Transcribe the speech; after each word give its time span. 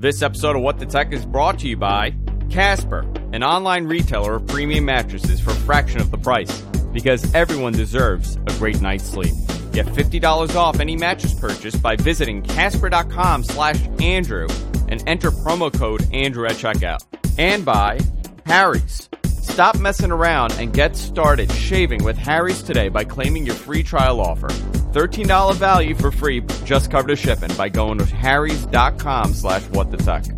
This 0.00 0.22
episode 0.22 0.56
of 0.56 0.62
What 0.62 0.78
the 0.78 0.86
Tech 0.86 1.12
is 1.12 1.26
brought 1.26 1.58
to 1.58 1.68
you 1.68 1.76
by 1.76 2.14
Casper, 2.48 3.00
an 3.34 3.42
online 3.42 3.84
retailer 3.84 4.36
of 4.36 4.46
premium 4.46 4.86
mattresses 4.86 5.42
for 5.42 5.50
a 5.50 5.54
fraction 5.54 6.00
of 6.00 6.10
the 6.10 6.16
price. 6.16 6.62
Because 6.90 7.34
everyone 7.34 7.74
deserves 7.74 8.36
a 8.46 8.52
great 8.54 8.80
night's 8.80 9.04
sleep. 9.04 9.34
Get 9.72 9.84
$50 9.84 10.56
off 10.56 10.80
any 10.80 10.96
mattress 10.96 11.38
purchase 11.38 11.76
by 11.76 11.96
visiting 11.96 12.40
casper.com 12.40 13.44
slash 13.44 13.78
Andrew 14.00 14.48
and 14.88 15.06
enter 15.06 15.30
promo 15.30 15.70
code 15.70 16.08
Andrew 16.14 16.46
at 16.46 16.54
checkout. 16.54 17.04
And 17.38 17.62
by 17.62 18.00
Harry's. 18.46 19.10
Stop 19.26 19.78
messing 19.78 20.12
around 20.12 20.52
and 20.52 20.72
get 20.72 20.96
started 20.96 21.52
shaving 21.52 22.04
with 22.04 22.16
Harry's 22.16 22.62
today 22.62 22.88
by 22.88 23.04
claiming 23.04 23.44
your 23.44 23.54
free 23.54 23.82
trial 23.82 24.22
offer. 24.22 24.48
$13 24.92 25.54
value 25.54 25.94
for 25.94 26.10
free, 26.10 26.40
just 26.64 26.90
covered 26.90 27.10
the 27.10 27.16
shipping 27.16 27.54
by 27.56 27.68
going 27.68 27.98
to 27.98 28.04
harrys.com 28.04 29.34
slash 29.34 29.62
what 29.70 29.90
the. 29.90 30.34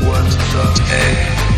What 0.00 0.24
the 0.52 0.72
tech? 0.76 1.49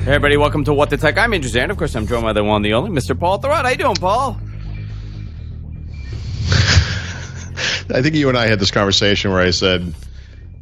Hey 0.00 0.12
everybody, 0.12 0.38
welcome 0.38 0.64
to 0.64 0.72
What 0.72 0.88
the 0.88 0.96
Tech. 0.96 1.18
I'm 1.18 1.34
Andrew 1.34 1.50
Zarian. 1.50 1.68
Of 1.68 1.76
course, 1.76 1.94
I'm 1.94 2.06
joined 2.06 2.22
by 2.22 2.32
the 2.32 2.42
one, 2.42 2.62
the 2.62 2.72
only, 2.72 2.90
Mr. 2.90 3.16
Paul 3.16 3.38
Thurrott. 3.38 3.64
How 3.64 3.68
you 3.68 3.76
doing, 3.76 3.96
Paul? 3.96 4.40
I 7.94 8.00
think 8.00 8.14
you 8.14 8.30
and 8.30 8.38
I 8.38 8.46
had 8.46 8.58
this 8.58 8.70
conversation 8.70 9.30
where 9.30 9.42
I 9.42 9.50
said, 9.50 9.94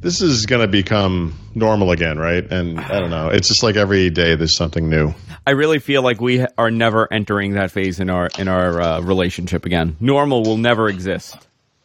this 0.01 0.23
is 0.23 0.47
going 0.47 0.63
to 0.63 0.67
become 0.67 1.39
normal 1.55 1.93
again, 1.93 2.19
right? 2.19 2.45
And 2.51 2.81
I 2.81 2.99
don't 2.99 3.11
know. 3.11 3.29
It's 3.29 3.47
just 3.47 3.63
like 3.63 3.77
every 3.77 4.11
day 4.11 4.35
there's 4.35 4.57
something 4.57 4.91
new. 4.91 5.15
I 5.47 5.53
really 5.53 5.79
feel 5.79 6.03
like 6.03 6.21
we 6.21 6.45
are 6.59 6.73
never 6.73 7.11
entering 7.13 7.53
that 7.53 7.71
phase 7.71 8.01
in 8.01 8.11
our 8.11 8.29
in 8.41 8.49
our 8.49 8.81
uh, 8.83 9.01
relationship 9.03 9.65
again. 9.67 9.97
Normal 10.01 10.43
will 10.43 10.59
never 10.59 10.89
exist 10.89 11.37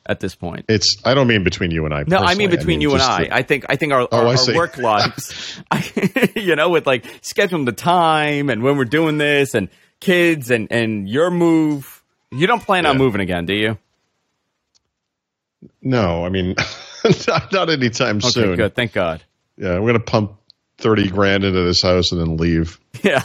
at 0.05 0.19
this 0.19 0.35
point. 0.35 0.65
It's, 0.69 0.97
I 1.05 1.13
don't 1.13 1.27
mean 1.27 1.43
between 1.43 1.71
you 1.71 1.85
and 1.85 1.93
I. 1.93 2.03
No, 2.07 2.17
I 2.17 2.35
mean 2.35 2.49
between 2.49 2.81
you 2.81 2.93
and 2.93 3.01
I. 3.01 3.23
the- 3.25 3.35
I 3.35 3.41
think 3.43 3.65
I 3.69 3.75
think 3.77 3.93
our, 3.93 4.01
Oh, 4.01 4.07
our, 4.11 4.27
I 4.27 4.35
our 4.35 4.55
work 4.55 4.77
lives, 4.77 5.61
I, 5.71 6.31
you 6.35 6.55
know, 6.55 6.69
with 6.69 6.85
like 6.87 7.03
scheduling 7.21 7.65
the 7.65 7.71
time 7.71 8.49
and 8.49 8.61
when 8.63 8.77
we're 8.77 8.85
doing 8.85 9.17
this 9.17 9.53
and 9.55 9.69
kids 9.99 10.51
and 10.51 10.67
and 10.71 11.07
your 11.09 11.31
move. 11.31 12.03
You 12.31 12.47
don't 12.47 12.61
plan 12.63 12.85
on 12.85 12.97
moving 12.97 13.21
again, 13.21 13.45
do 13.45 13.53
you? 13.53 13.77
no, 15.81 16.25
I 16.25 16.29
mean, 16.29 16.55
not, 17.27 17.51
not 17.51 17.69
anytime 17.69 18.17
Okay, 18.17 18.29
soon. 18.29 18.55
good. 18.55 18.75
Thank 18.75 18.93
God. 18.93 19.23
Yeah, 19.57 19.73
we're 19.75 19.91
going 19.91 19.93
to 19.95 19.99
pump 19.99 20.33
30 20.79 21.09
grand 21.09 21.43
into 21.43 21.61
this 21.63 21.81
house 21.81 22.11
and 22.11 22.19
then 22.21 22.37
leave. 22.37 22.79
Yeah. 23.03 23.21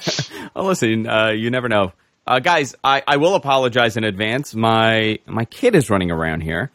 Well, 0.57 0.65
listen, 0.65 1.07
uh, 1.09 1.29
you 1.31 1.51
never 1.51 1.69
know. 1.69 1.93
Uh, 2.29 2.41
guys, 2.41 2.75
I, 2.85 3.03
I 3.07 3.17
will 3.17 3.35
apologize 3.37 3.97
in 3.97 4.05
advance. 4.05 4.55
My 4.55 5.19
my 5.25 5.47
kid 5.47 5.75
is 5.75 5.89
running 5.89 6.11
around 6.11 6.43
here 6.43 6.71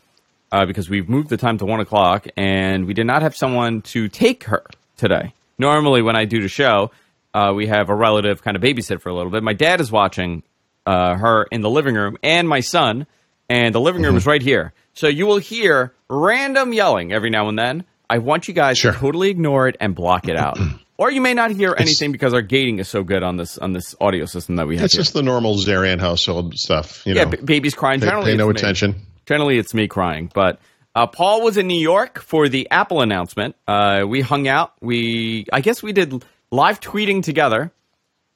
uh, 0.51 0.65
because 0.65 0.89
we've 0.89 1.07
moved 1.07 1.29
the 1.29 1.37
time 1.37 1.59
to 1.59 1.65
one 1.65 1.79
o'clock, 1.79 2.25
and 2.35 2.87
we 2.87 2.95
did 2.95 3.05
not 3.05 3.21
have 3.21 3.35
someone 3.35 3.83
to 3.83 4.07
take 4.09 4.45
her 4.45 4.63
today. 4.97 5.31
Normally, 5.59 6.01
when 6.01 6.15
I 6.15 6.25
do 6.25 6.41
the 6.41 6.47
show, 6.47 6.89
uh, 7.35 7.53
we 7.55 7.67
have 7.67 7.89
a 7.89 7.95
relative 7.95 8.41
kind 8.41 8.57
of 8.57 8.63
babysit 8.63 8.99
for 9.01 9.09
a 9.09 9.13
little 9.13 9.31
bit. 9.31 9.43
My 9.43 9.53
dad 9.53 9.79
is 9.79 9.91
watching 9.91 10.41
uh, 10.87 11.17
her 11.17 11.43
in 11.51 11.61
the 11.61 11.69
living 11.69 11.93
room, 11.93 12.17
and 12.23 12.49
my 12.49 12.61
son, 12.61 13.05
and 13.47 13.75
the 13.75 13.79
living 13.79 14.01
room 14.01 14.17
is 14.17 14.25
right 14.25 14.41
here. 14.41 14.73
So 14.95 15.07
you 15.07 15.27
will 15.27 15.37
hear 15.37 15.93
random 16.09 16.73
yelling 16.73 17.13
every 17.13 17.29
now 17.29 17.47
and 17.47 17.59
then. 17.59 17.83
I 18.09 18.17
want 18.17 18.47
you 18.47 18.55
guys 18.55 18.79
Sure. 18.79 18.91
to 18.91 18.97
totally 18.97 19.29
ignore 19.29 19.67
it 19.67 19.77
and 19.79 19.93
block 19.93 20.27
it 20.27 20.35
out. 20.35 20.57
Or 21.03 21.11
you 21.11 21.19
may 21.19 21.33
not 21.33 21.51
hear 21.51 21.75
anything 21.77 22.13
because 22.13 22.33
our 22.33 22.41
gating 22.41 22.79
is 22.79 22.87
so 22.87 23.03
good 23.03 23.23
on 23.23 23.35
this 23.35 23.57
on 23.57 23.73
this 23.73 23.93
audio 23.99 24.23
system 24.23 24.55
that 24.55 24.67
we 24.67 24.77
have. 24.77 24.85
It's 24.85 24.93
here. 24.93 25.01
just 25.01 25.13
the 25.13 25.21
normal 25.21 25.57
Zarian 25.57 25.99
household 25.99 26.57
stuff. 26.57 27.05
You 27.05 27.13
yeah, 27.15 27.25
know, 27.25 27.31
b- 27.31 27.37
baby's 27.43 27.73
crying. 27.73 27.99
pay, 27.99 28.05
Generally, 28.05 28.31
pay 28.31 28.37
no 28.37 28.49
it's 28.49 28.61
me. 28.61 28.65
attention. 28.69 28.95
Generally, 29.25 29.57
it's 29.57 29.73
me 29.73 29.89
crying. 29.89 30.31
But 30.33 30.61
uh, 30.95 31.07
Paul 31.07 31.43
was 31.43 31.57
in 31.57 31.67
New 31.67 31.77
York 31.77 32.19
for 32.21 32.47
the 32.47 32.69
Apple 32.71 33.01
announcement. 33.01 33.57
Uh, 33.67 34.05
we 34.07 34.21
hung 34.21 34.47
out. 34.47 34.75
We, 34.79 35.45
I 35.51 35.59
guess, 35.59 35.83
we 35.83 35.91
did 35.91 36.23
live 36.51 36.79
tweeting 36.79 37.21
together. 37.21 37.73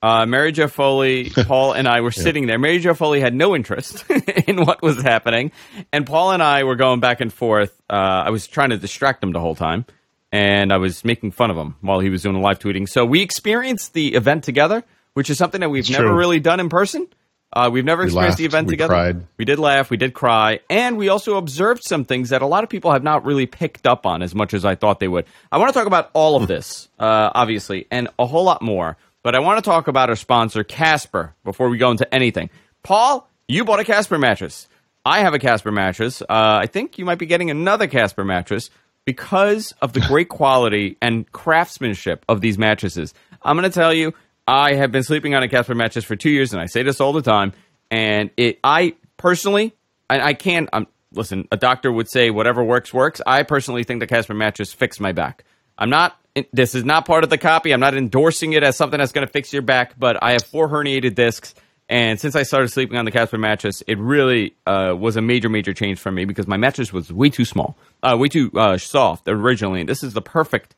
Uh, 0.02 0.26
Mary 0.26 0.52
Jo 0.52 0.68
Foley, 0.68 1.30
Paul, 1.48 1.72
and 1.72 1.88
I 1.88 2.02
were 2.02 2.12
sitting 2.12 2.48
there. 2.48 2.60
Mary 2.60 2.80
Jo 2.80 2.94
Foley 2.96 3.22
had 3.22 3.34
no 3.34 3.56
interest 3.56 4.04
in 4.46 4.66
what 4.66 4.82
was 4.82 5.02
happening, 5.02 5.54
and 5.94 6.06
Paul 6.06 6.32
and 6.32 6.44
I 6.44 6.66
were 6.66 6.76
going 6.76 7.00
back 7.00 7.22
and 7.22 7.32
forth. 7.32 7.82
Uh, 7.90 7.94
I 8.26 8.30
was 8.30 8.46
trying 8.46 8.72
to 8.72 8.78
distract 8.78 9.24
him 9.24 9.32
the 9.32 9.40
whole 9.40 9.56
time, 9.56 9.86
and 10.32 10.72
I 10.74 10.78
was 10.78 11.04
making 11.06 11.32
fun 11.32 11.52
of 11.52 11.58
him 11.58 11.76
while 11.82 12.00
he 12.00 12.10
was 12.10 12.24
doing 12.24 12.42
live 12.42 12.60
tweeting. 12.60 12.88
So 12.88 13.06
we 13.06 13.22
experienced 13.22 13.94
the 13.94 14.14
event 14.16 14.44
together, 14.44 14.84
which 15.14 15.30
is 15.30 15.38
something 15.38 15.62
that 15.62 15.70
we've 15.70 15.82
It's 15.82 15.90
never 15.90 16.06
true. 16.10 16.18
really 16.18 16.40
done 16.40 16.60
in 16.60 16.70
person. 16.70 17.08
Uh, 17.54 17.70
we've 17.72 17.86
never 17.86 18.02
We 18.04 18.08
experienced 18.08 18.38
the 18.40 18.46
event 18.46 18.68
we 18.68 18.74
together. 18.74 18.94
cried. 18.94 19.28
We 19.38 19.46
did 19.46 19.58
laugh, 19.58 19.90
we 19.90 19.96
did 19.96 20.14
cry, 20.14 20.60
and 20.70 20.98
we 20.98 21.08
also 21.08 21.38
observed 21.38 21.82
some 21.84 22.04
things 22.04 22.30
that 22.30 22.42
a 22.42 22.46
lot 22.46 22.66
of 22.66 22.70
people 22.70 22.92
have 22.92 23.04
not 23.04 23.24
really 23.24 23.46
picked 23.46 23.88
up 23.88 24.06
on 24.06 24.22
as 24.22 24.36
much 24.36 24.54
as 24.54 24.66
I 24.66 24.76
thought 24.76 25.00
they 25.00 25.08
would. 25.08 25.26
I 25.50 25.58
want 25.58 25.70
to 25.70 25.74
talk 25.74 25.88
about 25.88 26.10
all 26.14 26.36
of 26.36 26.48
this, 26.48 26.90
uh, 27.00 27.30
obviously, 27.34 27.88
and 27.90 28.10
a 28.20 28.26
whole 28.26 28.44
lot 28.44 28.62
more. 28.62 28.98
But 29.24 29.34
I 29.34 29.40
want 29.40 29.64
to 29.64 29.68
talk 29.68 29.88
about 29.88 30.10
our 30.10 30.16
sponsor, 30.18 30.64
Casper, 30.66 31.36
before 31.46 31.70
we 31.70 31.78
go 31.78 31.90
into 31.90 32.14
anything. 32.14 32.50
Paul, 32.84 33.30
you 33.48 33.64
bought 33.64 33.80
a 33.80 33.86
Casper 33.86 34.18
mattress. 34.18 34.68
I 35.06 35.20
have 35.22 35.34
a 35.34 35.40
Casper 35.40 35.72
mattress. 35.72 36.22
Uh, 36.22 36.26
I 36.30 36.66
think 36.68 36.98
you 36.98 37.06
might 37.06 37.18
be 37.18 37.26
getting 37.26 37.50
another 37.50 37.88
Casper 37.88 38.26
mattress 38.26 38.70
because 39.08 39.74
of 39.82 39.94
the 39.94 40.02
great 40.02 40.28
quality 40.28 40.98
and 41.02 41.32
craftsmanship 41.32 42.26
of 42.28 42.42
these 42.42 42.58
mattresses. 42.58 43.14
I'm 43.42 43.56
going 43.56 43.64
to 43.64 43.74
tell 43.74 43.94
you, 43.94 44.14
I 44.46 44.74
have 44.74 44.92
been 44.92 45.04
sleeping 45.04 45.34
on 45.34 45.42
a 45.44 45.48
Casper 45.48 45.74
mattress 45.74 46.04
for 46.04 46.18
two 46.18 46.30
years, 46.30 46.52
and 46.52 46.62
I 46.62 46.66
say 46.66 46.84
this 46.84 47.00
all 47.00 47.14
the 47.14 47.22
time. 47.22 47.54
And 47.90 48.32
it, 48.36 48.60
I 48.66 48.96
personally, 49.16 49.74
I, 50.10 50.20
I 50.20 50.34
can't. 50.34 50.68
Um, 50.74 50.88
listen, 51.14 51.48
a 51.54 51.56
doctor 51.56 51.90
would 51.90 52.10
say 52.10 52.32
whatever 52.32 52.62
works 52.62 52.94
works. 52.94 53.22
I 53.26 53.44
personally 53.44 53.86
think 53.86 54.02
the 54.02 54.08
Casper 54.08 54.34
mattress 54.34 54.74
fixed 54.74 55.00
my 55.00 55.14
back. 55.14 55.46
I'm 55.78 55.90
not. 55.90 56.20
This 56.52 56.76
is 56.76 56.84
not 56.84 57.06
part 57.06 57.24
of 57.24 57.30
the 57.30 57.38
copy. 57.38 57.72
I'm 57.72 57.80
not 57.80 57.96
endorsing 57.96 58.52
it 58.52 58.62
as 58.64 58.76
something 58.76 59.00
that's 59.00 59.14
going 59.14 59.26
to 59.26 59.32
fix 59.32 59.54
your 59.54 59.62
back. 59.62 59.98
But 59.98 60.22
I 60.22 60.34
have 60.34 60.44
four 60.44 60.68
herniated 60.68 61.16
discs, 61.16 61.56
and 61.90 62.20
since 62.20 62.36
I 62.36 62.44
started 62.44 62.70
sleeping 62.70 62.98
on 62.98 63.06
the 63.06 63.12
Casper 63.12 63.38
mattress, 63.38 63.82
it 63.88 63.98
really 63.98 64.56
uh, 64.66 64.94
was 64.98 65.16
a 65.16 65.22
major, 65.22 65.48
major 65.48 65.74
change 65.74 66.00
for 66.00 66.12
me 66.12 66.26
because 66.26 66.48
my 66.48 66.58
mattress 66.58 66.92
was 66.92 67.12
way 67.12 67.30
too 67.30 67.46
small, 67.46 67.78
uh, 68.04 68.18
way 68.20 68.28
too 68.28 68.52
uh, 68.56 68.78
soft 68.78 69.28
originally. 69.28 69.82
And 69.82 69.90
this 69.90 70.04
is 70.04 70.14
the 70.14 70.22
perfect, 70.22 70.76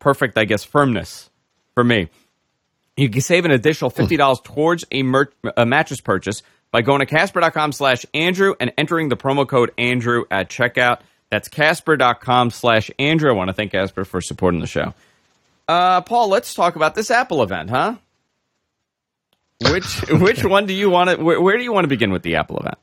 perfect, 0.00 0.36
I 0.36 0.44
guess, 0.44 0.64
firmness 0.64 1.30
for 1.74 1.84
me. 1.84 2.08
You 2.96 3.08
can 3.08 3.20
save 3.20 3.44
an 3.44 3.52
additional 3.52 3.92
$50 3.92 4.42
towards 4.42 4.84
a, 4.90 5.04
mer- 5.04 5.32
a 5.56 5.64
mattress 5.64 6.00
purchase 6.00 6.42
by 6.72 6.82
going 6.82 6.98
to 6.98 7.06
casper.com 7.06 7.70
slash 7.70 8.04
Andrew 8.12 8.54
and 8.58 8.72
entering 8.76 9.08
the 9.08 9.16
promo 9.16 9.46
code 9.46 9.70
Andrew 9.78 10.24
at 10.30 10.50
checkout. 10.50 11.00
That's 11.30 11.48
casper.com 11.48 12.50
slash 12.50 12.90
Andrew. 12.98 13.30
I 13.30 13.34
want 13.34 13.48
to 13.48 13.54
thank 13.54 13.72
Casper 13.72 14.04
for 14.04 14.20
supporting 14.20 14.60
the 14.60 14.66
show. 14.66 14.94
Uh, 15.68 16.00
Paul, 16.00 16.28
let's 16.28 16.54
talk 16.54 16.74
about 16.76 16.94
this 16.94 17.10
Apple 17.10 17.42
event, 17.42 17.70
huh? 17.70 17.96
Which 19.60 20.00
which 20.08 20.44
one 20.44 20.66
do 20.66 20.72
you 20.74 20.88
want 20.90 21.10
to? 21.10 21.16
Where, 21.16 21.40
where 21.40 21.56
do 21.56 21.62
you 21.64 21.72
want 21.72 21.84
to 21.84 21.88
begin 21.88 22.12
with 22.12 22.22
the 22.22 22.36
Apple 22.36 22.58
event? 22.58 22.78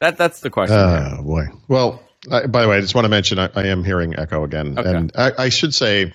That 0.00 0.18
that's 0.18 0.40
the 0.40 0.50
question. 0.50 0.76
Oh 0.76 1.22
boy. 1.22 1.44
Well, 1.68 2.02
I, 2.30 2.46
by 2.46 2.62
the 2.62 2.68
way, 2.68 2.76
I 2.76 2.80
just 2.80 2.94
want 2.94 3.04
to 3.04 3.08
mention 3.08 3.38
I, 3.38 3.48
I 3.54 3.66
am 3.66 3.84
hearing 3.84 4.18
echo 4.18 4.42
again, 4.44 4.78
Okay. 4.78 4.88
and 4.94 5.12
I, 5.16 5.32
I 5.38 5.48
should 5.50 5.72
say 5.74 6.12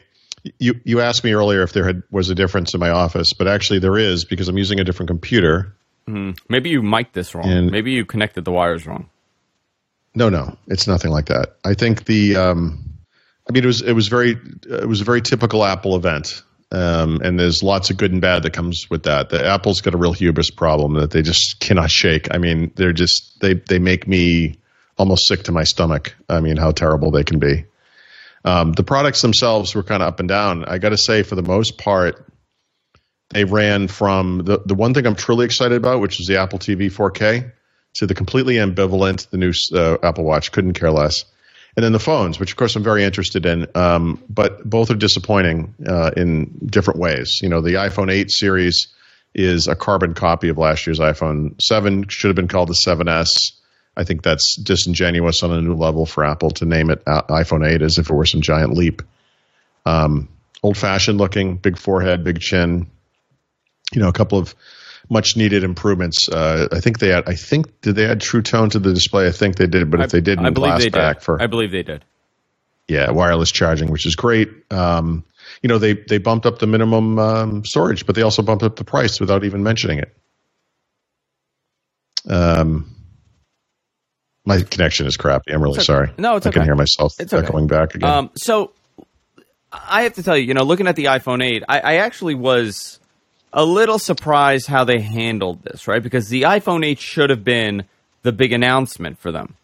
you 0.59 0.79
you 0.83 0.99
asked 1.01 1.23
me 1.23 1.31
earlier 1.33 1.61
if 1.63 1.71
there 1.73 1.85
had 1.85 2.03
was 2.11 2.29
a 2.29 2.35
difference 2.35 2.73
in 2.73 2.79
my 2.79 2.89
office, 2.89 3.33
but 3.33 3.47
actually 3.47 3.79
there 3.79 3.97
is 3.97 4.25
because 4.25 4.47
I'm 4.49 4.57
using 4.57 4.79
a 4.79 4.83
different 4.83 5.07
computer. 5.07 5.73
Maybe 6.49 6.71
you 6.71 6.81
mic'd 6.81 7.13
this 7.13 7.33
wrong. 7.33 7.49
And- 7.49 7.71
Maybe 7.71 7.91
you 7.93 8.03
connected 8.05 8.43
the 8.43 8.51
wires 8.51 8.85
wrong. 8.85 9.09
No, 10.13 10.27
no, 10.27 10.57
it's 10.67 10.85
nothing 10.87 11.11
like 11.11 11.27
that. 11.27 11.55
I 11.63 11.73
think 11.73 12.03
the, 12.03 12.35
um, 12.35 12.83
I 13.47 13.53
mean, 13.53 13.63
it 13.63 13.67
was 13.67 13.81
it 13.81 13.93
was 13.93 14.09
very 14.09 14.31
it 14.69 14.87
was 14.89 14.99
a 14.99 15.05
very 15.05 15.21
typical 15.21 15.63
Apple 15.63 15.95
event, 15.95 16.43
um, 16.71 17.19
and 17.21 17.37
there's 17.37 17.61
lots 17.61 17.89
of 17.89 17.97
good 17.97 18.11
and 18.11 18.21
bad 18.21 18.43
that 18.43 18.53
comes 18.53 18.89
with 18.89 19.03
that. 19.03 19.29
The 19.29 19.45
Apple's 19.45 19.81
got 19.81 19.93
a 19.93 19.97
real 19.97 20.13
hubris 20.13 20.51
problem 20.51 20.93
that 20.93 21.11
they 21.11 21.21
just 21.21 21.59
cannot 21.59 21.91
shake. 21.91 22.33
I 22.33 22.37
mean, 22.37 22.71
they're 22.75 22.93
just 22.93 23.39
they 23.41 23.55
they 23.55 23.79
make 23.79 24.07
me 24.07 24.59
almost 24.97 25.27
sick 25.27 25.43
to 25.43 25.51
my 25.51 25.63
stomach. 25.63 26.15
I 26.29 26.39
mean, 26.39 26.57
how 26.57 26.71
terrible 26.71 27.11
they 27.11 27.23
can 27.23 27.39
be. 27.39 27.65
Um, 28.45 28.71
the 28.71 28.83
products 28.83 29.21
themselves 29.21 29.75
were 29.75 29.83
kind 29.83 30.01
of 30.01 30.07
up 30.07 30.19
and 30.19 30.29
down. 30.29 30.65
I 30.65 30.77
got 30.77 30.89
to 30.89 30.97
say, 30.97 31.23
for 31.23 31.35
the 31.35 31.43
most 31.43 31.77
part, 31.77 32.25
they 33.29 33.43
ran 33.43 33.87
from 33.87 34.39
the 34.39 34.61
the 34.65 34.75
one 34.75 34.93
thing 34.93 35.05
I'm 35.05 35.15
truly 35.15 35.45
excited 35.45 35.75
about, 35.75 35.99
which 35.99 36.21
is 36.21 36.27
the 36.27 36.37
Apple 36.37 36.59
TV 36.59 36.89
4K, 36.91 37.51
to 37.95 38.07
the 38.07 38.15
completely 38.15 38.55
ambivalent, 38.55 39.29
the 39.29 39.37
new 39.37 39.51
uh, 39.73 39.97
Apple 40.01 40.23
Watch. 40.23 40.53
Couldn't 40.53 40.73
care 40.73 40.91
less. 40.91 41.25
And 41.75 41.83
then 41.83 41.93
the 41.93 41.99
phones, 41.99 42.39
which 42.39 42.51
of 42.51 42.57
course 42.57 42.75
I'm 42.75 42.83
very 42.83 43.03
interested 43.03 43.45
in, 43.45 43.67
um, 43.75 44.21
but 44.29 44.67
both 44.69 44.91
are 44.91 44.95
disappointing 44.95 45.73
uh, 45.87 46.11
in 46.17 46.59
different 46.65 46.99
ways. 46.99 47.39
You 47.41 47.49
know, 47.49 47.61
the 47.61 47.75
iPhone 47.75 48.11
8 48.11 48.29
series 48.29 48.87
is 49.33 49.67
a 49.67 49.75
carbon 49.75 50.13
copy 50.13 50.49
of 50.49 50.57
last 50.57 50.85
year's 50.85 50.99
iPhone 50.99 51.61
7. 51.61 52.07
Should 52.09 52.27
have 52.27 52.35
been 52.35 52.49
called 52.49 52.69
the 52.69 52.77
7S. 52.85 53.53
I 53.95 54.03
think 54.03 54.23
that's 54.23 54.57
disingenuous 54.57 55.43
on 55.43 55.51
a 55.51 55.61
new 55.61 55.75
level 55.75 56.05
for 56.05 56.25
Apple 56.25 56.51
to 56.51 56.65
name 56.65 56.89
it 56.89 57.03
uh, 57.07 57.23
iPhone 57.23 57.65
8 57.65 57.81
as 57.81 57.97
if 57.97 58.09
it 58.09 58.13
were 58.13 58.25
some 58.25 58.41
giant 58.41 58.73
leap. 58.73 59.01
Um, 59.85 60.29
old 60.63 60.77
fashioned 60.77 61.17
looking, 61.17 61.57
big 61.57 61.77
forehead, 61.77 62.23
big 62.23 62.39
chin. 62.39 62.89
You 63.93 64.01
know, 64.01 64.09
a 64.09 64.13
couple 64.13 64.37
of 64.37 64.55
much 65.09 65.35
needed 65.35 65.63
improvements. 65.63 66.29
Uh, 66.29 66.67
I 66.71 66.79
think 66.79 66.99
they 66.99 67.09
had. 67.09 67.27
I 67.27 67.35
think 67.35 67.81
did 67.81 67.95
they 67.95 68.05
add 68.05 68.21
True 68.21 68.41
Tone 68.41 68.69
to 68.71 68.79
the 68.79 68.93
display? 68.93 69.27
I 69.27 69.31
think 69.31 69.55
they 69.57 69.67
did, 69.67 69.89
but 69.91 69.99
if 70.01 70.11
they 70.11 70.21
didn't, 70.21 70.45
I 70.45 70.49
believe 70.51 70.77
they 70.79 70.89
back 70.89 71.17
did. 71.17 71.23
for 71.23 71.41
I 71.41 71.47
believe 71.47 71.71
they 71.71 71.83
did. 71.83 72.03
yeah, 72.87 73.09
wireless 73.11 73.51
charging, 73.51 73.91
which 73.91 74.05
is 74.05 74.15
great. 74.15 74.49
Um, 74.71 75.23
you 75.61 75.67
know, 75.67 75.77
they 75.79 75.93
they 75.93 76.17
bumped 76.17 76.45
up 76.45 76.59
the 76.59 76.67
minimum 76.67 77.19
um, 77.19 77.65
storage, 77.65 78.05
but 78.05 78.15
they 78.15 78.21
also 78.21 78.41
bumped 78.41 78.63
up 78.63 78.75
the 78.77 78.83
price 78.83 79.19
without 79.19 79.43
even 79.43 79.63
mentioning 79.63 79.99
it. 79.99 80.15
Um, 82.29 82.95
my 84.45 84.61
connection 84.61 85.07
is 85.07 85.17
crappy. 85.17 85.51
I'm 85.53 85.61
really 85.61 85.77
It's 85.77 85.85
sorry. 85.85 86.11
No, 86.17 86.35
it's 86.35 86.45
I 86.45 86.51
can 86.51 86.63
hear 86.63 86.75
myself 86.75 87.13
It's 87.19 87.33
okay. 87.33 87.45
echoing 87.45 87.67
back 87.67 87.95
again. 87.95 88.09
Um, 88.09 88.31
so 88.35 88.71
I 89.71 90.03
have 90.03 90.13
to 90.13 90.23
tell 90.23 90.37
you, 90.37 90.45
you 90.45 90.53
know, 90.53 90.63
looking 90.63 90.87
at 90.87 90.95
the 90.95 91.05
iPhone 91.05 91.43
8, 91.43 91.63
I, 91.67 91.79
I 91.79 91.93
actually 91.95 92.35
was 92.35 92.99
a 93.53 93.65
little 93.65 93.99
surprised 93.99 94.67
how 94.67 94.83
they 94.83 94.99
handled 95.01 95.63
this, 95.63 95.87
right? 95.87 96.01
Because 96.01 96.29
the 96.29 96.43
iPhone 96.43 96.85
8 96.85 96.99
should 96.99 97.29
have 97.29 97.43
been 97.43 97.83
the 98.23 98.31
big 98.31 98.53
announcement 98.53 99.17
for 99.19 99.31
them. 99.31 99.55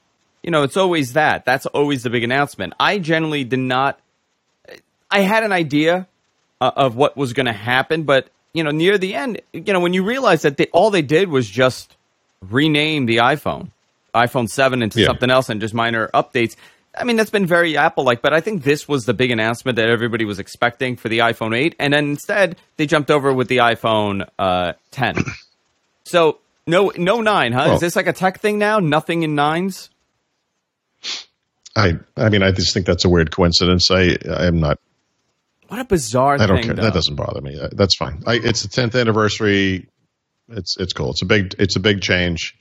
You 0.43 0.51
know, 0.51 0.63
it's 0.63 0.77
always 0.77 1.13
that. 1.13 1.45
That's 1.45 1.65
always 1.67 2.03
the 2.03 2.09
big 2.09 2.23
announcement. 2.23 2.73
I 2.79 2.99
generally 2.99 3.43
did 3.43 3.59
not. 3.59 3.99
I 5.09 5.21
had 5.21 5.43
an 5.43 5.51
idea 5.51 6.07
uh, 6.59 6.71
of 6.75 6.95
what 6.95 7.15
was 7.15 7.33
going 7.33 7.45
to 7.45 7.53
happen, 7.53 8.03
but 8.03 8.29
you 8.53 8.63
know, 8.63 8.71
near 8.71 8.97
the 8.97 9.13
end, 9.13 9.41
you 9.53 9.71
know, 9.73 9.79
when 9.79 9.93
you 9.93 10.03
realize 10.03 10.41
that 10.41 10.57
they, 10.57 10.65
all 10.67 10.89
they 10.89 11.01
did 11.01 11.29
was 11.29 11.47
just 11.49 11.95
rename 12.41 13.05
the 13.05 13.17
iPhone, 13.17 13.69
iPhone 14.15 14.49
7 14.49 14.81
into 14.81 14.99
Yeah. 14.99 15.07
something 15.07 15.29
else 15.29 15.49
and 15.49 15.61
just 15.61 15.73
minor 15.73 16.09
updates. 16.13 16.55
I 16.99 17.03
mean, 17.03 17.15
that's 17.15 17.29
been 17.29 17.45
very 17.45 17.77
Apple 17.77 18.03
like, 18.03 18.21
but 18.21 18.33
I 18.33 18.41
think 18.41 18.63
this 18.63 18.87
was 18.87 19.05
the 19.05 19.13
big 19.13 19.31
announcement 19.31 19.75
that 19.77 19.89
everybody 19.89 20.25
was 20.25 20.39
expecting 20.39 20.95
for 20.95 21.09
the 21.09 21.19
iPhone 21.19 21.55
8. 21.55 21.75
And 21.79 21.93
then 21.93 22.09
instead, 22.09 22.57
they 22.77 22.85
jumped 22.85 23.11
over 23.11 23.31
with 23.33 23.47
the 23.47 23.57
iPhone 23.57 24.27
uh, 24.39 24.73
10. 24.91 25.15
so, 26.05 26.39
no, 26.65 26.91
no 26.97 27.21
9, 27.21 27.51
huh? 27.53 27.63
Well- 27.65 27.75
Is 27.75 27.81
this 27.81 27.95
like 27.95 28.07
a 28.07 28.13
tech 28.13 28.39
thing 28.39 28.57
now? 28.57 28.79
Nothing 28.79 29.23
in 29.23 29.35
9s? 29.35 29.89
I 31.75 31.93
I 32.15 32.29
mean, 32.29 32.41
I 32.41 32.51
just 32.51 32.73
think 32.73 32.87
that's 32.87 33.05
a 33.05 33.09
weird 33.09 33.29
coincidence. 33.29 33.91
I 33.91 34.17
I 34.27 34.47
am 34.47 34.59
not. 34.59 34.79
What 35.67 35.79
a 35.79 35.83
bizarre 35.85 36.33
I 36.41 36.47
don't 36.47 36.57
thing. 36.57 36.65
care. 36.65 36.73
though. 36.73 36.81
That 36.81 36.93
doesn't 36.95 37.15
bother 37.15 37.39
me. 37.41 37.59
Uh, 37.59 37.67
That's 37.71 37.95
fine. 37.95 38.23
I, 38.25 38.35
it's 38.35 38.63
the 38.63 38.69
10th 38.69 38.99
anniversary. 38.99 39.85
It's 40.49 40.75
it's 40.77 40.93
cool. 40.93 41.11
It's 41.11 41.21
a 41.21 41.25
big 41.25 41.53
it's 41.59 41.75
a 41.75 41.79
big 41.79 42.01
change. 42.01 42.57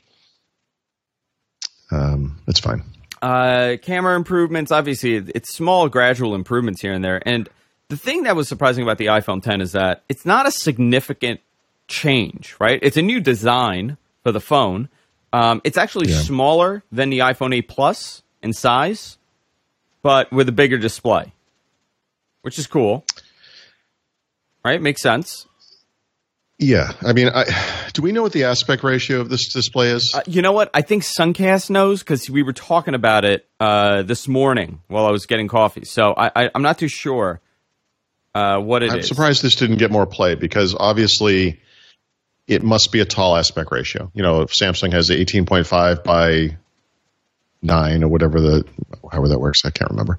Um, 1.91 2.39
it's 2.47 2.61
fine. 2.61 2.83
Uh, 3.23 3.77
camera 3.83 4.15
improvements, 4.17 4.71
obviously, 4.71 5.17
it's 5.17 5.55
small, 5.55 5.89
gradual 5.89 6.35
improvements 6.35 6.81
here 6.81 6.93
and 6.93 7.05
there. 7.05 7.23
And 7.27 7.49
the 7.89 7.97
thing 7.97 8.25
that 8.25 8.37
was 8.37 8.49
surprising 8.49 8.83
about 8.83 8.99
the 8.99 9.07
iPhone 9.07 9.43
10 9.43 9.61
is 9.61 9.73
that 9.73 10.03
it's 10.09 10.27
not 10.27 10.47
a 10.47 10.51
significant 10.51 11.41
change, 11.89 12.57
right? 12.61 12.79
It's 12.83 12.97
a 12.97 13.03
new 13.03 13.21
design 13.21 13.97
for 14.23 14.33
the 14.33 14.41
phone. 14.41 14.89
Um, 15.33 15.61
it's 15.65 15.77
actually 15.79 16.09
Yeah. 16.11 16.19
smaller 16.21 16.83
than 16.93 17.11
the 17.11 17.21
iPhone 17.21 17.55
8 17.55 17.69
Plus 17.69 18.23
in 18.43 18.53
size, 18.53 19.19
but 20.03 20.33
with 20.33 20.49
a 20.49 20.53
bigger 20.53 20.79
display, 20.79 21.33
which 22.43 22.59
is 22.59 22.67
cool. 22.67 23.05
Right? 24.65 24.83
Makes 24.83 25.03
sense. 25.03 25.47
Yeah, 26.59 26.93
I 27.05 27.13
mean, 27.13 27.29
I, 27.29 27.45
do 27.93 28.03
we 28.03 28.13
know 28.13 28.23
what 28.23 28.33
the 28.33 28.45
aspect 28.45 28.83
ratio 28.83 29.21
of 29.21 29.29
this 29.29 29.53
display 29.53 29.91
is? 29.91 30.13
Uh, 30.15 30.23
you 30.27 30.43
know 30.43 30.53
what? 30.53 30.71
I 30.73 30.83
think 30.83 31.03
Suncast 31.03 31.71
knows 31.71 32.01
because 32.01 32.31
we 32.31 32.43
were 32.43 32.53
talking 32.53 32.95
about 32.95 33.25
it 33.25 33.47
uh, 33.61 34.03
this 34.03 34.27
morning 34.27 34.81
while 34.89 35.07
I 35.07 35.11
was 35.11 35.27
getting 35.27 35.49
coffee. 35.49 35.85
So 35.85 36.15
I, 36.17 36.31
I, 36.35 36.51
I'm 36.55 36.63
not 36.63 36.79
too 36.79 36.89
sure 36.89 37.41
uh, 38.35 38.59
what 38.59 38.83
it 38.83 38.91
I'm 38.91 38.99
is. 39.01 39.09
surprised 39.09 39.43
this 39.43 39.55
didn't 39.55 39.77
get 39.77 39.91
more 39.91 40.07
play 40.07 40.35
because 40.35 40.75
obviously 40.79 41.61
it 42.47 42.63
must 42.63 42.91
be 42.93 43.01
a 43.01 43.05
tall 43.05 43.37
aspect 43.37 43.71
ratio. 43.73 44.11
You 44.15 44.23
know, 44.23 44.43
if 44.43 44.51
Samsung 44.51 44.93
has 44.93 45.09
the 45.09 45.25
18.5 45.25 46.05
by 46.05 46.57
nine 47.63 48.05
or 48.05 48.09
whatever 48.09 48.41
the 48.41 48.65
however 49.11 49.29
that 49.29 49.41
works, 49.41 49.61
I 49.65 49.71
can't 49.71 49.91
remember. 49.91 50.19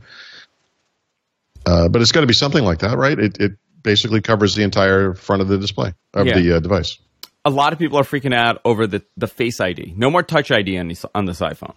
Uh, 1.66 1.90
but 1.90 2.02
it's 2.02 2.12
got 2.12 2.22
to 2.22 2.28
be 2.28 2.34
something 2.34 2.64
like 2.64 2.80
that, 2.80 2.98
right? 2.98 3.18
It, 3.18 3.40
it 3.40 3.52
basically 3.88 4.20
covers 4.22 4.54
the 4.54 4.64
entire 4.64 5.14
front 5.14 5.42
of 5.42 5.48
the 5.48 5.58
display 5.58 5.94
of 6.14 6.28
Yeah. 6.28 6.38
the 6.38 6.56
uh, 6.58 6.60
device. 6.60 6.98
A 7.46 7.50
lot 7.50 7.72
of 7.72 7.80
people 7.80 7.98
are 7.98 8.04
freaking 8.04 8.36
out 8.36 8.60
over 8.66 8.86
the, 8.86 9.02
the 9.16 9.28
Face 9.28 9.62
ID. 9.62 9.94
No 9.96 10.12
more 10.12 10.22
Touch 10.22 10.52
ID 10.52 10.78
on 10.78 10.90
this, 10.90 11.06
on 11.16 11.26
this 11.26 11.40
iPhone. 11.40 11.74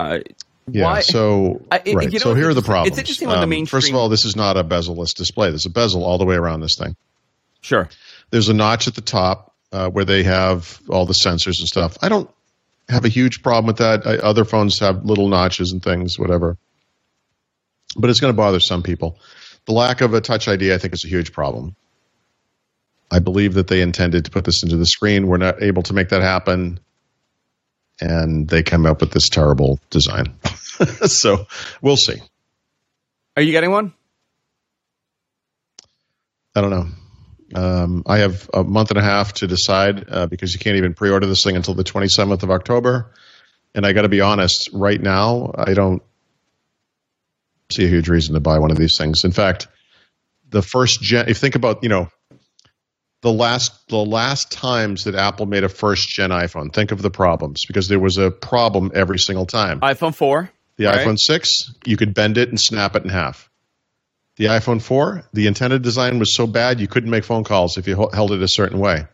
Uh, 0.00 0.20
Yeah. 0.70 0.84
Why- 0.84 1.00
So 1.02 1.60
I- 1.70 1.82
it- 1.84 1.94
right. 1.94 2.06
you 2.12 2.18
know 2.18 2.22
so 2.22 2.34
here 2.34 2.48
are 2.48 2.54
the 2.54 2.62
problems. 2.62 2.88
It's 2.92 2.98
interesting 2.98 3.28
when 3.28 3.46
the 3.48 3.56
Um, 3.58 3.66
First 3.66 3.90
of 3.90 3.94
all, 3.96 4.08
this 4.08 4.24
is 4.24 4.34
not 4.36 4.56
a 4.56 4.64
bezel-less 4.64 5.12
display. 5.12 5.50
There's 5.50 5.66
a 5.66 5.70
bezel 5.70 6.02
all 6.04 6.16
the 6.18 6.24
way 6.24 6.36
around 6.36 6.60
this 6.60 6.76
thing. 6.76 6.96
sure. 7.60 7.88
There's 8.30 8.48
a 8.48 8.54
notch 8.54 8.88
at 8.88 8.94
the 8.94 9.00
top 9.02 9.52
uh, 9.72 9.88
where 9.90 10.04
they 10.06 10.22
have 10.22 10.80
all 10.88 11.04
the 11.06 11.14
sensors 11.24 11.58
and 11.60 11.68
stuff. 11.68 11.96
I 12.02 12.08
don't 12.08 12.30
have 12.88 13.04
a 13.04 13.08
huge 13.08 13.42
problem 13.42 13.66
with 13.66 13.78
that. 13.78 14.06
I, 14.06 14.16
other 14.16 14.44
phones 14.46 14.78
have 14.80 15.04
little 15.04 15.28
notches 15.28 15.72
and 15.72 15.82
things, 15.82 16.18
whatever. 16.18 16.56
But 17.96 18.08
it's 18.10 18.20
going 18.20 18.32
to 18.32 18.36
bother 18.36 18.60
some 18.60 18.82
people. 18.82 19.18
The 19.68 19.74
lack 19.74 20.00
of 20.00 20.14
a 20.14 20.22
Touch 20.22 20.48
ID, 20.48 20.72
I 20.72 20.78
think, 20.78 20.94
is 20.94 21.04
a 21.04 21.08
huge 21.08 21.30
problem. 21.30 21.76
I 23.10 23.18
believe 23.18 23.52
that 23.52 23.68
they 23.68 23.82
intended 23.82 24.24
to 24.24 24.30
put 24.30 24.46
this 24.46 24.62
into 24.62 24.78
the 24.78 24.86
screen. 24.86 25.26
We're 25.26 25.36
not 25.36 25.62
able 25.62 25.82
to 25.82 25.92
make 25.92 26.08
that 26.08 26.22
happen. 26.22 26.80
And 28.00 28.48
they 28.48 28.62
come 28.62 28.86
up 28.86 29.02
with 29.02 29.10
this 29.10 29.28
terrible 29.28 29.78
design. 29.90 30.36
so 31.04 31.46
we'll 31.82 31.98
see. 31.98 32.16
Are 33.36 33.42
you 33.42 33.52
getting 33.52 33.70
one? 33.70 33.92
I 36.56 36.62
don't 36.62 36.70
know. 36.70 36.86
Um, 37.54 38.04
I 38.06 38.20
have 38.20 38.48
a 38.54 38.64
month 38.64 38.90
and 38.90 38.98
a 38.98 39.02
half 39.02 39.34
to 39.34 39.46
decide 39.46 40.06
uh, 40.08 40.26
because 40.28 40.54
you 40.54 40.60
can't 40.60 40.78
even 40.78 40.94
pre-order 40.94 41.26
this 41.26 41.44
thing 41.44 41.56
until 41.56 41.74
the 41.74 41.84
27th 41.84 42.42
of 42.42 42.50
October. 42.50 43.12
And 43.74 43.84
I 43.84 43.92
got 43.92 44.02
to 44.02 44.08
be 44.08 44.22
honest, 44.22 44.70
right 44.72 45.00
now 45.00 45.52
I 45.58 45.74
don't 45.74 46.02
see 47.70 47.84
a 47.84 47.88
huge 47.88 48.08
reason 48.08 48.34
to 48.34 48.40
buy 48.40 48.58
one 48.58 48.70
of 48.70 48.78
these 48.78 48.96
things. 48.96 49.24
In 49.24 49.32
fact, 49.32 49.68
the 50.48 50.62
first 50.62 51.02
gen, 51.02 51.22
if 51.22 51.28
you 51.28 51.34
think 51.34 51.54
about, 51.54 51.82
you 51.82 51.88
know, 51.88 52.08
the 53.20 53.32
last 53.32 53.88
the 53.88 53.96
last 53.96 54.52
times 54.52 55.04
that 55.04 55.14
Apple 55.14 55.46
made 55.46 55.64
a 55.64 55.68
first 55.68 56.08
gen 56.08 56.30
iPhone, 56.30 56.72
think 56.72 56.92
of 56.92 57.02
the 57.02 57.10
problems 57.10 57.64
because 57.66 57.88
there 57.88 57.98
was 57.98 58.16
a 58.16 58.30
problem 58.30 58.92
every 58.94 59.18
single 59.18 59.44
time. 59.44 59.80
iPhone 59.80 60.14
4. 60.14 60.50
The 60.76 60.86
right? 60.86 61.06
iPhone 61.06 61.18
6, 61.18 61.74
you 61.84 61.96
could 61.96 62.14
bend 62.14 62.38
it 62.38 62.48
and 62.48 62.58
snap 62.58 62.94
it 62.94 63.02
in 63.02 63.10
half. 63.10 63.50
The 64.36 64.44
iPhone 64.44 64.80
4, 64.80 65.24
the 65.32 65.48
intended 65.48 65.82
design 65.82 66.20
was 66.20 66.36
so 66.36 66.46
bad 66.46 66.80
you 66.80 66.86
couldn't 66.86 67.10
make 67.10 67.24
phone 67.24 67.42
calls 67.42 67.76
if 67.76 67.88
you 67.88 68.08
held 68.12 68.30
it 68.30 68.40
a 68.40 68.48
certain 68.48 68.78
way. 68.78 69.04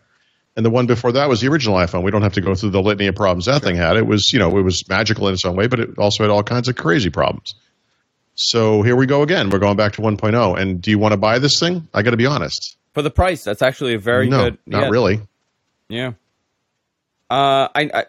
And 0.54 0.64
the 0.64 0.70
one 0.70 0.86
before 0.86 1.12
that 1.12 1.28
was 1.28 1.40
the 1.40 1.48
original 1.48 1.76
iPhone. 1.76 2.04
We 2.04 2.10
don't 2.10 2.22
have 2.22 2.34
to 2.34 2.42
go 2.42 2.54
through 2.54 2.70
the 2.70 2.82
litany 2.82 3.06
of 3.06 3.14
problems 3.14 3.46
that 3.46 3.62
thing 3.62 3.74
had. 3.74 3.96
It 3.96 4.06
was, 4.06 4.30
you 4.32 4.38
know, 4.38 4.56
it 4.58 4.62
was 4.62 4.86
magical 4.88 5.26
in 5.28 5.34
its 5.34 5.44
own 5.46 5.56
way, 5.56 5.66
but 5.66 5.80
it 5.80 5.98
also 5.98 6.22
had 6.22 6.30
all 6.30 6.42
kinds 6.42 6.68
of 6.68 6.76
crazy 6.76 7.08
problems. 7.08 7.54
So 8.34 8.82
here 8.82 8.96
we 8.96 9.06
go 9.06 9.22
again. 9.22 9.50
We're 9.50 9.58
going 9.58 9.76
back 9.76 9.92
to 9.94 10.02
1.0. 10.02 10.58
And 10.58 10.82
do 10.82 10.90
you 10.90 10.98
want 10.98 11.12
to 11.12 11.16
buy 11.16 11.38
this 11.38 11.58
thing? 11.60 11.88
I 11.94 12.02
got 12.02 12.10
to 12.10 12.16
be 12.16 12.26
honest. 12.26 12.76
For 12.92 13.02
the 13.02 13.10
price, 13.10 13.44
that's 13.44 13.62
actually 13.62 13.94
a 13.94 13.98
very 13.98 14.28
no, 14.28 14.44
good. 14.44 14.58
not 14.66 14.82
yeah. 14.82 14.88
really. 14.88 15.20
Yeah. 15.88 16.12
Uh, 17.30 17.68
I, 17.74 18.04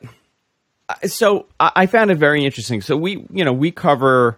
I 0.90 1.08
so 1.08 1.48
I 1.60 1.72
I 1.76 1.86
found 1.88 2.12
it 2.12 2.18
very 2.18 2.46
interesting. 2.46 2.82
So 2.82 2.96
we, 2.96 3.26
you 3.32 3.44
know, 3.44 3.54
we 3.54 3.72
cover 3.72 4.38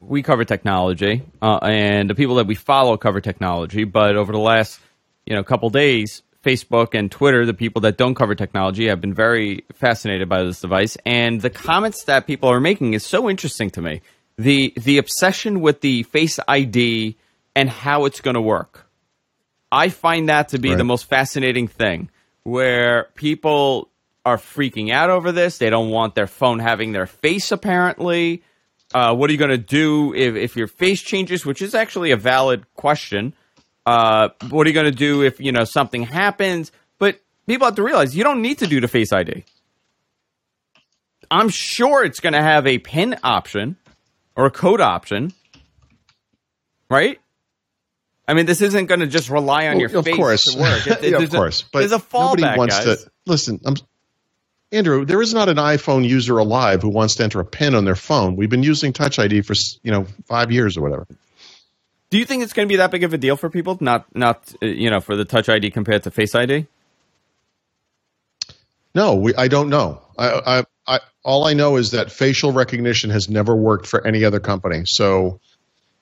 we 0.00 0.22
cover 0.22 0.44
technology, 0.44 1.22
uh, 1.40 1.58
and 1.62 2.10
the 2.10 2.14
people 2.14 2.34
that 2.36 2.46
we 2.46 2.54
follow 2.54 2.96
cover 2.96 3.20
technology. 3.20 3.84
But 3.84 4.16
over 4.16 4.32
the 4.32 4.38
last, 4.38 4.80
you 5.24 5.34
know, 5.34 5.42
couple 5.42 5.70
days, 5.70 6.22
Facebook 6.44 6.94
and 6.94 7.10
Twitter, 7.10 7.46
the 7.46 7.54
people 7.54 7.80
that 7.82 7.96
don't 7.96 8.14
cover 8.14 8.34
technology, 8.34 8.88
have 8.88 9.00
been 9.00 9.14
very 9.14 9.64
fascinated 9.72 10.28
by 10.28 10.42
this 10.42 10.60
device. 10.60 10.96
And 11.06 11.40
the 11.40 11.50
comments 11.50 12.04
that 12.04 12.26
people 12.26 12.50
are 12.50 12.60
making 12.60 12.94
is 12.94 13.04
so 13.04 13.30
interesting 13.30 13.70
to 13.70 13.80
me. 13.80 14.02
The 14.36 14.72
the 14.76 14.98
obsession 14.98 15.60
with 15.60 15.80
the 15.80 16.02
Face 16.04 16.38
ID 16.48 17.16
and 17.54 17.70
how 17.70 18.04
it's 18.06 18.20
going 18.20 18.34
to 18.34 18.40
work. 18.40 18.86
I 19.70 19.88
find 19.88 20.28
that 20.28 20.48
to 20.50 20.58
be 20.58 20.70
Right. 20.70 20.78
the 20.78 20.84
most 20.84 21.04
fascinating 21.06 21.68
thing 21.68 22.10
where 22.42 23.08
people 23.14 23.88
are 24.24 24.36
freaking 24.36 24.90
out 24.90 25.10
over 25.10 25.30
this. 25.32 25.58
They 25.58 25.70
don't 25.70 25.90
want 25.90 26.14
their 26.14 26.26
phone 26.26 26.58
having 26.58 26.92
their 26.92 27.06
face, 27.06 27.52
apparently. 27.52 28.42
Uh, 28.92 29.14
what 29.14 29.28
are 29.28 29.32
you 29.32 29.38
going 29.38 29.50
to 29.50 29.58
do 29.58 30.14
if, 30.14 30.34
if 30.36 30.56
your 30.56 30.66
face 30.68 31.00
changes, 31.02 31.44
which 31.44 31.60
is 31.62 31.74
actually 31.74 32.10
a 32.12 32.16
valid 32.16 32.64
question? 32.74 33.34
Uh, 33.86 34.28
what 34.50 34.66
are 34.66 34.70
you 34.70 34.74
going 34.74 34.90
to 34.90 34.96
do 34.96 35.22
if, 35.22 35.40
you 35.40 35.52
know, 35.52 35.64
something 35.64 36.02
happens? 36.04 36.70
But 36.98 37.20
people 37.46 37.66
have 37.66 37.74
to 37.76 37.82
realize 37.82 38.16
you 38.16 38.24
don't 38.24 38.40
need 38.42 38.58
to 38.58 38.66
do 38.66 38.80
the 38.80 38.88
face 38.88 39.12
ID. 39.12 39.44
I'm 41.30 41.48
sure 41.48 42.04
it's 42.04 42.20
going 42.20 42.34
to 42.34 42.42
have 42.42 42.66
a 42.66 42.78
pin 42.78 43.16
option 43.22 43.76
or 44.36 44.46
a 44.46 44.50
code 44.50 44.80
option, 44.80 45.32
right? 46.90 47.20
I 48.26 48.34
mean, 48.34 48.46
this 48.46 48.62
isn't 48.62 48.86
going 48.86 49.00
to 49.00 49.06
just 49.06 49.28
rely 49.28 49.68
on 49.68 49.78
your 49.80 49.94
of 49.98 50.04
face 50.04 50.16
cour's. 50.16 50.44
to 50.44 50.58
work. 50.58 50.86
It- 50.86 50.92
it- 51.04 51.10
yeah, 51.12 51.18
of 51.18 51.30
course. 51.30 51.62
A, 51.62 51.64
but 51.72 51.78
there's 51.80 51.92
a 51.92 51.98
fallback, 51.98 52.40
nobody 52.40 52.58
wants 52.58 52.84
guys. 52.84 53.04
to 53.04 53.10
listen. 53.26 53.60
I'm, 53.64 53.74
Andrew, 54.72 55.04
there 55.04 55.22
is 55.22 55.32
not 55.32 55.48
an 55.48 55.56
iPhone 55.58 56.08
user 56.08 56.38
alive 56.38 56.82
who 56.82 56.88
wants 56.88 57.16
to 57.16 57.22
enter 57.24 57.38
a 57.38 57.44
PIN 57.44 57.74
on 57.76 57.84
their 57.84 57.94
phone. 57.94 58.34
We've 58.34 58.50
been 58.50 58.64
using 58.64 58.92
Touch 58.92 59.18
ID 59.18 59.42
for 59.42 59.54
you 59.82 59.92
know 59.92 60.06
five 60.26 60.50
years 60.50 60.76
or 60.76 60.82
whatever. 60.82 61.06
Do 62.10 62.18
you 62.18 62.24
think 62.24 62.42
it's 62.42 62.52
going 62.52 62.66
to 62.68 62.72
be 62.72 62.76
that 62.76 62.90
big 62.90 63.02
of 63.04 63.12
a 63.12 63.18
deal 63.18 63.36
for 63.36 63.50
people? 63.50 63.76
Not, 63.80 64.06
not 64.14 64.52
uh, 64.62 64.66
you 64.66 64.88
know, 64.90 65.00
for 65.00 65.16
the 65.16 65.24
Touch 65.24 65.48
ID 65.48 65.70
compared 65.70 66.04
to 66.04 66.10
Face 66.10 66.34
ID. 66.34 66.66
No, 68.94 69.16
we, 69.16 69.34
I 69.34 69.48
don't 69.48 69.68
know. 69.68 70.00
I, 70.16 70.58
I, 70.60 70.64
I, 70.86 71.00
all 71.22 71.46
I 71.46 71.54
know 71.54 71.76
is 71.76 71.92
that 71.92 72.12
facial 72.12 72.52
recognition 72.52 73.10
has 73.10 73.28
never 73.28 73.54
worked 73.56 73.86
for 73.86 74.06
any 74.06 74.24
other 74.24 74.40
company. 74.40 74.82
So 74.86 75.40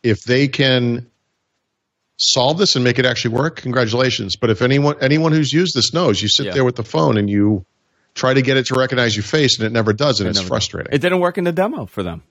if 0.02 0.22
they 0.24 0.48
can 0.48 1.08
solve 2.18 2.58
this 2.58 2.74
and 2.74 2.84
make 2.84 2.98
it 2.98 3.06
actually 3.06 3.34
work, 3.36 3.56
congratulations. 3.56 4.36
But 4.36 4.50
if 4.50 4.60
anyone 4.62 4.96
anyone 5.00 5.32
who's 5.32 5.52
used 5.52 5.74
this 5.74 5.92
knows, 5.94 6.20
you 6.20 6.28
sit 6.28 6.46
Yeah. 6.46 6.52
there 6.54 6.64
with 6.64 6.76
the 6.76 6.84
phone 6.84 7.16
and 7.16 7.28
you 7.30 7.64
try 8.14 8.34
to 8.34 8.42
get 8.42 8.56
it 8.56 8.66
to 8.66 8.74
recognize 8.74 9.14
your 9.16 9.22
face 9.22 9.58
and 9.58 9.66
it 9.66 9.72
never 9.72 9.92
does, 9.92 10.20
and 10.20 10.28
it's 10.28 10.38
Never- 10.38 10.48
frustrating. 10.48 10.92
It 10.92 10.98
didn't 11.00 11.20
work 11.20 11.38
in 11.38 11.44
the 11.44 11.52
demo 11.52 11.86
for 11.86 12.02
them. 12.02 12.22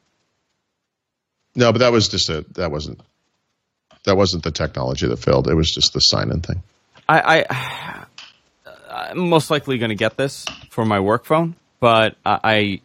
no, 1.56 1.72
but 1.72 1.80
that 1.80 1.92
was 1.92 2.08
just 2.08 2.30
a 2.30 2.46
that 2.56 2.72
wasn't 2.72 3.00
that 4.04 4.16
wasn't 4.18 4.44
the 4.44 4.52
technology 4.52 5.08
that 5.08 5.18
failed. 5.18 5.48
It 5.48 5.56
was 5.56 5.72
just 5.72 5.94
the 5.94 6.00
sign 6.00 6.32
in 6.32 6.42
thing. 6.42 6.64
I, 7.10 7.46
I 7.50 8.06
I'm 8.90 9.30
most 9.30 9.50
likely 9.52 9.78
going 9.78 9.90
to 9.90 9.96
get 9.96 10.18
this 10.18 10.46
for 10.70 10.86
my 10.86 11.00
work 11.00 11.26
phone, 11.26 11.56
but 11.82 12.16
I, 12.26 12.40
I 12.44 12.82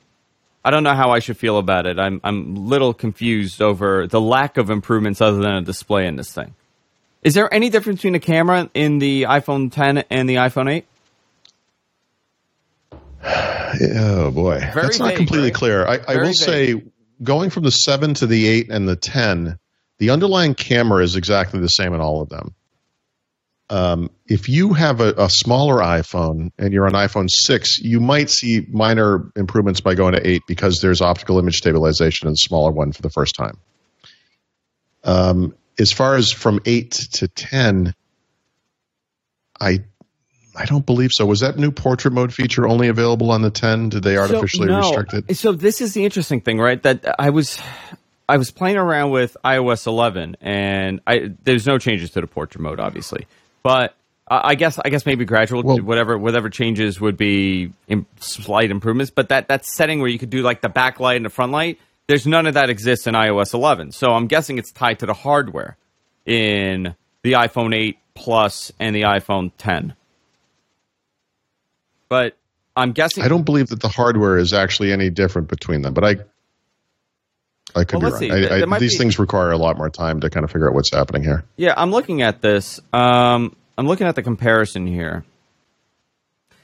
I 0.65 0.71
don't 0.73 0.83
know 0.83 0.97
how 0.97 1.13
I 1.13 1.21
should 1.21 1.37
feel 1.37 1.59
about 1.59 1.87
it. 1.87 1.97
I'm 2.01 2.21
I'm 2.25 2.57
a 2.57 2.59
little 2.59 2.93
confused 2.93 3.63
over 3.63 4.09
the 4.09 4.21
lack 4.21 4.57
of 4.57 4.69
improvements 4.69 5.21
other 5.21 5.37
than 5.39 5.53
a 5.53 5.63
display 5.63 6.09
in 6.09 6.17
this 6.17 6.33
thing. 6.33 6.55
Is 7.23 7.35
there 7.35 7.53
any 7.55 7.71
difference 7.71 8.01
between 8.01 8.15
the 8.15 8.19
camera 8.21 8.69
in 8.75 8.99
the 8.99 9.23
iPhone 9.25 9.71
10 9.73 9.99
and 10.11 10.29
the 10.29 10.37
iPhone 10.37 10.69
8? 10.71 10.87
Oh 13.79 14.31
boy, 14.31 14.59
that's 14.75 14.99
not 14.99 15.09
vague, 15.09 15.17
completely 15.19 15.49
right? 15.49 15.55
clear. 15.55 15.87
I, 15.87 15.95
I 16.09 16.15
Very 16.15 16.27
will 16.29 16.33
say, 16.33 16.83
going 17.23 17.51
from 17.51 17.65
the 17.65 17.71
seven 17.71 18.15
to 18.15 18.27
the 18.27 18.47
eight 18.47 18.71
and 18.71 18.89
the 18.89 18.97
ten, 18.97 19.59
the 19.99 20.11
underlying 20.11 20.55
camera 20.55 21.03
is 21.03 21.15
exactly 21.15 21.61
the 21.61 21.69
same 21.69 21.93
in 21.93 22.01
all 22.01 22.23
of 22.23 22.31
them. 22.31 22.55
Um, 23.69 24.11
if 24.27 24.49
you 24.49 24.75
have 24.75 25.01
a, 25.01 25.13
a 25.17 25.29
smaller 25.29 25.77
iPhone 25.77 26.53
and 26.57 26.73
you're 26.73 26.87
on 26.87 26.93
iPhone 26.93 27.29
six, 27.29 27.79
you 27.79 27.99
might 28.01 28.31
see 28.31 28.65
minor 28.71 29.31
improvements 29.35 29.81
by 29.81 29.95
going 29.95 30.15
to 30.15 30.27
eight 30.27 30.43
because 30.47 30.79
there's 30.81 31.01
optical 31.01 31.39
image 31.39 31.57
stabilization 31.57 32.29
in 32.29 32.33
the 32.33 32.37
smaller 32.37 32.71
one 32.71 32.93
for 32.93 33.03
the 33.03 33.11
first 33.11 33.35
time. 33.35 33.59
Um, 35.03 35.55
as 35.79 35.93
far 35.93 36.15
as 36.15 36.31
from 36.31 36.61
eight 36.65 36.93
to 37.15 37.29
ten, 37.29 37.95
I 39.61 39.81
I 40.57 40.65
don't 40.65 40.87
believe 40.87 41.11
so. 41.13 41.27
Was 41.27 41.41
that 41.41 41.59
new 41.59 41.71
portrait 41.71 42.13
mode 42.13 42.33
feature 42.33 42.67
only 42.67 42.89
available 42.89 43.31
on 43.31 43.43
the 43.43 43.51
10? 43.51 43.91
Did 43.91 44.03
they 44.03 44.17
artificially 44.17 44.69
so, 44.69 44.73
no. 44.73 44.79
restrict 44.79 45.29
it? 45.29 45.37
So 45.37 45.53
this 45.53 45.81
is 45.81 45.93
the 45.93 46.05
interesting 46.05 46.41
thing, 46.41 46.59
right? 46.59 46.83
That 46.83 47.15
I 47.19 47.31
was 47.31 47.61
I 48.29 48.39
was 48.39 48.51
playing 48.51 48.77
around 48.77 49.11
with 49.11 49.37
iOS 49.45 49.87
11, 49.87 50.39
and 50.41 51.01
I 51.07 51.33
there's 51.45 51.67
no 51.67 51.79
changes 51.79 52.11
to 52.13 52.21
the 52.21 52.27
portrait 52.27 52.61
mode, 52.61 52.81
obviously, 52.81 53.27
but 53.67 53.97
I 54.29 54.55
guess 54.55 54.79
I 54.85 54.91
guess 54.91 55.05
maybe 55.07 55.25
gradual 55.25 55.65
Well- 55.65 55.81
whatever 55.81 56.17
whatever 56.17 56.49
changes 56.49 57.01
would 57.01 57.17
be 57.17 57.73
slight 58.21 58.71
improvements. 58.71 59.11
But 59.11 59.29
that 59.31 59.49
that 59.49 59.67
setting 59.67 59.99
where 59.99 60.09
you 60.09 60.21
could 60.21 60.31
do 60.31 60.43
like 60.43 60.61
the 60.61 60.69
backlight 60.71 61.17
and 61.17 61.25
the 61.25 61.31
front 61.31 61.51
light, 61.51 61.81
there's 62.07 62.29
none 62.29 62.47
of 62.47 62.55
that 62.55 62.71
exists 62.71 63.09
in 63.09 63.15
iOS 63.15 63.55
11. 63.55 63.91
So 63.91 64.13
I'm 64.13 64.29
guessing 64.29 64.59
it's 64.59 64.71
tied 64.71 65.01
to 65.01 65.07
the 65.07 65.15
hardware 65.15 65.77
in 66.25 66.95
the 67.23 67.33
iPhone 67.33 67.75
8 67.75 67.99
Plus 68.15 68.71
and 68.79 68.95
the 68.95 69.03
iPhone 69.03 69.51
10. 69.59 69.95
But 72.09 72.37
I'm 72.77 72.93
guessing 72.93 73.25
I 73.25 73.29
don't 73.29 73.45
believe 73.45 73.69
that 73.71 73.81
the 73.81 73.89
hardware 73.89 74.39
is 74.39 74.53
actually 74.53 74.93
any 74.93 75.11
different 75.11 75.49
between 75.49 75.83
them, 75.83 75.93
but 75.93 76.05
I 76.05 76.17
I 77.77 77.85
could 77.85 78.03
Well, 78.03 78.19
be 78.19 78.31
wrong. 78.31 78.45
I, 78.51 78.63
I, 78.75 78.79
these 78.79 78.95
be- 78.95 78.99
things 78.99 79.19
require 79.19 79.51
a 79.51 79.59
lot 79.59 79.77
more 79.77 79.91
time 79.91 80.21
to 80.21 80.31
kind 80.31 80.45
of 80.45 80.51
figure 80.51 80.69
out 80.69 80.75
what's 80.75 80.93
happening 80.93 81.23
here. 81.23 81.45
Yeah, 81.57 81.75
I'm 81.77 81.91
looking 81.91 82.23
at 82.23 82.41
this. 82.41 82.81
Um, 82.93 83.55
I'm 83.77 83.87
looking 83.87 84.07
at 84.07 84.15
the 84.15 84.23
comparison 84.23 84.87
here. 84.87 85.25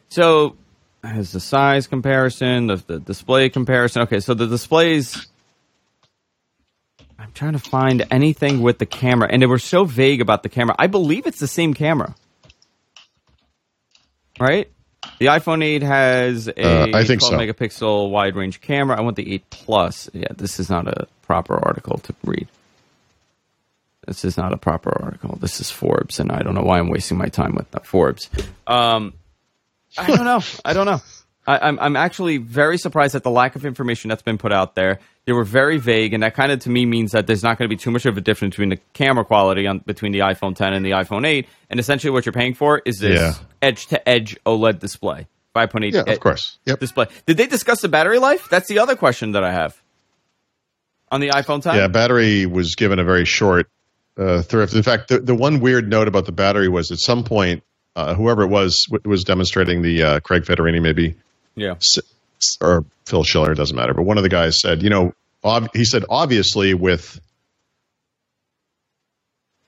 So, 0.08 0.56
has 1.04 1.32
the 1.32 1.40
size 1.40 1.86
comparison, 1.86 2.68
the, 2.68 2.76
the 2.76 2.98
display 2.98 3.48
comparison. 3.50 4.02
Okay, 4.02 4.20
so 4.20 4.34
the 4.34 4.46
displays. 4.46 5.26
I'm 7.18 7.32
trying 7.32 7.52
to 7.52 7.58
find 7.58 8.06
anything 8.10 8.62
with 8.62 8.78
the 8.78 8.86
camera, 8.86 9.28
and 9.30 9.40
they 9.40 9.46
were 9.46 9.58
so 9.58 9.84
vague 9.84 10.20
about 10.20 10.42
the 10.42 10.48
camera. 10.48 10.74
I 10.78 10.86
believe 10.88 11.26
it's 11.26 11.38
the 11.38 11.46
same 11.46 11.72
camera, 11.72 12.14
right? 14.40 14.70
The 15.18 15.26
iPhone 15.26 15.62
8 15.64 15.82
has 15.82 16.48
a 16.48 16.92
Uh, 16.94 16.98
I 16.98 17.04
think 17.04 17.20
12 17.20 17.32
so. 17.34 17.38
megapixel 17.38 18.10
wide 18.10 18.34
range 18.36 18.60
camera. 18.60 18.96
I 18.98 19.02
want 19.02 19.16
the 19.16 19.32
8 19.34 19.50
Plus. 19.50 20.08
Yeah, 20.12 20.28
this 20.36 20.58
is 20.60 20.68
not 20.70 20.86
a 20.88 21.06
proper 21.22 21.54
article 21.54 21.98
to 21.98 22.14
read. 22.24 22.48
This 24.06 24.24
is 24.24 24.36
not 24.36 24.52
a 24.52 24.56
proper 24.56 24.90
article. 25.02 25.38
This 25.40 25.60
is 25.60 25.70
Forbes, 25.70 26.18
and 26.18 26.32
I 26.32 26.40
don't 26.40 26.54
know 26.54 26.62
why 26.62 26.78
I'm 26.80 26.88
wasting 26.90 27.18
my 27.18 27.28
time 27.28 27.54
with 27.54 27.66
Forbes. 27.84 28.28
Um, 28.66 29.12
I 29.96 30.06
don't 30.08 30.24
know. 30.24 30.40
I 30.64 30.72
don't 30.72 30.86
know. 30.86 31.00
I, 31.46 31.58
I'm 31.58 31.78
I'm 31.80 31.96
actually 31.96 32.36
very 32.38 32.78
surprised 32.78 33.14
at 33.14 33.22
the 33.24 33.30
lack 33.30 33.56
of 33.56 33.64
information 33.66 34.08
that's 34.08 34.22
been 34.22 34.38
put 34.38 34.52
out 34.52 34.74
there. 34.74 35.00
They 35.24 35.32
were 35.32 35.44
very 35.44 35.78
vague, 35.78 36.14
and 36.14 36.22
that 36.22 36.34
kind 36.34 36.52
of 36.52 36.60
to 36.60 36.70
me 36.70 36.86
means 36.86 37.12
that 37.12 37.26
there's 37.26 37.42
not 37.42 37.58
going 37.58 37.68
to 37.68 37.74
be 37.74 37.78
too 37.78 37.90
much 37.90 38.06
of 38.06 38.16
a 38.16 38.20
difference 38.20 38.52
between 38.52 38.70
the 38.70 38.78
camera 38.92 39.24
quality 39.24 39.66
on 39.66 39.78
between 39.78 40.12
the 40.12 40.20
iPhone 40.20 40.54
10 40.54 40.72
and 40.72 40.84
the 40.84 40.90
iPhone 40.90 41.26
8. 41.26 41.48
And 41.70 41.80
essentially, 41.80 42.10
what 42.10 42.26
you're 42.26 42.32
paying 42.32 42.54
for 42.54 42.80
is 42.84 42.98
this 42.98 43.40
edge 43.60 43.86
to 43.88 44.08
edge 44.08 44.36
OLED 44.46 44.78
display, 44.78 45.26
5.8 45.54 45.92
Yeah, 45.92 46.12
of 46.12 46.20
course. 46.20 46.58
Yep. 46.66 46.80
display. 46.80 47.06
Did 47.26 47.36
they 47.36 47.46
discuss 47.46 47.80
the 47.80 47.88
battery 47.88 48.18
life? 48.18 48.48
That's 48.50 48.68
the 48.68 48.78
other 48.78 48.96
question 48.96 49.32
that 49.32 49.44
I 49.44 49.52
have 49.52 49.80
on 51.10 51.20
the 51.20 51.28
iPhone 51.28 51.62
10. 51.62 51.76
Yeah, 51.76 51.88
battery 51.88 52.46
was 52.46 52.74
given 52.74 52.98
a 52.98 53.04
very 53.04 53.24
short 53.24 53.68
uh, 54.16 54.42
thrift. 54.42 54.74
In 54.74 54.82
fact, 54.82 55.08
the, 55.08 55.18
the 55.20 55.34
one 55.34 55.60
weird 55.60 55.88
note 55.88 56.08
about 56.08 56.26
the 56.26 56.32
battery 56.32 56.68
was 56.68 56.90
at 56.90 56.98
some 56.98 57.22
point, 57.24 57.62
uh, 57.94 58.14
whoever 58.14 58.42
it 58.42 58.48
was 58.48 58.86
w- 58.90 59.08
was 59.08 59.22
demonstrating 59.24 59.82
the 59.82 60.02
uh, 60.02 60.20
Craig 60.20 60.44
Federighi 60.44 60.80
maybe 60.80 61.14
yeah. 61.54 61.74
or 62.60 62.84
Phil 63.06 63.24
Schiller, 63.24 63.52
it 63.52 63.56
doesn't 63.56 63.76
matter. 63.76 63.94
But 63.94 64.02
one 64.02 64.16
of 64.16 64.22
the 64.22 64.28
guys 64.28 64.60
said, 64.60 64.82
you 64.82 64.90
know, 64.90 65.12
ob- 65.44 65.74
he 65.74 65.84
said, 65.84 66.04
obviously 66.08 66.74
with 66.74 67.20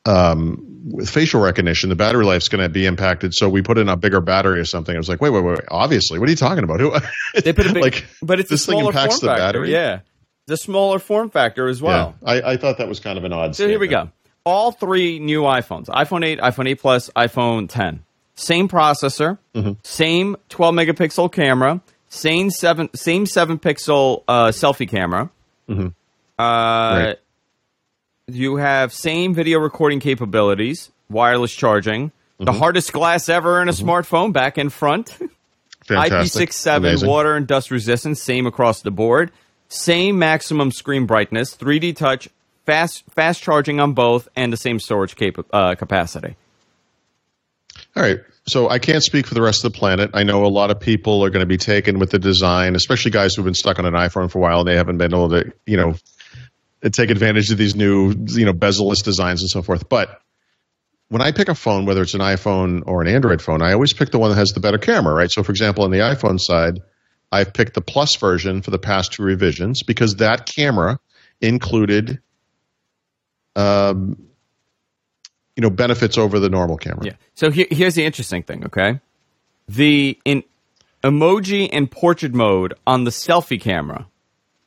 um, 0.06 0.90
with 0.90 1.08
facial 1.08 1.40
recognition, 1.40 1.88
the 1.88 1.96
battery 1.96 2.24
life's 2.24 2.48
going 2.48 2.62
to 2.62 2.68
be 2.68 2.86
impacted. 2.86 3.34
So 3.34 3.48
we 3.48 3.62
put 3.62 3.78
in 3.78 3.88
a 3.88 3.96
bigger 3.96 4.20
battery 4.20 4.60
or 4.60 4.64
something. 4.64 4.94
I 4.94 4.98
was 4.98 5.08
like, 5.08 5.20
wait, 5.20 5.30
wait, 5.30 5.42
wait. 5.42 5.60
Obviously, 5.70 6.18
what 6.18 6.28
are 6.28 6.30
you 6.30 6.36
talking 6.36 6.64
about? 6.64 6.80
Who? 6.80 6.92
They 7.42 7.52
put 7.52 7.66
a 7.66 7.72
big, 7.72 7.82
like, 7.82 8.06
but 8.22 8.38
it's 8.40 8.50
this 8.50 8.66
thing 8.66 8.78
impacts 8.78 9.20
the 9.20 9.28
factor. 9.28 9.42
battery? 9.42 9.72
Yeah, 9.72 10.00
the 10.46 10.56
smaller 10.56 10.98
form 10.98 11.30
factor 11.30 11.68
as 11.68 11.80
well. 11.82 12.14
yeah, 12.22 12.28
I, 12.28 12.52
I 12.52 12.56
thought 12.56 12.78
that 12.78 12.88
was 12.88 13.00
kind 13.00 13.18
of 13.18 13.24
an 13.24 13.32
odd. 13.32 13.56
So 13.56 13.66
here 13.66 13.78
we 13.78 13.88
go. 13.88 14.10
All 14.44 14.72
three 14.72 15.18
new 15.18 15.42
iPhones: 15.42 15.86
iPhone 15.86 16.24
8, 16.24 16.38
iPhone 16.40 16.68
8 16.68 16.74
Plus, 16.80 17.10
iPhone 17.16 17.68
10. 17.68 18.04
Same 18.34 18.68
processor, 18.68 19.38
Mm-hmm. 19.54 19.72
same 19.84 20.36
12 20.48 20.74
megapixel 20.74 21.32
camera, 21.32 21.80
same 22.08 22.50
seven 22.50 22.88
same 22.94 23.26
seven 23.26 23.58
pixel 23.58 24.22
uh, 24.28 24.46
selfie 24.48 24.88
camera. 24.88 25.30
Uh, 25.68 25.84
Right. 26.38 27.16
You 28.26 28.56
have 28.56 28.92
same 28.92 29.34
video 29.34 29.58
recording 29.58 30.00
capabilities, 30.00 30.90
wireless 31.10 31.52
charging, 31.54 32.10
the 32.38 32.46
Mm-hmm. 32.46 32.58
hardest 32.58 32.92
glass 32.92 33.28
ever 33.28 33.60
in 33.62 33.68
a 33.68 33.72
smartphone 33.72 34.32
back 34.32 34.58
and 34.58 34.72
front. 34.72 35.16
IP67 35.88 36.76
Amazing. 36.78 37.08
water 37.08 37.36
and 37.36 37.46
dust 37.46 37.70
resistance, 37.70 38.20
same 38.22 38.46
across 38.46 38.80
the 38.82 38.90
board. 38.90 39.30
Same 39.68 40.18
maximum 40.18 40.70
screen 40.72 41.04
brightness, 41.06 41.54
3D 41.54 41.94
touch, 41.96 42.28
fast 42.64 43.04
fast 43.10 43.42
charging 43.42 43.80
on 43.80 43.92
both, 43.92 44.26
and 44.34 44.52
the 44.52 44.56
same 44.56 44.78
storage 44.80 45.14
capa- 45.16 45.44
uh, 45.52 45.74
capacity. 45.74 46.36
All 47.96 48.02
right. 48.02 48.20
So 48.46 48.68
I 48.68 48.78
can't 48.78 49.02
speak 49.02 49.26
for 49.26 49.34
the 49.34 49.42
rest 49.42 49.64
of 49.64 49.72
the 49.72 49.78
planet. 49.78 50.10
I 50.14 50.22
know 50.22 50.44
a 50.44 50.48
lot 50.48 50.70
of 50.70 50.80
people 50.80 51.24
are 51.24 51.30
going 51.30 51.40
to 51.40 51.46
be 51.46 51.56
taken 51.56 51.98
with 51.98 52.10
the 52.10 52.18
design, 52.18 52.74
especially 52.74 53.10
guys 53.10 53.34
who've 53.34 53.44
been 53.44 53.54
stuck 53.54 53.78
on 53.78 53.86
an 53.86 53.94
iPhone 53.94 54.30
for 54.30 54.38
a 54.38 54.40
while 54.40 54.60
and 54.60 54.68
they 54.68 54.76
haven't 54.76 54.98
been 54.98 55.14
able 55.14 55.30
to, 55.30 55.52
you 55.66 55.76
know, 55.76 55.94
take 56.92 57.10
advantage 57.10 57.50
of 57.50 57.56
these 57.56 57.74
new, 57.74 58.12
you 58.28 58.44
know, 58.44 58.52
bezel-less 58.52 59.02
designs 59.02 59.40
and 59.40 59.50
so 59.50 59.62
forth. 59.62 59.88
But 59.88 60.20
when 61.08 61.22
I 61.22 61.32
pick 61.32 61.48
a 61.48 61.54
phone, 61.54 61.86
whether 61.86 62.02
it's 62.02 62.14
an 62.14 62.20
iPhone 62.20 62.82
or 62.86 63.00
an 63.00 63.08
Android 63.08 63.40
phone, 63.40 63.62
I 63.62 63.72
always 63.72 63.92
pick 63.92 64.10
the 64.10 64.18
one 64.18 64.30
that 64.30 64.36
has 64.36 64.50
the 64.50 64.60
better 64.60 64.78
camera, 64.78 65.14
right? 65.14 65.30
So, 65.30 65.42
for 65.42 65.52
example, 65.52 65.84
on 65.84 65.90
the 65.90 65.98
iPhone 65.98 66.40
side, 66.40 66.80
I've 67.30 67.54
picked 67.54 67.74
the 67.74 67.80
Plus 67.80 68.16
version 68.16 68.62
for 68.62 68.70
the 68.70 68.78
past 68.78 69.12
two 69.12 69.22
revisions 69.22 69.82
because 69.82 70.16
that 70.16 70.46
camera 70.46 70.98
included, 71.40 72.20
um, 73.56 74.16
you 75.56 75.60
know, 75.60 75.70
benefits 75.70 76.18
over 76.18 76.38
the 76.38 76.48
normal 76.48 76.76
camera. 76.76 77.04
Yeah. 77.04 77.12
So 77.34 77.50
here, 77.50 77.66
here's 77.70 77.94
the 77.94 78.04
interesting 78.04 78.42
thing. 78.42 78.64
Okay, 78.66 79.00
the 79.68 80.18
in 80.24 80.44
emoji 81.02 81.68
and 81.72 81.90
portrait 81.90 82.34
mode 82.34 82.74
on 82.86 83.04
the 83.04 83.10
selfie 83.10 83.60
camera 83.60 84.06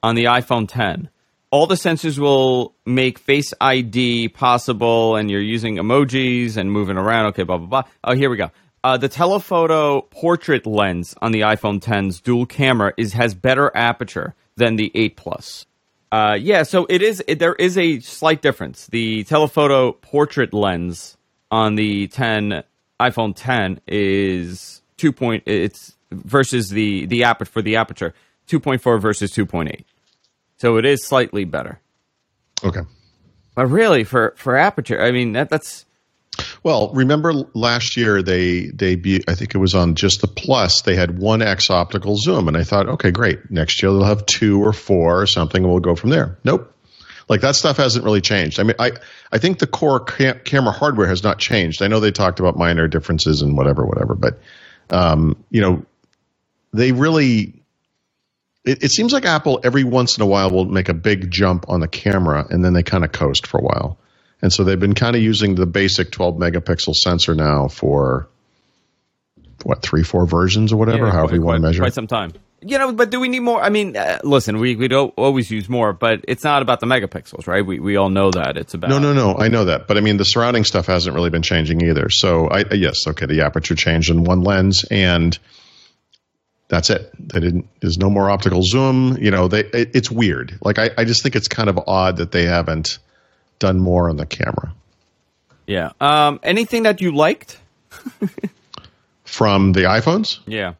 on 0.03 0.15
the 0.15 0.25
iPhone 0.25 0.67
10. 0.67 1.09
All 1.49 1.65
the 1.65 1.75
sensors 1.75 2.19
will 2.19 2.73
make 2.85 3.19
Face 3.19 3.53
ID 3.61 4.29
possible, 4.29 5.15
and 5.15 5.31
you're 5.31 5.41
using 5.41 5.77
emojis 5.77 6.57
and 6.57 6.71
moving 6.71 6.97
around. 6.97 7.27
Okay, 7.27 7.43
blah 7.43 7.57
blah 7.57 7.67
blah. 7.67 7.83
Oh, 8.03 8.15
here 8.15 8.29
we 8.29 8.37
go. 8.37 8.51
Uh, 8.83 8.97
the 8.97 9.09
telephoto 9.09 10.01
portrait 10.01 10.65
lens 10.65 11.15
on 11.21 11.31
the 11.31 11.41
iPhone 11.41 11.81
10's 11.81 12.21
dual 12.21 12.45
camera 12.45 12.93
is 12.97 13.13
has 13.13 13.33
better 13.33 13.75
aperture 13.75 14.35
than 14.55 14.75
the 14.75 14.91
8 14.93 15.17
Plus. 15.17 15.65
Uh, 16.11 16.37
yeah, 16.39 16.63
so 16.63 16.85
it 16.89 17.01
is. 17.01 17.23
It, 17.27 17.39
there 17.39 17.55
is 17.55 17.77
a 17.77 17.99
slight 17.99 18.41
difference. 18.41 18.87
The 18.87 19.23
telephoto 19.25 19.91
portrait 19.91 20.53
lens 20.53 21.17
on 21.51 21.75
the 21.75 22.07
10 22.07 22.63
iPhone 22.99 23.33
10 23.35 23.81
is 23.87 24.81
two 24.97 25.11
point. 25.11 25.43
It's 25.45 25.95
versus 26.11 26.69
the 26.69 27.05
the 27.05 27.23
aperture 27.23 27.51
for 27.51 27.61
the 27.61 27.75
aperture 27.75 28.13
2.4 28.47 29.01
versus 29.01 29.31
2.8. 29.33 29.83
So 30.57 30.77
it 30.77 30.85
is 30.85 31.03
slightly 31.03 31.43
better. 31.43 31.79
Okay. 32.63 32.81
But 33.55 33.67
really, 33.67 34.03
for 34.03 34.33
for 34.37 34.55
aperture, 34.55 35.01
I 35.01 35.11
mean 35.11 35.33
that 35.33 35.49
that's 35.49 35.85
Well, 36.63 36.91
remember 36.93 37.33
last 37.53 37.97
year 37.97 38.21
they 38.21 38.67
they 38.67 38.93
I 39.27 39.35
think 39.35 39.55
it 39.55 39.57
was 39.57 39.73
on 39.73 39.95
just 39.95 40.21
the 40.21 40.27
plus 40.27 40.81
they 40.81 40.95
had 40.95 41.19
one 41.19 41.41
x 41.41 41.69
optical 41.69 42.17
zoom, 42.17 42.47
and 42.47 42.57
I 42.57 42.63
thought, 42.63 42.87
okay, 42.89 43.11
great. 43.11 43.49
Next 43.49 43.81
year 43.81 43.91
they'll 43.91 44.03
have 44.03 44.25
two 44.25 44.61
or 44.63 44.73
four 44.73 45.21
or 45.21 45.27
something, 45.27 45.63
and 45.63 45.71
we'll 45.71 45.79
go 45.79 45.95
from 45.95 46.09
there. 46.09 46.37
Nope. 46.43 46.73
Like 47.29 47.41
that 47.41 47.55
stuff 47.55 47.77
hasn't 47.77 48.05
really 48.05 48.21
changed. 48.21 48.59
I 48.59 48.63
mean, 48.63 48.75
I 48.79 48.91
I 49.31 49.37
think 49.37 49.59
the 49.59 49.67
core 49.67 49.99
cam- 49.99 50.39
camera 50.43 50.71
hardware 50.71 51.07
has 51.07 51.23
not 51.23 51.39
changed. 51.39 51.81
I 51.81 51.87
know 51.87 51.99
they 51.99 52.11
talked 52.11 52.39
about 52.39 52.57
minor 52.57 52.87
differences 52.87 53.41
and 53.41 53.57
whatever, 53.57 53.85
whatever, 53.85 54.15
but 54.15 54.39
um, 54.89 55.43
you 55.49 55.61
know, 55.61 55.85
they 56.73 56.91
really. 56.91 57.53
It, 58.63 58.83
it 58.83 58.91
seems 58.91 59.13
like 59.13 59.25
Apple 59.25 59.61
every 59.63 59.85
once 59.85 60.17
in 60.17 60.23
a 60.23 60.25
while 60.25 60.49
will 60.51 60.65
make 60.65 60.89
a 60.89 60.93
big 60.93 61.31
jump 61.31 61.65
on 61.69 61.79
the 61.79 61.87
camera, 61.87 62.45
and 62.49 62.63
then 62.63 62.73
they 62.73 62.83
kind 62.83 63.03
of 63.03 63.11
coast 63.11 63.47
for 63.47 63.59
a 63.59 63.63
while. 63.63 63.97
And 64.41 64.53
so 64.53 64.63
they've 64.63 64.79
been 64.79 64.95
kind 64.95 65.15
of 65.15 65.21
using 65.21 65.55
the 65.55 65.65
basic 65.65 66.11
12 66.11 66.35
megapixel 66.35 66.93
sensor 66.93 67.33
now 67.33 67.67
for 67.67 68.27
what 69.63 69.81
three, 69.81 70.03
four 70.03 70.25
versions 70.25 70.71
or 70.71 70.77
whatever, 70.77 71.07
yeah, 71.07 71.11
however 71.11 71.27
quite, 71.29 71.35
you 71.35 71.41
want 71.41 71.55
to 71.57 71.61
measure. 71.61 71.81
quite 71.81 71.93
some 71.93 72.07
time. 72.07 72.33
You 72.61 72.79
know, 72.79 72.91
but 72.91 73.11
do 73.11 73.19
we 73.19 73.29
need 73.29 73.41
more? 73.41 73.61
I 73.61 73.69
mean, 73.69 73.95
uh, 73.95 74.19
listen, 74.23 74.57
we 74.59 74.75
we 74.75 74.87
don't 74.87 75.13
always 75.15 75.51
use 75.51 75.69
more, 75.69 75.93
but 75.93 76.25
it's 76.27 76.43
not 76.43 76.63
about 76.63 76.79
the 76.79 76.87
megapixels, 76.87 77.45
right? 77.45 77.63
We 77.63 77.79
we 77.79 77.97
all 77.97 78.09
know 78.09 78.31
that 78.31 78.57
it's 78.57 78.73
about 78.73 78.89
No, 78.89 78.97
no, 78.97 79.13
no. 79.13 79.35
I 79.37 79.47
know 79.47 79.65
that, 79.65 79.87
but 79.87 79.95
I 79.95 80.01
mean 80.01 80.17
the 80.17 80.23
surrounding 80.23 80.63
stuff 80.63 80.87
hasn't 80.87 81.15
really 81.15 81.29
been 81.29 81.43
changing 81.43 81.81
either. 81.81 82.09
So 82.09 82.47
I 82.47 82.63
yes, 82.73 83.05
okay, 83.05 83.27
the 83.27 83.41
aperture 83.41 83.75
changed 83.75 84.09
in 84.09 84.23
one 84.23 84.41
lens, 84.41 84.85
and 84.89 85.37
that's 86.67 86.89
it. 86.89 87.11
They 87.19 87.39
didn't. 87.39 87.67
There's 87.79 87.99
no 87.99 88.09
more 88.09 88.29
optical 88.31 88.63
zoom. 88.63 89.17
You 89.21 89.29
know, 89.29 89.47
they. 89.47 89.59
It, 89.65 89.91
it's 89.95 90.09
weird. 90.09 90.57
Like 90.61 90.79
I, 90.79 90.89
I 90.97 91.05
just 91.05 91.21
think 91.21 91.35
it's 91.35 91.47
kind 91.47 91.69
of 91.69 91.79
odd 91.85 92.17
that 92.17 92.31
they 92.31 92.45
haven't 92.45 92.97
done 93.59 93.79
more 93.79 94.09
on 94.09 94.17
the 94.17 94.25
camera 94.25 94.73
Yeah. 95.65 95.91
Um. 95.99 96.39
Anything 96.43 96.83
that 96.83 97.01
you 97.01 97.15
liked? 97.15 97.59
from 99.27 99.73
the 99.73 99.81
iPhones. 99.81 100.39
Yeah. 100.45 100.73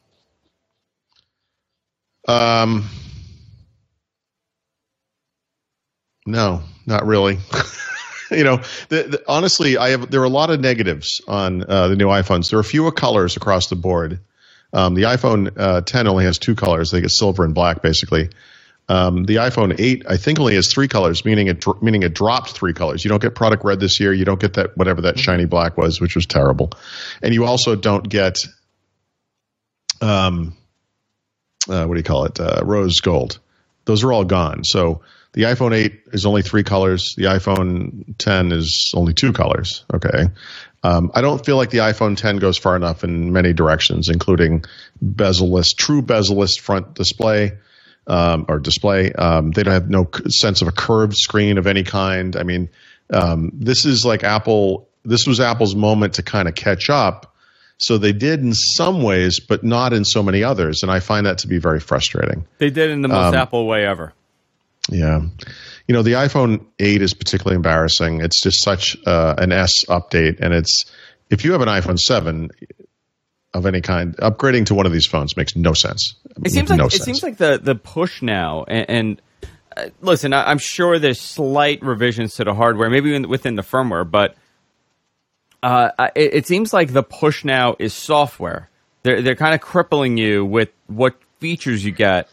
Um, 2.27 2.89
no, 6.25 6.63
not 6.85 7.05
really. 7.05 7.39
you 8.31 8.43
know, 8.43 8.57
the, 8.89 9.03
the, 9.03 9.23
honestly, 9.27 9.77
I 9.77 9.89
have 9.89 10.09
there 10.09 10.21
are 10.21 10.25
a 10.25 10.29
lot 10.29 10.49
of 10.49 10.59
negatives 10.59 11.21
on 11.27 11.63
uh, 11.63 11.89
the 11.89 11.95
new 11.95 12.07
iPhones. 12.07 12.49
There 12.49 12.59
are 12.59 12.63
fewer 12.63 12.91
colors 12.91 13.37
across 13.37 13.67
the 13.67 13.75
board. 13.75 14.19
Um, 14.73 14.95
the 14.95 15.03
iPhone 15.03 15.53
uh, 15.55 15.81
10 15.81 16.07
only 16.07 16.25
has 16.25 16.37
two 16.37 16.55
colors. 16.55 16.91
They 16.91 16.99
get 16.99 17.11
silver 17.11 17.45
and 17.45 17.53
black, 17.53 17.81
basically. 17.81 18.29
Um, 18.89 19.25
the 19.25 19.35
iPhone 19.35 19.77
8, 19.77 20.05
I 20.07 20.15
think, 20.15 20.39
only 20.39 20.55
has 20.55 20.71
three 20.71 20.87
colors, 20.87 21.25
meaning 21.25 21.47
it 21.47 21.65
meaning 21.81 22.03
it 22.03 22.13
dropped 22.13 22.51
three 22.51 22.73
colors. 22.73 23.03
You 23.03 23.09
don't 23.09 23.21
get 23.21 23.35
product 23.35 23.65
red 23.65 23.79
this 23.79 23.99
year. 23.99 24.13
You 24.13 24.23
don't 24.23 24.39
get 24.39 24.53
that 24.53 24.77
whatever 24.77 25.01
that 25.01 25.19
shiny 25.19 25.45
black 25.45 25.77
was, 25.77 25.99
which 25.99 26.15
was 26.15 26.25
terrible, 26.25 26.71
and 27.21 27.33
you 27.33 27.45
also 27.45 27.75
don't 27.75 28.07
get 28.07 28.37
um, 30.01 30.55
uh, 31.69 31.85
what 31.85 31.95
do 31.95 31.99
you 31.99 32.03
call 32.03 32.25
it? 32.25 32.39
Uh, 32.39 32.61
rose 32.63 32.99
gold. 32.99 33.39
Those 33.85 34.03
are 34.03 34.11
all 34.11 34.23
gone. 34.23 34.63
So 34.63 35.01
the 35.33 35.43
iPhone 35.43 35.75
8 35.75 36.01
is 36.13 36.25
only 36.25 36.41
three 36.41 36.63
colors. 36.63 37.13
The 37.15 37.25
iPhone 37.25 38.17
10 38.17 38.51
is 38.51 38.91
only 38.95 39.13
two 39.13 39.33
colors. 39.33 39.85
Okay. 39.93 40.27
Um, 40.83 41.11
I 41.13 41.21
don't 41.21 41.45
feel 41.45 41.57
like 41.57 41.69
the 41.69 41.79
iPhone 41.79 42.15
10 42.15 42.37
goes 42.37 42.57
far 42.57 42.75
enough 42.75 43.03
in 43.03 43.33
many 43.33 43.53
directions, 43.53 44.09
including 44.09 44.65
bezel-less, 45.01 45.73
true 45.73 46.01
bezel-less 46.01 46.57
front 46.57 46.93
display. 46.93 47.53
Um, 48.07 48.45
or 48.47 48.59
display. 48.59 49.11
Um, 49.11 49.51
they 49.51 49.63
don't 49.63 49.73
have 49.73 49.89
no 49.89 50.09
sense 50.29 50.61
of 50.61 50.69
a 50.69 50.71
curved 50.71 51.17
screen 51.17 51.57
of 51.57 51.67
any 51.67 51.83
kind. 51.83 52.37
I 52.37 52.43
mean, 52.43 52.69
um, 53.11 53.51
this 53.53 53.85
is 53.85 54.05
like 54.05 54.23
Apple. 54.23 54.87
This 55.03 55.27
was 55.27 55.41
Apple's 55.41 55.75
moment 55.75 56.13
to 56.13 56.23
kind 56.23 56.47
of 56.47 56.55
catch 56.55 56.89
up. 56.89 57.35
So 57.79 57.97
they 57.97 58.13
did 58.13 58.39
in 58.39 58.53
some 58.53 59.03
ways, 59.03 59.41
but 59.41 59.63
not 59.63 59.91
in 59.91 60.05
so 60.05 60.23
many 60.23 60.43
others, 60.43 60.83
and 60.83 60.91
I 60.91 60.99
find 60.99 61.25
that 61.25 61.39
to 61.39 61.47
be 61.47 61.57
very 61.57 61.79
frustrating. 61.79 62.45
They 62.59 62.69
did 62.69 62.89
in 62.91 63.01
the 63.01 63.07
most 63.09 63.35
Apple 63.35 63.67
way 63.67 63.85
ever. 63.85 64.13
Yeah. 64.89 65.21
You 65.87 65.93
know, 65.93 66.01
the 66.01 66.13
iPhone 66.13 66.65
8 66.79 67.01
is 67.01 67.13
particularly 67.13 67.55
embarrassing. 67.55 68.21
It's 68.21 68.41
just 68.41 68.63
such 68.63 68.97
uh, 69.05 69.35
an 69.37 69.51
S 69.51 69.85
update. 69.85 70.39
And 70.39 70.53
it's, 70.53 70.85
if 71.29 71.45
you 71.45 71.53
have 71.53 71.61
an 71.61 71.67
iPhone 71.67 71.97
7 71.97 72.49
of 73.57 73.65
any 73.65 73.81
kind, 73.81 74.15
upgrading 74.17 74.67
to 74.67 74.75
one 74.75 74.85
of 74.85 74.91
these 74.91 75.05
phones 75.05 75.35
makes 75.35 75.55
no 75.55 75.73
sense. 75.73 76.15
It 76.43 76.51
seems 76.51 76.69
like 76.69 76.77
no 76.77 76.85
it 76.85 76.91
sense. 76.91 77.03
seems 77.03 77.23
like 77.23 77.37
the 77.37 77.59
the 77.61 77.75
push 77.75 78.21
now, 78.21 78.63
and, 78.67 78.89
and 78.89 79.21
uh, 79.75 79.89
listen, 80.01 80.33
I, 80.33 80.49
I'm 80.49 80.59
sure 80.59 80.99
there's 80.99 81.19
slight 81.19 81.81
revisions 81.81 82.35
to 82.35 82.43
the 82.43 82.53
hardware, 82.53 82.89
maybe 82.89 83.15
in, 83.15 83.27
within 83.27 83.55
the 83.55 83.63
firmware, 83.63 84.09
but 84.09 84.35
uh, 85.63 85.89
it, 86.15 86.33
it 86.33 86.47
seems 86.47 86.73
like 86.73 86.93
the 86.93 87.03
push 87.03 87.43
now 87.43 87.75
is 87.79 87.93
software. 87.93 88.69
They're 89.03 89.21
they're 89.21 89.35
kind 89.35 89.55
of 89.55 89.61
crippling 89.61 90.17
you 90.17 90.45
with 90.45 90.69
what 90.87 91.15
features 91.39 91.83
you 91.83 91.91
get 91.91 92.29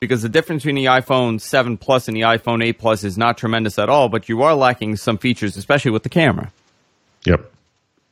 because 0.00 0.22
the 0.22 0.28
difference 0.28 0.62
between 0.62 0.76
the 0.76 0.90
iPhone 0.90 1.40
7 1.40 1.76
Plus 1.78 2.08
and 2.08 2.16
the 2.16 2.22
iPhone 2.22 2.64
8 2.64 2.78
Plus 2.78 3.04
is 3.04 3.16
not 3.16 3.38
tremendous 3.38 3.78
at 3.78 3.88
all, 3.88 4.08
but 4.08 4.28
you 4.28 4.42
are 4.42 4.54
lacking 4.54 4.96
some 4.96 5.18
features, 5.18 5.56
especially 5.56 5.90
with 5.90 6.02
the 6.02 6.08
camera. 6.08 6.52
Yep. 7.24 7.52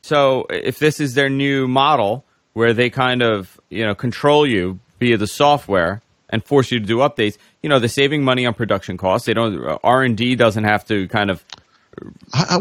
So 0.01 0.45
if 0.49 0.79
this 0.79 0.99
is 0.99 1.13
their 1.13 1.29
new 1.29 1.67
model 1.67 2.25
where 2.55 2.73
they 2.73 2.89
kind 2.89 3.21
of 3.21 3.59
you 3.69 3.85
know 3.85 3.93
control 3.93 4.47
you 4.47 4.79
via 4.99 5.17
the 5.17 5.27
software 5.27 6.01
and 6.29 6.43
force 6.43 6.71
you 6.71 6.79
to 6.79 6.85
do 6.85 6.97
updates, 6.97 7.37
you 7.61 7.69
know 7.69 7.77
they're 7.79 7.87
saving 7.87 8.23
money 8.23 8.45
on 8.47 8.53
production 8.55 8.97
costs. 8.97 9.27
They 9.27 9.33
don't 9.35 9.79
R 9.83 10.01
and 10.01 10.17
D 10.17 10.35
doesn't 10.35 10.63
have 10.63 10.83
to 10.87 11.07
kind 11.09 11.29
of 11.29 11.43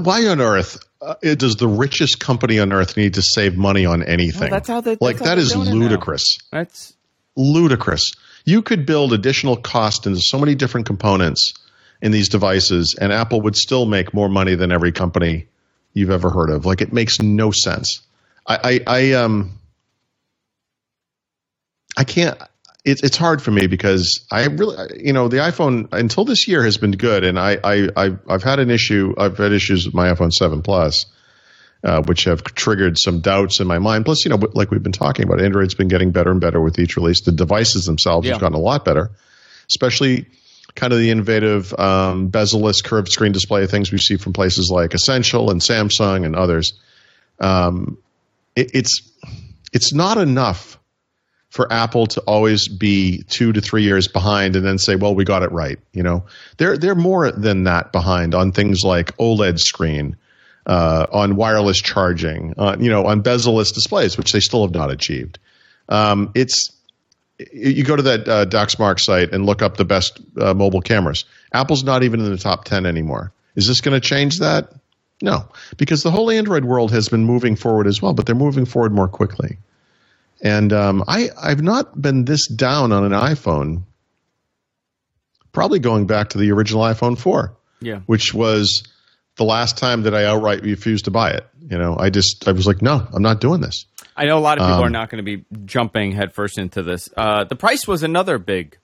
Why 0.03 0.27
on 0.27 0.41
earth 0.41 0.79
uh, 1.01 1.15
does 1.37 1.57
the 1.57 1.69
richest 1.69 2.21
company 2.21 2.59
on 2.59 2.73
earth 2.73 2.97
need 2.97 3.15
to 3.15 3.23
save 3.23 3.57
money 3.57 3.85
on 3.87 4.03
anything? 4.03 4.43
Well, 4.43 4.51
that's 4.51 4.69
how 4.69 4.81
they- 4.81 4.97
like 5.01 5.17
that's 5.19 5.29
how 5.29 5.35
that 5.35 5.35
they're 5.37 5.39
is 5.45 5.53
doing 5.53 5.67
it 5.69 5.71
now. 5.71 5.77
ludicrous. 5.81 6.25
that's 6.51 6.95
ludicrous. 7.37 8.13
You 8.45 8.63
could 8.63 8.85
build 8.87 9.13
additional 9.13 9.57
cost 9.57 10.07
into 10.07 10.21
so 10.21 10.39
many 10.39 10.55
different 10.55 10.87
components 10.87 11.55
in 12.03 12.13
these 12.13 12.29
devices, 12.29 12.95
and 13.01 13.13
Apple 13.13 13.41
would 13.43 13.57
still 13.57 13.87
make 13.87 14.13
more 14.13 14.29
money 14.29 14.55
than 14.55 14.71
every 14.71 14.93
company 14.93 15.47
you've 15.95 16.11
ever 16.11 16.29
heard 16.31 16.51
of. 16.51 16.67
Like 16.67 16.83
it 16.83 16.93
makes 16.93 17.21
no 17.21 17.51
sense. 17.51 18.03
I, 18.47 18.81
I, 18.87 18.99
I 18.99 19.13
um, 19.13 19.53
I 21.97 22.05
can't. 22.05 22.39
It's 22.85 23.03
it's 23.03 23.17
hard 23.17 23.41
for 23.41 23.51
me 23.51 23.67
because 23.67 24.27
I 24.31 24.47
really, 24.47 24.77
you 25.03 25.13
know, 25.13 25.29
the 25.29 25.39
iPhone 25.39 25.89
until 25.93 26.25
this 26.25 26.47
year 26.49 26.63
has 26.65 26.77
been 26.77 26.93
good, 26.93 27.25
and 27.25 27.39
I, 27.39 27.59
I, 27.65 27.89
I 27.97 28.17
I've 28.29 28.43
had 28.43 28.59
an 28.59 28.71
issue. 28.71 29.15
I've 29.17 29.39
had 29.39 29.53
issues 29.53 29.87
with 29.87 29.95
my 29.95 30.13
iPhone 30.13 30.33
Seven 30.33 30.63
Plus. 30.63 31.07
Uh, 31.83 32.01
which 32.05 32.25
have 32.25 32.43
triggered 32.43 32.97
some 32.99 33.21
doubts 33.21 33.61
in 33.61 33.67
my 33.67 33.79
mind. 33.79 34.07
Plus, 34.07 34.25
you 34.25 34.31
know, 34.31 34.39
like 34.55 34.71
we've 34.71 34.83
been 34.83 34.91
talking 34.91 35.27
about, 35.27 35.39
Android's 35.39 35.75
been 35.75 35.89
getting 35.89 36.13
better 36.13 36.31
and 36.31 36.41
better 36.41 36.59
with 36.59 36.79
each 36.79 36.97
release. 36.97 37.21
The 37.21 37.31
devices 37.31 37.85
themselves 37.85 38.27
Yeah. 38.27 38.33
have 38.33 38.41
gotten 38.41 38.57
a 38.57 38.61
lot 38.63 38.87
better, 38.87 39.11
especially 39.69 40.25
kind 40.75 40.95
of 40.95 40.99
the 40.99 41.11
innovative 41.11 41.79
um, 41.79 42.29
bezel-less 42.29 42.81
curved 42.81 43.09
screen 43.13 43.33
display 43.33 43.67
things 43.67 43.93
we 43.93 43.99
see 43.99 44.17
from 44.17 44.33
places 44.33 44.71
like 44.73 44.95
Essential 44.95 45.51
and 45.51 45.61
Samsung 45.61 46.25
and 46.25 46.35
others. 46.35 46.73
Um, 47.39 47.99
it, 48.57 48.71
it's 48.73 49.03
it's 49.75 49.93
not 49.93 50.17
enough 50.17 50.79
for 51.55 51.73
Apple 51.73 52.09
to 52.09 52.21
always 52.23 52.67
be 52.67 53.23
two 53.29 53.53
to 53.53 53.61
three 53.61 53.85
years 53.85 54.09
behind 54.09 54.57
and 54.57 54.67
then 54.67 54.77
say, 54.77 54.97
"Well, 54.97 55.15
we 55.15 55.25
got 55.25 55.45
it 55.45 55.53
right." 55.53 55.79
You 55.93 56.03
know, 56.03 56.25
they're 56.57 56.77
they're 56.77 56.97
more 56.97 57.31
than 57.31 57.63
that 57.65 57.93
behind 57.93 58.35
on 58.35 58.51
things 58.51 58.81
like 58.83 59.17
OLED 59.19 59.61
screen, 59.61 60.17
uh, 60.67 61.07
on 61.13 61.37
wireless 61.37 61.81
charging, 61.81 62.55
on 62.59 62.83
you 62.83 62.91
know, 62.91 63.07
on 63.07 63.21
bezel-less 63.21 63.71
displays, 63.71 64.19
which 64.19 64.33
they 64.33 64.41
still 64.41 64.63
have 64.63 64.75
not 64.75 64.91
achieved. 64.91 65.39
Um, 65.89 66.33
it's 66.35 66.73
you 67.53 67.85
go 67.85 67.95
to 67.95 68.03
that 68.03 68.29
uh, 68.29 68.47
DxOMark 68.47 68.99
site 68.99 69.33
and 69.33 69.47
look 69.47 69.63
up 69.63 69.77
the 69.77 69.85
best 69.85 70.21
uh, 70.41 70.55
mobile 70.55 70.81
cameras. 70.81 71.25
Apple's 71.53 71.85
not 71.85 72.03
even 72.03 72.19
in 72.19 72.31
the 72.33 72.37
top 72.37 72.65
ten 72.65 72.85
anymore. 72.85 73.33
Is 73.55 73.69
this 73.69 73.81
going 73.81 73.95
to 73.99 74.05
change 74.05 74.39
that? 74.41 74.73
No, 75.23 75.47
because 75.77 76.03
the 76.03 76.11
whole 76.11 76.33
Android 76.33 76.65
world 76.65 76.91
has 76.91 77.09
been 77.09 77.25
moving 77.25 77.55
forward 77.55 77.87
as 77.87 78.03
well, 78.03 78.13
but 78.13 78.27
they're 78.27 78.35
moving 78.35 78.65
forward 78.65 78.91
more 78.91 79.07
quickly. 79.07 79.59
And 80.43 80.73
um, 80.73 81.05
I, 81.09 81.31
I've 81.41 81.63
not 81.63 82.01
been 82.01 82.25
this 82.25 82.47
down 82.47 82.93
on 82.93 83.05
an 83.05 83.13
iPhone, 83.13 83.85
probably 85.53 85.79
going 85.79 86.07
back 86.07 86.31
to 86.31 86.39
the 86.39 86.51
original 86.53 86.83
iPhone 86.83 87.19
4, 87.19 87.57
yeah. 87.81 88.01
which 88.07 88.35
was 88.35 88.83
the 89.37 89.45
last 89.45 89.79
time 89.79 90.03
that 90.03 90.15
I 90.15 90.25
outright 90.27 90.63
refused 90.63 91.07
to 91.07 91.11
buy 91.11 91.31
it. 91.31 91.47
You 91.71 91.79
know, 91.79 91.97
I 91.99 92.11
just, 92.11 92.47
I 92.47 92.53
was 92.53 92.67
like, 92.67 92.83
no, 92.83 93.07
I'm 93.13 93.23
not 93.23 93.41
doing 93.41 93.61
this. 93.61 93.87
I 94.17 94.27
know 94.27 94.39
a 94.39 94.41
lot 94.41 94.59
of 94.59 94.63
people 94.65 94.75
Um, 94.79 94.85
are 94.85 94.91
not 94.91 95.11
going 95.11 95.25
to 95.25 95.37
be 95.37 95.45
jumping 95.65 96.13
headfirst 96.13 96.59
into 96.59 96.83
this. 96.83 97.09
Uh, 97.17 97.45
the 97.45 97.57
price 97.57 97.89
was 97.89 98.03
another 98.03 98.39
big. 98.39 98.79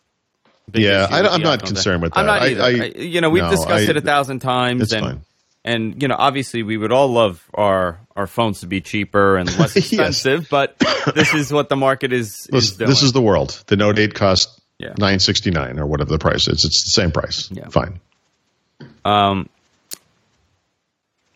big 0.70 0.82
Yeah, 0.82 1.06
I, 1.10 1.20
I'm 1.28 1.42
not 1.42 1.62
concerned 1.64 2.02
with 2.02 2.14
that. 2.14 2.20
I'm 2.20 2.26
not 2.26 2.42
I- 2.42 2.46
either. 2.48 2.62
I- 2.62 2.66
I- 2.86 2.98
you 3.00 3.20
know, 3.20 3.30
we've 3.30 3.42
no, 3.44 3.50
discussed 3.50 3.86
I- 3.86 3.90
it 3.90 3.96
a 3.96 4.00
thousand 4.00 4.40
times, 4.40 4.82
It's 4.82 4.92
and 4.92 5.04
fine. 5.04 5.20
And 5.64 6.01
you 6.03 6.09
know, 6.09 6.16
obviously, 6.18 6.62
we 6.62 6.77
would 6.77 6.92
all 6.92 7.09
love 7.09 7.49
our 7.55 7.99
our 8.16 8.27
phones 8.27 8.61
to 8.61 8.66
be 8.66 8.81
cheaper 8.81 9.37
and 9.37 9.49
less 9.59 9.77
Yes. 9.77 9.87
expensive, 9.92 10.49
but 10.51 10.79
this 11.14 11.33
is 11.35 11.53
what 11.53 11.68
the 11.68 11.77
market 11.77 12.12
is. 12.12 12.29
is 12.29 12.46
This, 12.51 12.73
doing. 12.77 12.90
this 12.90 13.03
is 13.03 13.12
the 13.12 13.23
world. 13.23 13.62
The 13.66 13.77
Note 13.77 13.99
8 13.99 14.14
cost 14.14 14.61
Yeah. 14.79 14.94
nine 14.99 15.18
sixty 15.20 15.51
nine 15.51 15.79
or 15.79 15.87
whatever 15.87 16.11
the 16.11 16.18
price 16.18 16.49
is. 16.49 16.64
It's 16.64 16.85
the 16.85 16.90
same 17.01 17.12
price. 17.12 17.49
Yeah. 17.53 17.68
Fine. 17.68 18.01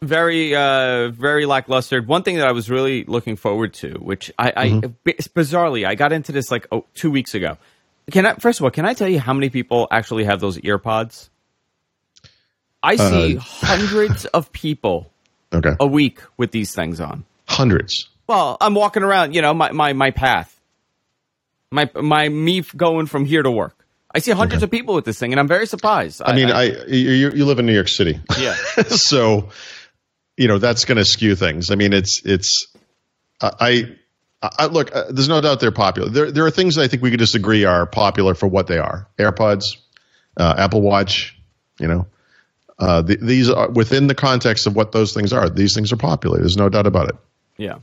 very 0.03 0.55
uh 0.55 1.09
very 1.11 1.47
lackluster 1.47 2.03
one 2.03 2.23
thing 2.23 2.37
that 2.37 2.47
i 2.47 2.53
was 2.53 2.69
really 2.69 3.05
looking 3.05 3.37
forward 3.37 3.73
to 3.73 3.89
which 4.01 4.31
i 4.39 4.53
i 4.57 4.69
Mm-hmm. 4.69 4.91
bi- 5.03 5.13
bizarrely 5.35 5.87
i 5.87 5.95
got 5.95 6.13
into 6.13 6.31
this 6.33 6.51
like 6.51 6.67
oh, 6.73 6.85
two 6.95 7.11
weeks 7.11 7.35
ago 7.35 7.57
can 8.11 8.27
i 8.27 8.35
first 8.35 8.61
of 8.61 8.65
all 8.65 8.71
can 8.71 8.85
i 8.85 8.93
tell 8.93 9.09
you 9.09 9.19
how 9.19 9.33
many 9.33 9.49
people 9.49 9.89
actually 9.91 10.25
have 10.25 10.41
those 10.41 10.59
ear 10.61 10.77
pods 10.79 11.31
i 12.85 12.97
see 12.97 13.37
Uh, 13.37 13.41
hundreds 13.41 14.25
of 14.39 14.53
people 14.53 15.11
Okay. 15.53 15.71
a 15.81 15.87
week 15.87 16.19
with 16.37 16.51
these 16.51 16.75
things 16.75 17.01
on 17.01 17.25
Hundreds. 17.49 18.09
well 18.27 18.57
i'm 18.61 18.75
walking 18.75 19.03
around 19.03 19.35
you 19.35 19.43
know 19.43 19.55
my 19.55 19.71
my, 19.73 19.93
my 19.93 20.11
path 20.11 20.51
my 21.71 21.91
my 21.95 22.29
me 22.29 22.61
going 22.77 23.07
from 23.07 23.25
here 23.25 23.43
to 23.43 23.51
work 23.51 23.77
i 24.15 24.19
see 24.19 24.31
hundreds 24.33 24.63
of 24.63 24.71
people 24.71 24.95
with 24.95 25.05
this 25.05 25.19
thing 25.19 25.33
and 25.33 25.41
i'm 25.41 25.49
very 25.49 25.67
surprised 25.67 26.23
I 26.25 26.35
mean, 26.35 26.51
I, 26.51 26.65
you, 26.87 27.31
you 27.31 27.45
live 27.45 27.59
in 27.59 27.67
New 27.67 27.75
York 27.75 27.89
City. 27.89 28.21
yeah 28.39 28.55
so 28.89 29.49
you 30.37 30.49
know 30.49 30.59
that's 30.59 30.85
going 30.85 30.99
to 30.99 31.05
skew 31.05 31.37
things. 31.37 31.71
I 31.71 31.77
mean, 31.77 31.93
it's 31.93 32.21
it's 32.25 32.67
I, 33.41 33.97
I, 34.43 34.51
I 34.59 34.67
look. 34.67 34.95
Uh, 34.95 35.05
there's 35.11 35.29
no 35.29 35.41
doubt 35.41 35.61
they're 35.61 35.71
popular. 35.71 36.09
There 36.09 36.33
there 36.33 36.45
are 36.47 36.51
things 36.51 36.77
I 36.77 36.89
think 36.89 37.03
we 37.05 37.11
could 37.11 37.21
disagree 37.21 37.65
are 37.65 37.87
popular 37.87 38.35
for 38.35 38.49
what 38.49 38.67
they 38.67 38.79
are. 38.79 39.07
AirPods, 39.17 39.63
uh, 40.37 40.55
Apple 40.59 40.83
Watch. 40.83 41.39
You 41.79 41.87
know, 41.87 42.07
uh, 42.79 43.03
th- 43.03 43.21
these 43.21 43.51
are 43.51 43.71
within 43.71 44.07
the 44.09 44.15
context 44.15 44.67
of 44.67 44.75
what 44.77 44.93
those 44.93 45.13
things 45.15 45.33
are. 45.33 45.49
These 45.49 45.75
things 45.75 45.93
are 45.93 45.97
popular. 45.97 46.39
There's 46.39 46.57
no 46.57 46.69
doubt 46.69 46.87
about 46.87 47.09
it. 47.09 47.17
Yeah. 47.57 47.77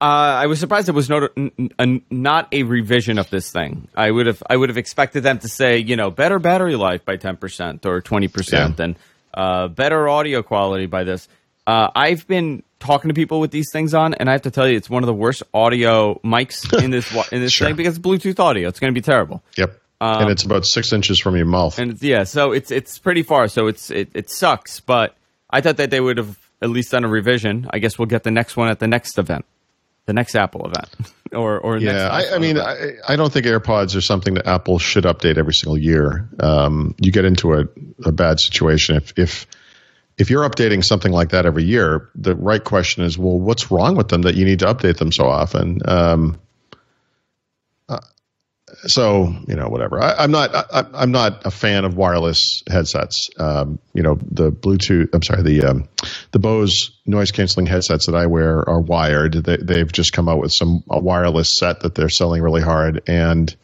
Uh, 0.00 0.04
I 0.42 0.46
was 0.46 0.58
surprised 0.58 0.88
it 0.88 0.92
was 0.92 1.08
not 1.08 1.30
a, 1.78 2.00
not 2.10 2.48
a 2.52 2.62
revision 2.64 3.18
of 3.18 3.30
this 3.30 3.50
thing. 3.52 3.88
I 3.96 4.10
would 4.10 4.26
have 4.26 4.42
I 4.48 4.56
would 4.56 4.68
have 4.68 4.78
expected 4.78 5.22
them 5.22 5.38
to 5.40 5.48
say 5.48 5.78
you 5.78 5.96
know 5.96 6.10
better 6.10 6.38
battery 6.38 6.74
life 6.76 7.04
by 7.04 7.16
ten 7.16 7.36
percent 7.36 7.86
or 7.86 8.00
twenty 8.00 8.28
percent 8.28 8.78
Yeah. 8.78 8.84
and 8.84 8.96
uh, 9.34 9.68
better 9.68 10.08
audio 10.08 10.42
quality 10.42 10.86
by 10.86 11.04
this. 11.04 11.28
Uh, 11.66 11.88
I've 11.94 12.26
been 12.26 12.64
talking 12.80 13.08
to 13.10 13.14
people 13.14 13.38
with 13.38 13.52
these 13.52 13.70
things 13.72 13.94
on, 13.94 14.14
and 14.14 14.28
I 14.28 14.32
have 14.32 14.42
to 14.42 14.50
tell 14.50 14.66
you, 14.68 14.76
it's 14.76 14.90
one 14.90 15.04
of 15.04 15.06
the 15.06 15.14
worst 15.14 15.44
audio 15.54 16.20
mics 16.24 16.82
in 16.82 16.90
this 16.90 17.12
in 17.30 17.40
this 17.40 17.52
Sure. 17.56 17.68
thing 17.68 17.76
because 17.76 17.96
it's 17.96 18.04
Bluetooth 18.04 18.40
audio. 18.40 18.68
It's 18.68 18.80
going 18.80 18.92
to 18.92 18.98
be 18.98 19.04
terrible. 19.04 19.42
Yep. 19.56 19.80
And 20.02 20.30
it's 20.30 20.42
about 20.42 20.66
six 20.66 20.92
inches 20.92 21.20
from 21.20 21.36
your 21.36 21.46
mouth. 21.46 21.78
Um, 21.78 21.90
And 21.90 22.02
yeah, 22.02 22.24
so 22.24 22.52
it's 22.52 22.70
it's 22.70 22.98
pretty 22.98 23.22
far. 23.22 23.48
So 23.48 23.66
it's 23.68 23.90
it, 23.90 24.10
it 24.14 24.30
sucks. 24.30 24.80
But 24.80 25.16
I 25.50 25.60
thought 25.60 25.76
that 25.76 25.90
they 25.90 26.00
would 26.00 26.18
have 26.18 26.38
at 26.60 26.70
least 26.70 26.90
done 26.90 27.04
a 27.04 27.08
revision. 27.08 27.68
I 27.70 27.78
guess 27.78 27.98
we'll 27.98 28.06
get 28.06 28.22
the 28.22 28.30
next 28.30 28.56
one 28.56 28.68
at 28.68 28.78
the 28.78 28.86
next 28.88 29.18
event, 29.18 29.44
the 30.06 30.12
next 30.12 30.34
Apple 30.34 30.66
event, 30.66 30.88
or 31.32 31.58
or 31.58 31.78
next 31.78 31.84
Yeah, 31.84 32.08
I, 32.08 32.34
I 32.36 32.38
mean, 32.38 32.56
event. 32.56 33.00
I, 33.08 33.12
I 33.12 33.16
don't 33.16 33.32
think 33.32 33.46
AirPods 33.46 33.96
are 33.96 34.00
something 34.00 34.34
that 34.34 34.46
Apple 34.46 34.78
should 34.78 35.04
update 35.04 35.38
every 35.38 35.54
single 35.54 35.78
year. 35.78 36.28
Um, 36.40 36.94
you 37.00 37.12
get 37.12 37.24
into 37.24 37.54
a, 37.54 37.64
a 38.04 38.12
bad 38.12 38.40
situation 38.40 38.96
if 38.96 39.12
if 39.16 39.46
if 40.18 40.30
you're 40.30 40.48
updating 40.48 40.84
something 40.84 41.12
like 41.12 41.30
that 41.30 41.46
every 41.46 41.64
year. 41.64 42.10
The 42.14 42.34
right 42.34 42.62
question 42.62 43.04
is, 43.04 43.18
well, 43.18 43.38
what's 43.38 43.70
wrong 43.70 43.96
with 43.96 44.08
them 44.08 44.22
that 44.22 44.34
you 44.34 44.44
need 44.44 44.58
to 44.60 44.66
update 44.66 44.98
them 44.98 45.12
so 45.12 45.26
often? 45.26 45.80
Um, 45.86 46.38
so 48.86 49.34
you 49.46 49.54
know, 49.56 49.68
whatever. 49.68 50.02
I, 50.02 50.14
I'm 50.18 50.30
not. 50.30 50.54
I, 50.54 50.84
I'm 50.94 51.12
not 51.12 51.46
a 51.46 51.50
fan 51.50 51.84
of 51.84 51.96
wireless 51.96 52.62
headsets. 52.68 53.30
Um, 53.38 53.78
you 53.94 54.02
know, 54.02 54.18
the 54.20 54.50
Bluetooth. 54.50 55.08
I'm 55.12 55.22
sorry, 55.22 55.42
the 55.42 55.64
um, 55.64 55.88
the 56.32 56.38
Bose 56.38 56.90
noise 57.06 57.30
canceling 57.30 57.66
headsets 57.66 58.06
that 58.06 58.14
I 58.14 58.26
wear 58.26 58.68
are 58.68 58.80
wired. 58.80 59.34
They, 59.34 59.56
they've 59.58 59.90
just 59.92 60.12
come 60.12 60.28
out 60.28 60.38
with 60.40 60.52
some 60.52 60.82
a 60.90 60.98
wireless 60.98 61.56
set 61.58 61.80
that 61.80 61.94
they're 61.94 62.08
selling 62.08 62.42
really 62.42 62.62
hard, 62.62 63.02
and 63.06 63.54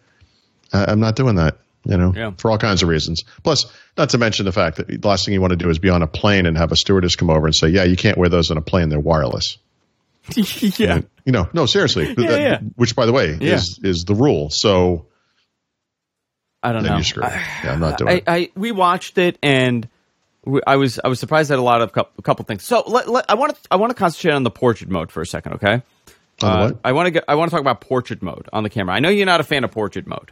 I, 0.72 0.86
I'm 0.92 1.00
not 1.00 1.16
doing 1.16 1.36
that. 1.36 1.58
You 1.84 1.96
know, 1.96 2.12
Yeah. 2.14 2.32
for 2.36 2.50
all 2.50 2.58
kinds 2.58 2.82
of 2.82 2.88
reasons. 2.90 3.22
Plus, 3.44 3.64
not 3.96 4.10
to 4.10 4.18
mention 4.18 4.44
the 4.44 4.52
fact 4.52 4.76
that 4.76 4.88
the 4.88 5.08
last 5.08 5.24
thing 5.24 5.32
you 5.32 5.40
want 5.40 5.52
to 5.52 5.56
do 5.56 5.70
is 5.70 5.78
be 5.78 5.88
on 5.88 6.02
a 6.02 6.06
plane 6.06 6.44
and 6.44 6.58
have 6.58 6.70
a 6.70 6.76
stewardess 6.76 7.16
come 7.16 7.30
over 7.30 7.46
and 7.46 7.54
say, 7.54 7.68
"Yeah, 7.68 7.84
you 7.84 7.96
can't 7.96 8.18
wear 8.18 8.28
those 8.28 8.50
on 8.50 8.56
a 8.58 8.60
plane; 8.60 8.88
they're 8.90 9.00
wireless." 9.00 9.56
yeah. 10.36 11.00
You 11.24 11.32
know, 11.32 11.48
no, 11.54 11.66
seriously. 11.66 12.08
Yeah, 12.08 12.14
That- 12.28 12.40
yeah. 12.40 12.58
Which, 12.76 12.94
by 12.94 13.06
the 13.06 13.12
way, 13.12 13.36
Yeah. 13.40 13.54
is 13.54 13.80
is 13.82 14.04
the 14.06 14.14
rule. 14.14 14.50
So 14.50 15.06
I 16.68 16.72
don't 16.72 16.82
then 16.82 16.90
know. 16.92 16.96
you're 16.98 17.04
screwed. 17.04 17.24
yeah, 17.26 17.72
I'm 17.72 17.80
not 17.80 17.98
doing 17.98 18.10
I, 18.10 18.14
it. 18.14 18.24
I 18.26 18.50
we 18.54 18.72
watched 18.72 19.18
it 19.18 19.38
and 19.42 19.88
we, 20.44 20.60
I 20.66 20.76
was 20.76 20.98
I 21.02 21.08
was 21.08 21.18
surprised 21.20 21.50
at 21.50 21.58
a 21.58 21.62
lot 21.62 21.82
of 21.82 21.92
cou- 21.92 22.04
a 22.18 22.22
couple 22.22 22.44
things. 22.44 22.62
So 22.64 22.82
let, 22.86 23.08
let, 23.08 23.24
I 23.28 23.34
want 23.34 23.54
to 23.54 23.60
I 23.70 23.76
want 23.76 23.90
to 23.90 23.94
concentrate 23.94 24.32
on 24.34 24.42
the 24.44 24.50
portrait 24.50 24.88
mode 24.90 25.10
for 25.10 25.20
a 25.20 25.26
second, 25.26 25.54
okay? 25.54 25.82
Uh, 26.40 26.68
what? 26.70 26.78
I 26.84 26.92
want 26.92 27.06
to 27.06 27.10
get 27.10 27.24
I 27.28 27.34
want 27.34 27.50
to 27.50 27.52
talk 27.52 27.60
about 27.60 27.80
portrait 27.80 28.22
mode 28.22 28.48
on 28.52 28.62
the 28.62 28.70
camera. 28.70 28.94
I 28.94 29.00
know 29.00 29.08
you're 29.08 29.26
not 29.26 29.40
a 29.40 29.44
fan 29.44 29.64
of 29.64 29.72
portrait 29.72 30.06
mode 30.06 30.30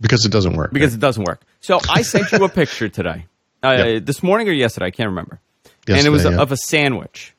Because 0.00 0.24
it 0.24 0.32
doesn't 0.32 0.56
work. 0.56 0.72
because 0.72 0.94
it 0.94 1.00
doesn't 1.00 1.24
work. 1.24 1.42
So 1.60 1.78
I 1.90 2.00
sent 2.12 2.32
you 2.32 2.42
a 2.44 2.48
picture 2.48 2.88
today, 2.88 3.26
uh, 3.62 3.74
Yep. 3.76 4.06
this 4.06 4.22
morning 4.22 4.48
or 4.48 4.52
yesterday, 4.52 4.86
I 4.86 4.90
can't 4.90 5.10
remember, 5.10 5.38
and 5.86 5.98
it 6.06 6.10
was 6.10 6.22
Yesterday, 6.22 6.36
yeah. 6.36 6.42
of 6.42 6.52
a 6.52 6.56
sandwich. 6.56 7.34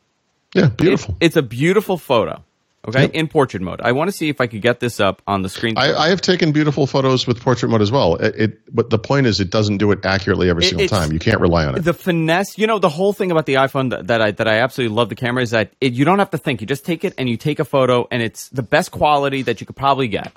yeah, 0.54 0.66
It- 0.68 0.78
beautiful. 0.78 1.18
it's 1.20 1.36
a 1.36 1.42
beautiful 1.42 1.98
photo. 1.98 2.44
Okay, 2.88 3.02
Yep. 3.04 3.12
in 3.14 3.28
portrait 3.28 3.64
mode. 3.64 3.82
I 3.82 3.92
want 3.94 4.10
to 4.10 4.12
see 4.12 4.30
if 4.30 4.40
I 4.40 4.48
could 4.48 4.62
get 4.62 4.80
this 4.80 5.00
up 5.00 5.22
on 5.26 5.42
the 5.42 5.50
screen. 5.50 5.76
I, 5.78 5.94
I 5.94 6.10
have 6.10 6.22
taken 6.22 6.52
beautiful 6.52 6.86
photos 6.86 7.26
with 7.26 7.40
portrait 7.42 7.70
mode 7.70 7.82
as 7.82 7.92
well. 7.92 8.16
It, 8.18 8.36
it 8.36 8.76
but 8.76 8.90
the 8.92 9.00
point 9.00 9.26
is, 9.28 9.40
it 9.40 9.50
doesn't 9.50 9.78
do 9.78 9.92
it 9.92 10.06
accurately 10.06 10.50
every 10.50 10.64
It- 10.66 10.70
single 10.70 10.88
time. 10.88 11.12
You 11.12 11.18
can't 11.20 11.40
rely 11.42 11.66
on 11.66 11.76
it. 11.76 11.82
the 11.84 11.94
finesse, 11.94 12.58
you 12.58 12.68
know, 12.68 12.78
the 12.80 12.90
whole 12.90 13.12
thing 13.14 13.32
about 13.32 13.46
the 13.48 13.56
iPhone 13.56 13.90
that, 13.90 14.08
that 14.08 14.22
I 14.22 14.32
that 14.32 14.48
I 14.48 14.60
absolutely 14.60 14.96
love 14.96 15.10
the 15.10 15.16
camera 15.16 15.42
is 15.42 15.50
that 15.52 15.72
it, 15.82 15.94
you 15.94 16.06
don't 16.06 16.20
have 16.20 16.30
to 16.32 16.38
think. 16.38 16.62
You 16.62 16.68
just 16.68 16.86
take 16.86 17.04
it 17.04 17.14
and 17.18 17.28
you 17.28 17.38
take 17.38 17.60
a 17.60 17.66
photo, 17.66 18.08
and 18.12 18.22
it's 18.22 18.50
the 18.50 18.64
best 18.64 18.92
quality 18.92 19.42
that 19.42 19.60
you 19.62 19.66
could 19.68 19.76
probably 19.76 20.08
get 20.08 20.32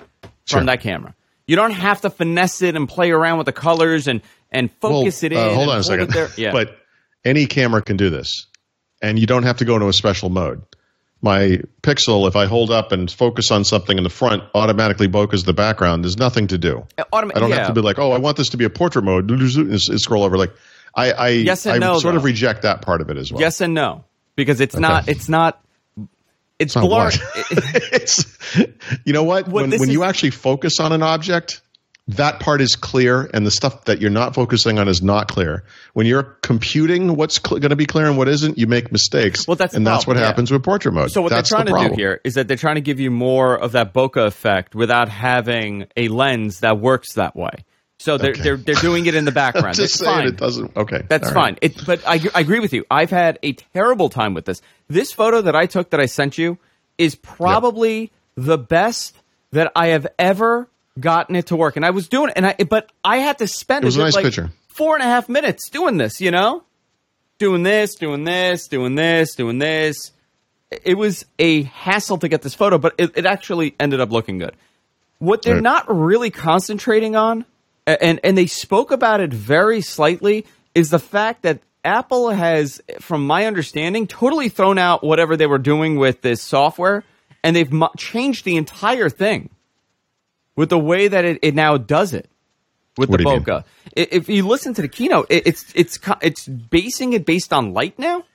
Sure. 0.45 0.59
from 0.59 0.65
that 0.65 0.81
camera. 0.81 1.13
You 1.45 1.55
don't 1.55 1.71
have 1.71 2.01
to 2.01 2.09
finesse 2.09 2.61
it 2.63 2.75
and 2.75 2.87
play 2.89 3.11
around 3.11 3.37
with 3.37 3.45
the 3.45 3.51
colors 3.53 4.07
and 4.07 4.21
and 4.51 4.71
focus 4.81 5.21
it 5.23 5.31
in. 5.31 5.37
uh, 5.37 5.53
hold 5.53 5.69
on 5.69 5.77
a 5.79 5.83
second. 5.83 6.11
Yeah, 6.37 6.51
But 6.53 6.75
any 7.23 7.45
camera 7.45 7.81
can 7.83 7.97
do 7.97 8.09
this, 8.09 8.47
and 9.01 9.19
you 9.19 9.27
don't 9.27 9.43
have 9.43 9.57
to 9.57 9.65
go 9.65 9.75
into 9.75 9.87
a 9.87 9.93
special 9.93 10.29
mode. 10.29 10.63
My 11.21 11.61
Pixel, 11.81 12.27
if 12.27 12.35
I 12.35 12.45
hold 12.45 12.71
up 12.71 12.91
and 12.93 13.11
focus 13.11 13.51
on 13.51 13.65
something 13.65 13.97
in 13.97 14.03
the 14.03 14.09
front, 14.09 14.43
automatically 14.53 15.09
bokehs 15.09 15.45
the 15.45 15.53
background. 15.53 16.03
There's 16.03 16.17
nothing 16.17 16.47
to 16.47 16.57
do. 16.57 16.85
Automa- 16.97 17.31
I 17.35 17.39
don't 17.39 17.49
yeah. 17.49 17.57
have 17.57 17.67
to 17.67 17.73
be 17.73 17.81
like, 17.81 17.99
oh, 17.99 18.11
I 18.11 18.19
want 18.19 18.37
this 18.37 18.49
to 18.49 18.57
be 18.57 18.63
a 18.63 18.69
portrait 18.69 19.03
mode. 19.03 19.29
And 19.29 19.81
scroll 19.81 20.23
over. 20.23 20.37
Like, 20.37 20.53
I, 20.95 21.11
I, 21.11 21.27
Yes 21.29 21.65
and 21.65 21.83
I 21.83 21.87
no, 21.87 21.99
sort 21.99 22.15
of 22.15 22.23
reject 22.23 22.61
that 22.61 22.81
part 22.81 23.01
of 23.01 23.09
it 23.09 23.17
as 23.17 23.31
well. 23.31 23.41
yes 23.41 23.61
and 23.61 23.73
no 23.73 24.05
because 24.35 24.61
it's 24.61 24.75
not 24.75 25.07
it's 25.07 25.29
not 25.29 25.61
it's, 26.57 26.75
not 26.75 26.81
blurry. 26.81 27.13
it's 27.91 28.25
you 29.05 29.13
know 29.13 29.23
what, 29.23 29.47
What 29.47 29.69
when, 29.69 29.79
when 29.79 29.89
is- 29.89 29.93
you 29.93 30.03
actually 30.03 30.31
focus 30.31 30.79
on 30.79 30.91
an 30.91 31.03
object 31.03 31.61
that 32.17 32.39
part 32.39 32.59
is 32.59 32.75
clear 32.75 33.29
and 33.33 33.45
the 33.45 33.51
stuff 33.51 33.85
that 33.85 34.01
you're 34.01 34.09
not 34.09 34.33
focusing 34.33 34.79
on 34.79 34.87
is 34.87 35.01
not 35.01 35.27
clear 35.27 35.63
when 35.93 36.05
you're 36.07 36.23
computing 36.23 37.15
what's 37.15 37.35
cl- 37.39 37.59
going 37.59 37.69
to 37.69 37.75
be 37.75 37.85
clear 37.85 38.07
and 38.07 38.17
what 38.17 38.27
isn't 38.27 38.57
you 38.57 38.65
make 38.67 38.91
mistakes 38.91 39.47
Well, 39.47 39.55
that's 39.55 39.73
and 39.75 39.85
that's 39.85 40.07
what 40.07 40.17
yeah. 40.17 40.25
happens 40.25 40.49
with 40.51 40.63
portrait 40.63 40.93
mode 40.93 41.11
So 41.11 41.21
what 41.21 41.29
that's 41.29 41.49
they're 41.49 41.63
trying 41.63 41.73
the 41.73 41.81
to 41.83 41.89
do 41.89 41.95
here 41.95 42.19
is 42.23 42.33
that 42.33 42.47
they're 42.47 42.57
trying 42.57 42.75
to 42.75 42.81
give 42.81 42.99
you 42.99 43.11
more 43.11 43.55
of 43.55 43.73
that 43.73 43.93
bokeh 43.93 44.25
effect 44.25 44.73
without 44.75 45.07
having 45.09 45.85
a 45.95 46.07
lens 46.07 46.61
that 46.61 46.79
works 46.79 47.13
that 47.13 47.35
way. 47.35 47.51
So 47.99 48.17
they're 48.17 48.31
Okay. 48.31 48.41
they're 48.41 48.57
they're 48.57 48.75
doing 48.75 49.05
it 49.05 49.13
in 49.13 49.25
the 49.25 49.31
background. 49.43 49.75
just 49.75 49.97
saying 49.97 50.17
fine. 50.19 50.27
it 50.27 50.37
doesn't 50.37 50.75
okay 50.77 51.03
That's 51.09 51.27
all 51.27 51.33
fine. 51.33 51.57
It, 51.61 51.85
but 51.85 52.01
I, 52.07 52.19
I 52.33 52.39
agree 52.39 52.59
with 52.61 52.73
you. 52.73 52.85
I've 52.89 53.09
had 53.11 53.37
a 53.43 53.53
terrible 53.53 54.09
time 54.09 54.33
with 54.33 54.45
this. 54.45 54.61
This 54.87 55.11
photo 55.11 55.41
that 55.41 55.55
I 55.55 55.65
took 55.67 55.91
that 55.91 55.99
I 55.99 56.05
sent 56.07 56.37
you 56.37 56.57
is 56.97 57.13
probably 57.15 58.11
the 58.35 58.57
best 58.57 59.15
that 59.51 59.71
I 59.75 59.87
have 59.87 60.07
ever 60.17 60.69
gotten 61.01 61.35
it 61.35 61.47
to 61.47 61.55
work. 61.55 61.75
And 61.75 61.85
I 61.85 61.89
was 61.91 62.07
doing, 62.07 62.29
it, 62.29 62.33
and 62.35 62.45
I 62.45 62.55
but 62.69 62.91
I 63.03 63.17
had 63.17 63.37
to 63.39 63.47
spend 63.47 63.83
It 63.83 63.87
was 63.87 63.97
a 63.97 63.99
nice 64.01 64.15
like, 64.15 64.25
picture. 64.25 64.49
four 64.67 64.95
and 64.95 65.03
a 65.03 65.07
half 65.07 65.29
minutes 65.29 65.69
doing 65.69 65.97
this. 65.97 66.19
You 66.21 66.31
know, 66.31 66.63
doing 67.37 67.63
this, 67.63 67.95
doing 67.95 68.23
this, 68.23 68.67
doing 68.67 68.95
this, 68.95 69.35
doing 69.35 69.59
this. 69.59 70.11
It 70.83 70.95
was 70.97 71.25
a 71.39 71.63
hassle 71.63 72.17
to 72.19 72.27
get 72.27 72.41
this 72.43 72.53
photo, 72.53 72.77
but 72.77 72.93
it, 72.97 73.17
it 73.17 73.25
actually 73.25 73.75
ended 73.79 73.99
up 73.99 74.11
looking 74.11 74.37
good. 74.37 74.55
What 75.17 75.41
they're 75.41 75.55
Right. 75.55 75.63
not 75.63 75.85
really 75.93 76.29
concentrating 76.29 77.15
on, 77.15 77.45
and 77.87 78.19
and 78.23 78.37
they 78.37 78.45
spoke 78.45 78.91
about 78.91 79.19
it 79.19 79.33
very 79.33 79.81
slightly, 79.81 80.45
is 80.75 80.91
the 80.91 80.99
fact 80.99 81.41
that 81.41 81.59
Apple 81.83 82.29
has, 82.29 82.81
from 82.99 83.25
my 83.25 83.45
understanding, 83.47 84.05
totally 84.05 84.49
thrown 84.49 84.77
out 84.77 85.03
whatever 85.03 85.35
they 85.35 85.47
were 85.47 85.57
doing 85.57 85.95
with 85.97 86.21
this 86.21 86.41
software, 86.41 87.03
and 87.43 87.55
they've 87.55 87.71
mo- 87.71 87.89
changed 87.97 88.45
the 88.45 88.57
entire 88.57 89.09
thing 89.09 89.49
with 90.59 90.67
the 90.69 90.77
way 90.77 91.07
that 91.07 91.23
it, 91.23 91.39
it 91.41 91.55
now 91.55 91.77
does 91.77 92.13
it 92.13 92.29
with 92.97 93.09
What 93.09 93.19
the 93.19 93.23
bokeh. 93.23 93.63
If 93.95 94.27
you 94.27 94.45
listen 94.45 94.73
to 94.73 94.81
the 94.81 94.89
keynote, 94.89 95.27
it, 95.29 95.47
it's 95.47 95.65
it's 95.73 95.97
it's 96.21 96.45
basing 96.47 97.13
it 97.13 97.25
based 97.25 97.53
on 97.53 97.73
light 97.73 97.97
now. 97.97 98.25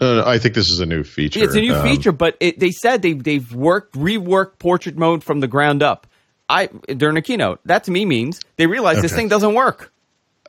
Uh, 0.00 0.24
I 0.26 0.38
think 0.38 0.54
this 0.56 0.68
is 0.68 0.80
a 0.80 0.86
new 0.86 1.04
feature. 1.04 1.42
It's 1.44 1.54
a 1.54 1.60
new 1.60 1.74
Um, 1.74 1.82
feature, 1.88 2.10
but 2.12 2.36
it, 2.40 2.58
they 2.58 2.72
said 2.72 3.02
they've 3.02 3.22
they've 3.22 3.54
worked 3.54 3.94
reworked 3.94 4.58
portrait 4.58 4.98
mode 4.98 5.22
from 5.22 5.38
the 5.38 5.46
ground 5.46 5.80
up. 5.82 6.08
I 6.48 6.66
during 7.02 7.16
a 7.16 7.22
keynote. 7.22 7.60
That 7.66 7.84
to 7.84 7.92
me 7.92 8.04
means 8.04 8.40
they 8.56 8.66
realize 8.66 9.00
this 9.00 9.14
thing 9.14 9.28
doesn't 9.28 9.54
work. 9.54 9.92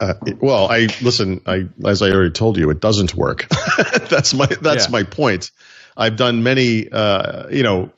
Uh, 0.02 0.16
it- 0.26 0.42
well, 0.42 0.68
I 0.72 0.88
listen. 1.02 1.42
I 1.46 1.68
as 1.86 2.02
I 2.02 2.10
already 2.10 2.32
told 2.32 2.58
you, 2.58 2.72
it 2.72 2.80
doesn't 2.82 3.14
work. 3.14 3.48
that's 4.10 4.34
my 4.34 4.48
that's 4.62 4.86
Yeah. 4.88 4.92
my 4.92 5.04
point. 5.04 5.52
I've 5.96 6.16
done 6.16 6.42
many. 6.42 6.90
Uh, 6.90 7.48
you 7.50 7.62
know, 7.64 7.92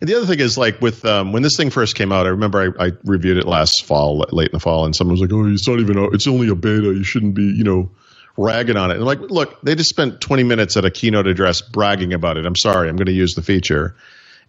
and 0.00 0.08
the 0.08 0.16
other 0.16 0.26
thing 0.26 0.40
is 0.40 0.58
like 0.58 0.80
with 0.80 1.04
um, 1.04 1.32
when 1.32 1.42
this 1.42 1.56
thing 1.56 1.70
first 1.70 1.96
came 1.96 2.12
out. 2.12 2.26
I 2.26 2.30
remember 2.30 2.74
I, 2.78 2.86
I 2.86 2.92
reviewed 3.04 3.36
it 3.36 3.46
last 3.46 3.84
fall, 3.84 4.24
late 4.30 4.48
in 4.48 4.52
the 4.52 4.60
fall, 4.60 4.84
and 4.84 4.94
someone 4.94 5.12
was 5.12 5.20
like, 5.20 5.32
"Oh, 5.32 5.46
it's 5.46 5.68
not 5.68 5.80
even. 5.80 5.98
A, 5.98 6.10
it's 6.10 6.26
only 6.26 6.48
a 6.48 6.54
beta. 6.54 6.92
You 6.94 7.04
shouldn't 7.04 7.34
be, 7.34 7.44
you 7.44 7.64
know." 7.64 7.90
Ragging 8.36 8.76
on 8.76 8.90
it, 8.90 8.94
and 8.94 9.02
I'm 9.02 9.06
like, 9.06 9.20
look, 9.30 9.60
they 9.62 9.76
just 9.76 9.90
spent 9.90 10.20
20 10.20 10.42
minutes 10.42 10.76
at 10.76 10.84
a 10.84 10.90
keynote 10.90 11.28
address 11.28 11.60
bragging 11.60 12.12
about 12.12 12.36
it. 12.36 12.44
I'm 12.44 12.56
sorry, 12.56 12.88
I'm 12.88 12.96
going 12.96 13.06
to 13.06 13.12
use 13.12 13.34
the 13.34 13.42
feature, 13.42 13.94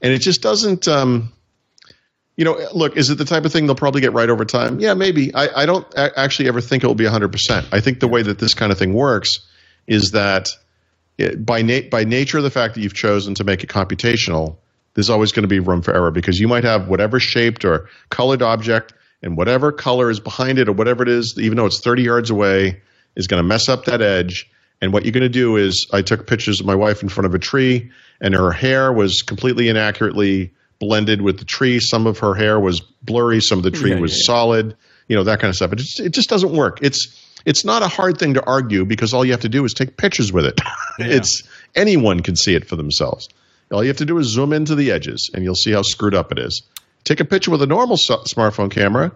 and 0.02 0.12
it 0.12 0.22
just 0.22 0.42
doesn't. 0.42 0.88
Um, 0.88 1.32
you 2.36 2.44
know, 2.44 2.60
look, 2.74 2.98
is 2.98 3.10
it 3.10 3.18
the 3.18 3.26
type 3.26 3.46
of 3.46 3.54
thing 3.54 3.66
they'll 3.66 3.76
probably 3.76 4.02
get 4.02 4.14
right 4.14 4.30
over 4.30 4.44
time? 4.44 4.80
Yeah, 4.80 4.94
maybe. 4.94 5.34
I, 5.34 5.62
I 5.62 5.66
don't 5.66 5.86
actually 5.96 6.48
ever 6.50 6.62
think 6.62 6.84
it 6.84 6.88
will 6.88 6.96
be 6.96 7.06
100%. 7.06 7.68
I 7.72 7.80
think 7.80 8.00
the 8.00 8.08
way 8.08 8.24
that 8.24 8.40
this 8.40 8.54
kind 8.54 8.72
of 8.72 8.78
thing 8.78 8.94
works 8.94 9.30
is 9.88 10.12
that 10.12 10.50
it, 11.18 11.46
by, 11.46 11.62
na- 11.62 11.88
by 11.90 12.04
nature 12.04 12.38
of 12.38 12.44
the 12.44 12.50
fact 12.50 12.76
that 12.76 12.82
you've 12.82 12.94
chosen 12.94 13.36
to 13.36 13.44
make 13.44 13.64
it 13.64 13.70
computational, 13.70 14.58
there's 14.96 15.10
always 15.10 15.32
going 15.32 15.44
to 15.44 15.48
be 15.48 15.60
room 15.60 15.82
for 15.82 15.94
error 15.94 16.12
because 16.12 16.40
you 16.40 16.48
might 16.48 16.64
have 16.64 16.88
whatever 16.88 17.20
shaped 17.20 17.64
or 17.64 17.90
colored 18.10 18.42
object 18.42 18.94
and 19.22 19.38
whatever 19.38 19.72
color 19.72 20.10
is 20.10 20.20
behind 20.20 20.58
it 20.58 20.68
or 20.68 20.72
whatever 20.72 21.04
it 21.04 21.10
is, 21.10 21.36
even 21.38 21.58
though 21.58 21.66
it's 21.66 21.82
30 21.82 22.04
yards 22.04 22.30
away, 22.30 22.82
is 23.16 23.28
going 23.28 23.42
to 23.42 23.48
mess 23.48 23.70
up 23.70 23.86
that 23.86 24.02
edge. 24.02 24.50
And 24.82 24.92
what 24.92 25.06
you're 25.06 25.14
going 25.14 25.24
to 25.24 25.30
do 25.30 25.56
is, 25.58 25.88
I 25.94 26.02
took 26.02 26.28
pictures 26.28 26.60
of 26.60 26.66
my 26.66 26.76
wife 26.76 27.02
in 27.02 27.10
front 27.10 27.26
of 27.28 27.34
a 27.34 27.40
tree, 27.40 27.92
and 28.20 28.34
her 28.34 28.52
hair 28.52 28.92
was 28.92 29.22
completely 29.22 29.70
inaccurately 29.70 30.54
blended 30.80 31.22
with 31.22 31.40
the 31.40 31.46
tree. 31.46 31.80
Some 31.80 32.08
of 32.08 32.20
her 32.20 32.34
hair 32.34 32.60
was 32.60 32.82
blurry, 33.02 33.42
some 33.42 33.58
of 33.58 33.64
the 33.64 33.72
tree 33.72 33.92
Yeah, 33.92 34.00
was 34.00 34.12
yeah, 34.12 34.18
yeah. 34.18 34.26
solid, 34.26 34.78
you 35.08 35.16
know, 35.16 35.24
that 35.24 35.40
kind 35.40 35.50
of 35.50 35.56
stuff. 35.56 35.72
It 35.74 35.78
just, 35.78 36.00
it 36.02 36.14
just 36.14 36.30
doesn't 36.30 36.52
work. 36.52 36.80
It's 36.82 37.22
it's 37.46 37.64
not 37.64 37.84
a 37.84 37.88
hard 37.88 38.18
thing 38.18 38.34
to 38.34 38.44
argue 38.44 38.86
because 38.86 39.14
all 39.14 39.24
you 39.24 39.32
have 39.32 39.42
to 39.42 39.50
do 39.50 39.64
is 39.66 39.74
take 39.74 39.98
pictures 39.98 40.34
with 40.34 40.46
it. 40.46 40.60
it's 41.00 41.44
anyone 41.76 42.22
can 42.22 42.36
see 42.36 42.56
it 42.56 42.68
for 42.68 42.76
themselves. 42.76 43.30
All 43.76 43.84
you 43.84 43.90
have 43.90 43.98
to 43.98 44.06
do 44.06 44.18
is 44.20 44.28
zoom 44.28 44.54
into 44.54 44.74
the 44.74 44.92
edges, 44.92 45.30
and 45.34 45.44
you'll 45.44 45.54
see 45.54 45.74
how 45.74 45.82
screwed 45.82 46.16
up 46.16 46.32
it 46.32 46.40
is. 46.40 46.62
Take 47.04 47.20
a 47.20 47.26
picture 47.26 47.52
with 47.52 47.62
a 47.62 47.68
normal 47.68 47.98
smartphone 47.98 48.72
camera, 48.72 49.12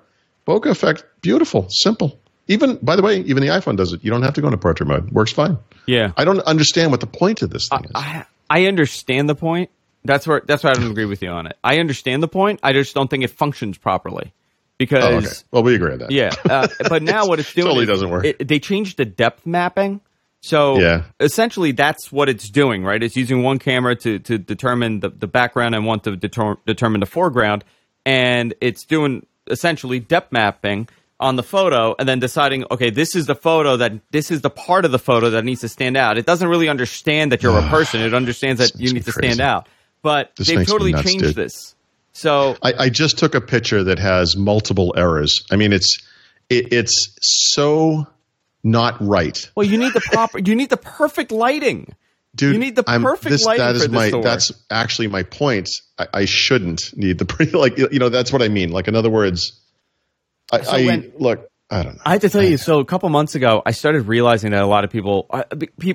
bokeh 0.45 0.69
effect, 0.69 1.05
beautiful, 1.21 1.67
simple. 1.69 2.19
Even 2.49 2.77
by 2.81 2.97
the 2.97 3.01
way, 3.01 3.21
even 3.21 3.41
the 3.41 3.49
iPhone 3.49 3.77
does 3.77 3.93
it. 3.93 4.03
You 4.03 4.11
don't 4.11 4.23
have 4.23 4.33
to 4.33 4.41
go 4.41 4.47
into 4.47 4.57
portrait 4.57 4.87
mode. 4.87 5.11
Works 5.11 5.31
fine. 5.31 5.57
Yeah, 5.85 6.11
I 6.17 6.25
don't 6.25 6.41
understand 6.41 6.91
what 6.91 6.99
the 6.99 7.07
point 7.07 7.41
of 7.41 7.51
this 7.51 7.69
thing 7.69 7.85
is. 7.85 7.91
I 7.95 8.25
I 8.49 8.65
understand 8.65 9.29
the 9.29 9.35
point. 9.35 9.69
That's 10.03 10.27
where 10.27 10.41
that's 10.45 10.61
why 10.63 10.71
I 10.71 10.73
don't 10.73 10.91
agree 10.91 11.05
with 11.05 11.21
you 11.21 11.29
on 11.29 11.47
it. 11.47 11.57
I 11.63 11.79
understand 11.79 12.21
the 12.21 12.27
point. 12.27 12.59
I 12.61 12.73
just 12.73 12.93
don't 12.93 13.09
think 13.09 13.23
it 13.23 13.29
functions 13.29 13.77
properly 13.77 14.33
because 14.77 15.05
oh, 15.05 15.17
okay. 15.17 15.27
Well, 15.51 15.63
we 15.63 15.75
agree 15.75 15.93
on 15.93 15.99
that. 15.99 16.11
yeah. 16.11 16.33
Uh, 16.43 16.67
but 16.89 17.01
now 17.01 17.27
what 17.29 17.39
it's 17.39 17.53
doing 17.53 17.67
It 17.67 17.69
Totally 17.69 17.83
is 17.83 17.89
doesn't 17.89 18.09
work. 18.09 18.25
It, 18.25 18.45
they 18.45 18.59
changed 18.59 18.97
the 18.97 19.05
depth 19.05 19.45
mapping. 19.45 20.01
So 20.41 20.79
Yeah. 20.79 21.03
essentially, 21.19 21.71
that's 21.73 22.11
what 22.11 22.29
it's 22.29 22.49
doing, 22.49 22.83
right? 22.83 23.01
It's 23.01 23.15
using 23.15 23.43
one 23.43 23.59
camera 23.59 23.95
to, 23.97 24.19
to 24.19 24.37
determine 24.37 25.01
the, 25.01 25.09
the 25.09 25.27
background 25.27 25.75
and 25.75 25.85
one 25.85 25.99
to 26.01 26.15
deter, 26.15 26.57
determine 26.65 27.01
the 27.01 27.05
foreground, 27.07 27.63
and 28.05 28.53
it's 28.61 28.85
doing 28.85 29.25
essentially 29.49 29.99
depth 29.99 30.31
mapping 30.31 30.87
on 31.19 31.35
the 31.35 31.43
photo, 31.43 31.93
and 31.99 32.07
then 32.07 32.19
deciding, 32.19 32.63
okay, 32.71 32.89
this 32.89 33.13
is 33.13 33.25
the 33.25 33.35
photo 33.35 33.75
that 33.75 33.91
this 34.11 34.31
is 34.31 34.39
the 34.39 34.49
part 34.49 34.85
of 34.85 34.91
the 34.91 34.99
photo 34.99 35.31
that 35.31 35.43
needs 35.43 35.59
to 35.59 35.67
stand 35.67 35.97
out. 35.97 36.17
It 36.17 36.25
doesn't 36.25 36.47
really 36.47 36.69
understand 36.69 37.33
that 37.33 37.43
you're 37.43 37.57
a 37.57 37.69
person; 37.69 37.99
it 38.01 38.13
understands 38.13 38.59
that 38.61 38.79
you 38.79 38.93
need 38.93 39.03
to 39.03 39.11
crazy. 39.11 39.33
stand 39.33 39.41
out. 39.41 39.67
But 40.01 40.31
This 40.37 40.47
they've 40.47 40.65
totally 40.65 40.93
nuts, 40.93 41.03
changed 41.09 41.25
dude. 41.25 41.35
this. 41.35 41.75
So 42.13 42.55
I, 42.63 42.73
I 42.85 42.89
just 42.89 43.17
took 43.19 43.35
a 43.35 43.41
picture 43.41 43.83
that 43.83 43.99
has 43.99 44.37
multiple 44.37 44.93
errors. 44.95 45.43
I 45.51 45.57
mean, 45.57 45.73
it's 45.73 45.97
it, 46.49 46.71
it's 46.71 47.17
so 47.21 48.07
not 48.63 48.95
right, 48.99 49.49
Well, 49.55 49.65
you 49.65 49.77
need 49.77 49.93
the 49.93 50.01
proper, 50.01 50.39
you 50.39 50.55
need 50.55 50.69
the 50.69 50.77
perfect 50.77 51.31
lighting. 51.31 51.93
dude. 52.35 52.53
You 52.53 52.59
need 52.59 52.75
the 52.75 52.83
I'm- 52.87 53.03
perfect 53.03 53.29
this, 53.29 53.43
lighting 53.45 53.65
That 53.65 53.75
is 53.75 53.85
for 53.85 53.91
my 53.91 54.09
to 54.11 54.21
that's 54.21 54.51
actually 54.69 55.07
my 55.07 55.23
point. 55.23 55.69
I, 55.97 56.07
I 56.13 56.25
shouldn't 56.25 56.81
need 56.97 57.17
the 57.19 57.25
pretty 57.25 57.51
like 57.57 57.77
you 57.77 57.99
know 57.99 58.09
that's 58.09 58.31
what 58.33 58.41
I 58.41 58.47
mean. 58.49 58.71
Like 58.71 58.87
in 58.87 58.95
other 58.95 59.09
words, 59.09 59.59
I, 60.51 60.61
So 60.61 60.71
I 60.71 60.85
when- 60.85 61.11
look. 61.17 61.49
I 61.71 61.83
don't 61.83 61.97
know. 61.97 62.01
I 62.03 62.13
have 62.13 62.21
to 62.21 62.29
tell 62.29 62.41
you, 62.41 62.57
so 62.57 62.79
a 62.79 62.85
couple 62.85 63.07
months 63.09 63.35
ago, 63.35 63.61
I 63.63 63.71
started 63.73 64.07
realizing 64.07 64.49
that 64.51 64.63
a 64.63 64.65
lot 64.65 64.83
of 64.83 64.89
people, 64.89 65.27
uh, 65.29 65.43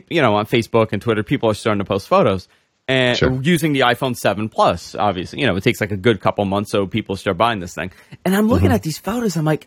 you 0.08 0.22
know, 0.22 0.36
on 0.36 0.46
Facebook 0.46 0.92
and 0.92 1.02
Twitter, 1.02 1.24
people 1.24 1.50
are 1.50 1.54
starting 1.54 1.80
to 1.80 1.84
post 1.84 2.06
photos 2.06 2.46
and 2.86 3.18
Sure. 3.18 3.42
using 3.42 3.72
the 3.72 3.80
iPhone 3.80 4.16
7 4.16 4.48
Plus. 4.48 4.94
Obviously, 4.94 5.40
you 5.40 5.46
know, 5.48 5.56
it 5.56 5.64
takes 5.64 5.80
like 5.80 5.90
a 5.90 5.96
good 5.96 6.20
couple 6.20 6.44
months 6.44 6.70
so 6.70 6.86
people 6.86 7.16
start 7.16 7.36
buying 7.36 7.58
this 7.58 7.74
thing. 7.74 7.90
And 8.24 8.36
I'm 8.36 8.46
looking 8.46 8.70
at 8.70 8.84
these 8.84 8.98
photos, 8.98 9.36
I'm 9.36 9.44
like, 9.44 9.66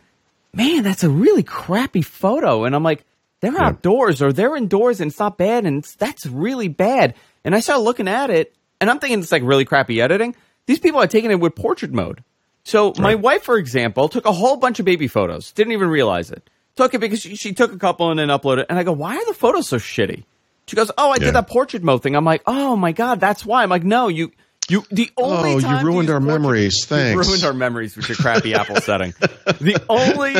man, 0.53 0.83
that's 0.83 1.03
a 1.03 1.09
really 1.09 1.43
crappy 1.43 2.01
photo. 2.01 2.63
And 2.65 2.75
I'm 2.75 2.83
like, 2.83 3.03
they're 3.39 3.57
outdoors 3.59 4.21
or 4.21 4.33
they're 4.33 4.55
indoors 4.55 4.99
and 4.99 5.11
it's 5.11 5.19
not 5.19 5.37
bad 5.37 5.65
and 5.65 5.79
it's, 5.79 5.95
that's 5.95 6.25
really 6.25 6.67
bad. 6.67 7.13
And 7.43 7.53
I 7.55 7.59
started 7.59 7.83
looking 7.83 8.07
at 8.07 8.29
it 8.29 8.55
and 8.81 8.89
I'm 8.89 8.99
thinking 8.99 9.19
it's 9.19 9.31
like 9.31 9.43
really 9.43 9.65
crappy 9.65 10.01
editing. 10.01 10.35
These 10.65 10.79
people 10.79 10.99
are 11.01 11.07
taking 11.07 11.31
it 11.31 11.39
with 11.39 11.55
portrait 11.55 11.91
mode. 11.93 12.23
So 12.63 12.93
my 12.99 13.15
wife, 13.15 13.43
for 13.43 13.57
example, 13.57 14.09
took 14.09 14.25
a 14.25 14.31
whole 14.33 14.57
bunch 14.57 14.79
of 14.79 14.85
baby 14.85 15.07
photos. 15.07 15.51
Didn't 15.53 15.73
even 15.73 15.87
realize 15.89 16.31
it. 16.31 16.49
Took 16.75 16.93
it 16.93 16.99
because 16.99 17.21
she, 17.21 17.35
she 17.35 17.53
took 17.53 17.71
a 17.71 17.77
couple 17.77 18.09
and 18.11 18.19
then 18.19 18.27
uploaded. 18.27 18.59
It. 18.61 18.65
And 18.69 18.77
I 18.77 18.83
go, 18.83 18.91
why 18.91 19.15
are 19.15 19.25
the 19.25 19.33
photos 19.33 19.69
so 19.69 19.77
shitty? 19.77 20.25
She 20.67 20.75
goes, 20.75 20.91
oh, 20.97 21.11
I 21.11 21.15
Yeah. 21.15 21.25
did 21.25 21.35
that 21.35 21.47
portrait 21.47 21.81
mode 21.83 22.03
thing. 22.03 22.15
I'm 22.15 22.25
like, 22.25 22.41
oh 22.45 22.75
my 22.75 22.91
god, 22.91 23.19
that's 23.21 23.45
why. 23.45 23.63
I'm 23.63 23.69
like, 23.69 23.83
no, 23.85 24.09
you, 24.09 24.31
you. 24.69 24.83
The 24.91 25.11
only 25.17 25.53
Oh, 25.53 25.57
you 25.59 25.85
ruined 25.85 26.09
our 26.09 26.19
memories. 26.19 26.75
You 26.81 26.85
Thanks. 26.87 27.27
ruined 27.27 27.43
our 27.43 27.53
memories 27.53 27.95
with 27.95 28.07
your 28.09 28.15
crappy 28.17 28.53
Apple 28.53 28.75
setting. 28.81 29.13
The 29.45 29.81
only, 29.89 30.33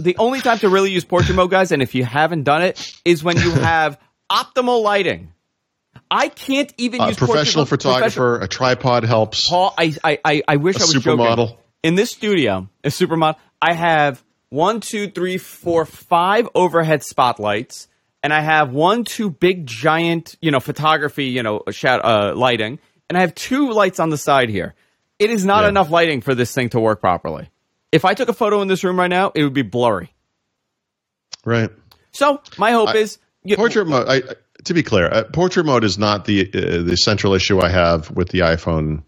the 0.00 0.16
only 0.18 0.40
time 0.40 0.58
to 0.58 0.68
really 0.68 0.90
use 0.90 1.04
portrait 1.04 1.34
mode, 1.34 1.50
guys, 1.50 1.72
and 1.72 1.82
if 1.82 1.94
you 1.94 2.04
haven't 2.04 2.44
done 2.44 2.62
it, 2.62 2.94
is 3.04 3.22
when 3.24 3.36
you 3.36 3.50
have 3.52 3.98
optimal 4.30 4.82
lighting. 4.82 5.32
I 6.10 6.28
can't 6.28 6.72
even 6.76 7.00
A 7.00 7.08
use 7.08 7.18
portrait 7.18 7.34
professional 7.34 7.66
photographer, 7.66 8.40
a 8.40 8.48
tripod 8.48 9.04
helps. 9.04 9.48
Paul, 9.48 9.72
I, 9.78 9.94
I, 10.02 10.18
I, 10.24 10.42
I 10.48 10.56
wish 10.56 10.76
I 10.76 10.80
was 10.80 10.92
joking. 10.94 11.12
supermodel. 11.18 11.56
In 11.82 11.94
this 11.94 12.10
studio, 12.10 12.68
a 12.82 12.88
supermodel, 12.88 13.36
I 13.62 13.74
have 13.74 14.22
one, 14.48 14.80
two, 14.80 15.08
three, 15.08 15.38
four, 15.38 15.84
five 15.86 16.48
overhead 16.54 17.04
spotlights, 17.04 17.86
and 18.24 18.32
I 18.32 18.40
have 18.40 18.72
one, 18.72 19.04
two 19.04 19.30
big 19.30 19.66
giant, 19.66 20.34
you 20.42 20.50
know, 20.50 20.58
photography, 20.60 21.26
you 21.26 21.42
know, 21.44 21.62
shadow, 21.70 22.02
uh, 22.02 22.34
lighting, 22.34 22.80
and 23.10 23.18
I 23.18 23.22
have 23.22 23.34
two 23.34 23.72
lights 23.72 23.98
on 24.00 24.08
the 24.08 24.16
side 24.16 24.48
here. 24.48 24.74
It 25.18 25.30
is 25.30 25.44
not 25.44 25.64
Yeah. 25.64 25.68
enough 25.70 25.90
lighting 25.90 26.20
for 26.22 26.34
this 26.34 26.54
thing 26.54 26.70
to 26.70 26.80
work 26.80 27.00
properly. 27.00 27.50
If 27.92 28.04
I 28.04 28.14
took 28.14 28.28
a 28.28 28.32
photo 28.32 28.62
in 28.62 28.68
this 28.68 28.84
room 28.84 28.98
right 28.98 29.10
now, 29.10 29.32
it 29.34 29.42
would 29.42 29.52
be 29.52 29.62
blurry. 29.62 30.14
Right. 31.44 31.70
So 32.12 32.40
my 32.56 32.70
hope 32.72 32.90
I- 32.90 32.96
is 32.98 33.18
you, 33.42 33.56
Portrait 33.56 33.86
mode. 33.86 34.06
I, 34.08 34.22
to 34.64 34.74
be 34.74 34.82
clear, 34.82 35.06
uh, 35.10 35.24
portrait 35.24 35.66
mode 35.66 35.82
is 35.84 35.98
not 35.98 36.24
the 36.24 36.42
uh, 36.42 36.82
the 36.84 36.96
central 36.96 37.34
issue 37.34 37.60
I 37.60 37.68
have 37.70 38.10
with 38.10 38.28
the 38.28 38.40
iPhone 38.40 39.02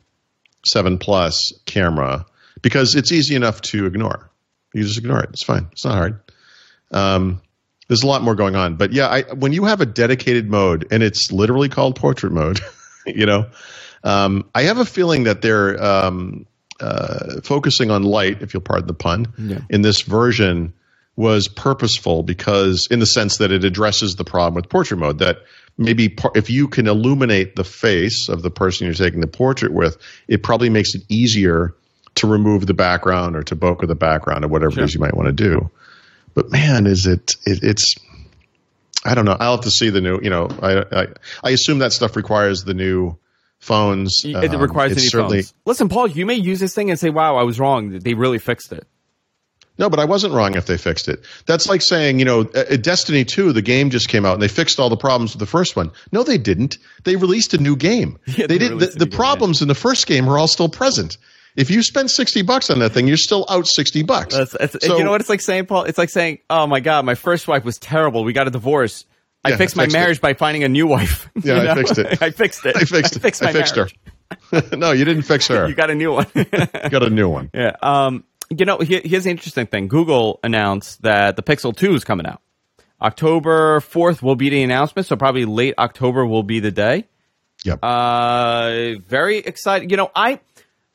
Seven 0.66 0.98
Plus 0.98 1.52
camera 1.66 2.24
because 2.62 2.94
it's 2.94 3.12
easy 3.12 3.34
enough 3.36 3.60
to 3.62 3.86
ignore. 3.86 4.30
You 4.74 4.82
just 4.82 4.98
ignore 4.98 5.20
it. 5.22 5.30
It's 5.32 5.42
fine. 5.44 5.68
It's 5.72 5.84
not 5.84 5.94
hard. 5.94 6.20
Um, 6.90 7.40
there's 7.88 8.02
a 8.02 8.06
lot 8.06 8.22
more 8.22 8.34
going 8.34 8.56
on, 8.56 8.76
but 8.76 8.92
yeah, 8.92 9.06
I, 9.08 9.22
when 9.34 9.52
you 9.52 9.64
have 9.64 9.80
a 9.82 9.86
dedicated 9.86 10.48
mode 10.50 10.86
and 10.90 11.02
it's 11.02 11.30
literally 11.30 11.68
called 11.68 11.96
portrait 11.96 12.32
mode, 12.32 12.60
you 13.06 13.26
know, 13.26 13.50
um, 14.04 14.44
I 14.54 14.62
have 14.62 14.78
a 14.78 14.84
feeling 14.84 15.24
that 15.24 15.42
they're 15.42 15.82
um, 15.82 16.46
uh, 16.80 17.40
focusing 17.42 17.90
on 17.90 18.02
light, 18.02 18.42
if 18.42 18.54
you'll 18.54 18.62
pardon 18.62 18.86
the 18.86 18.94
pun, 18.94 19.32
in 19.70 19.82
this 19.82 20.02
version 20.02 20.72
was 21.14 21.46
purposeful 21.48 22.22
because, 22.22 22.88
in 22.90 22.98
the 22.98 23.06
sense 23.06 23.38
that 23.38 23.52
it 23.52 23.64
addresses 23.64 24.14
the 24.14 24.24
problem 24.24 24.54
with 24.54 24.68
portrait 24.68 24.96
mode, 24.96 25.18
that 25.18 25.38
maybe 25.76 26.08
par- 26.08 26.32
if 26.34 26.50
you 26.50 26.68
can 26.68 26.88
illuminate 26.88 27.54
the 27.54 27.64
face 27.64 28.28
of 28.28 28.42
the 28.42 28.50
person 28.50 28.86
you're 28.86 28.94
taking 28.94 29.20
the 29.20 29.26
portrait 29.26 29.72
with, 29.72 29.98
it 30.26 30.42
probably 30.42 30.70
makes 30.70 30.94
it 30.94 31.02
easier 31.08 31.74
to 32.14 32.26
remove 32.26 32.66
the 32.66 32.74
background 32.74 33.36
or 33.36 33.42
to 33.42 33.56
bokeh 33.56 33.86
the 33.86 33.94
background 33.94 34.44
or 34.44 34.48
whatever 34.48 34.80
it 34.80 34.84
is 34.84 34.94
you 34.94 35.00
might 35.00 35.14
want 35.14 35.26
to 35.26 35.32
do. 35.32 35.70
But 36.34 36.50
man, 36.50 36.86
is 36.86 37.06
it, 37.06 37.32
it 37.44 37.62
it's 37.62 37.94
I 39.04 39.14
don't 39.14 39.24
know. 39.24 39.36
I'll 39.38 39.56
have 39.56 39.64
to 39.64 39.70
see 39.70 39.90
the 39.90 40.00
new. 40.00 40.18
You 40.22 40.30
know, 40.30 40.48
I 40.62 40.84
I, 41.02 41.06
I 41.44 41.50
assume 41.50 41.78
that 41.80 41.92
stuff 41.92 42.16
requires 42.16 42.64
the 42.64 42.74
new 42.74 43.18
phones. 43.62 44.22
it 44.24 44.34
Um, 44.54 44.60
requires 44.60 44.92
any 44.92 45.08
phones. 45.08 45.54
Listen, 45.64 45.88
Paul, 45.88 46.08
you 46.08 46.26
may 46.26 46.34
use 46.34 46.58
this 46.60 46.74
thing 46.74 46.90
and 46.90 46.98
say, 46.98 47.10
"Wow, 47.10 47.36
I 47.36 47.44
was 47.44 47.58
wrong. 47.60 47.98
They 47.98 48.14
really 48.14 48.38
fixed 48.38 48.72
it." 48.72 48.86
no, 49.78 49.88
but 49.88 49.98
I 49.98 50.04
wasn't 50.04 50.34
wrong 50.34 50.54
if 50.54 50.66
they 50.66 50.76
fixed 50.76 51.08
it. 51.08 51.24
That's 51.46 51.66
like 51.68 51.80
saying, 51.80 52.18
you 52.18 52.24
know, 52.24 52.40
uh, 52.42 52.76
Destiny 52.76 53.24
Two, 53.24 53.52
the 53.52 53.62
game 53.62 53.88
just 53.90 54.08
came 54.08 54.26
out 54.26 54.34
and 54.34 54.42
they 54.42 54.48
fixed 54.48 54.78
all 54.78 54.90
the 54.90 54.96
problems 54.96 55.32
with 55.32 55.40
the 55.40 55.46
first 55.46 55.76
one. 55.76 55.90
No, 56.12 56.22
they 56.24 56.38
didn't. 56.38 56.76
They 57.04 57.16
released 57.16 57.54
a 57.54 57.58
new 57.58 57.76
game. 57.76 58.18
Yeah, 58.26 58.46
they 58.48 58.58
they 58.58 58.68
did. 58.68 58.78
The, 58.80 58.86
the 58.86 58.98
new 58.98 59.10
game, 59.10 59.16
problems 59.16 59.62
in 59.62 59.68
the 59.68 59.74
first 59.74 60.06
game 60.06 60.28
are 60.28 60.36
all 60.38 60.48
still 60.48 60.68
present. 60.68 61.16
If 61.54 61.70
you 61.70 61.82
spend 61.82 62.10
sixty 62.10 62.42
bucks 62.42 62.68
on 62.70 62.80
that 62.80 62.90
thing, 62.92 63.06
you're 63.06 63.16
still 63.16 63.46
out 63.48 63.66
sixty 63.66 64.02
bucks. 64.02 64.34
That's, 64.34 64.52
that's, 64.52 64.86
So- 64.86 64.98
you 64.98 65.04
know 65.04 65.10
what 65.12 65.20
it's 65.20 65.30
like 65.30 65.40
saying, 65.40 65.66
Paul? 65.66 65.84
It's 65.84 65.98
like 65.98 66.10
saying, 66.10 66.38
"Oh 66.50 66.66
my 66.66 66.80
god, 66.80 67.04
my 67.04 67.14
first 67.14 67.46
wife 67.46 67.64
was 67.64 67.78
terrible. 67.78 68.24
We 68.24 68.32
got 68.32 68.46
a 68.48 68.50
divorce. 68.50 69.04
I 69.44 69.50
Yeah, 69.50 69.56
fixed 69.56 69.76
I 69.76 69.78
my 69.78 69.84
fixed 69.84 69.96
it. 69.96 69.98
marriage 70.00 70.20
by 70.20 70.34
finding 70.34 70.64
a 70.64 70.68
new 70.68 70.86
wife. 70.86 71.28
Yeah, 71.42 71.62
You 71.62 71.68
I 71.70 71.74
fixed 71.74 71.98
it. 71.98 72.22
I 72.22 72.30
fixed 72.30 72.66
it. 72.66 72.76
I 72.80 72.84
fixed 72.84 73.16
it. 73.16 73.20
fixed 73.20 73.42
I 73.44 73.52
fixed 73.52 73.76
her. 73.76 73.88
no, 74.76 74.92
you 74.92 75.04
didn't 75.04 75.22
fix 75.24 75.48
her. 75.48 75.68
You 75.68 75.74
got 75.74 75.90
a 75.90 75.94
new 75.94 76.12
one. 76.12 76.26
got 76.90 77.02
a 77.02 77.10
new 77.10 77.28
one. 77.28 77.50
yeah. 77.54 77.76
Um. 77.82 78.24
You 78.56 78.66
know, 78.66 78.78
here, 78.78 79.00
here's 79.02 79.24
the 79.24 79.30
interesting 79.30 79.66
thing. 79.66 79.88
Google 79.88 80.38
announced 80.44 81.00
that 81.02 81.36
the 81.36 81.42
Pixel 81.42 81.74
2 81.74 81.94
is 81.94 82.04
coming 82.04 82.26
out. 82.26 82.42
October 83.00 83.80
4th 83.80 84.20
will 84.20 84.36
be 84.36 84.50
the 84.50 84.62
announcement, 84.62 85.06
so 85.06 85.16
probably 85.16 85.46
late 85.46 85.74
October 85.78 86.26
will 86.26 86.42
be 86.42 86.60
the 86.60 86.70
day. 86.70 87.06
Yep. 87.64 87.78
Uh, 87.82 88.98
very 89.08 89.38
excited. 89.38 89.90
You 89.90 89.96
know, 89.96 90.10
I 90.14 90.38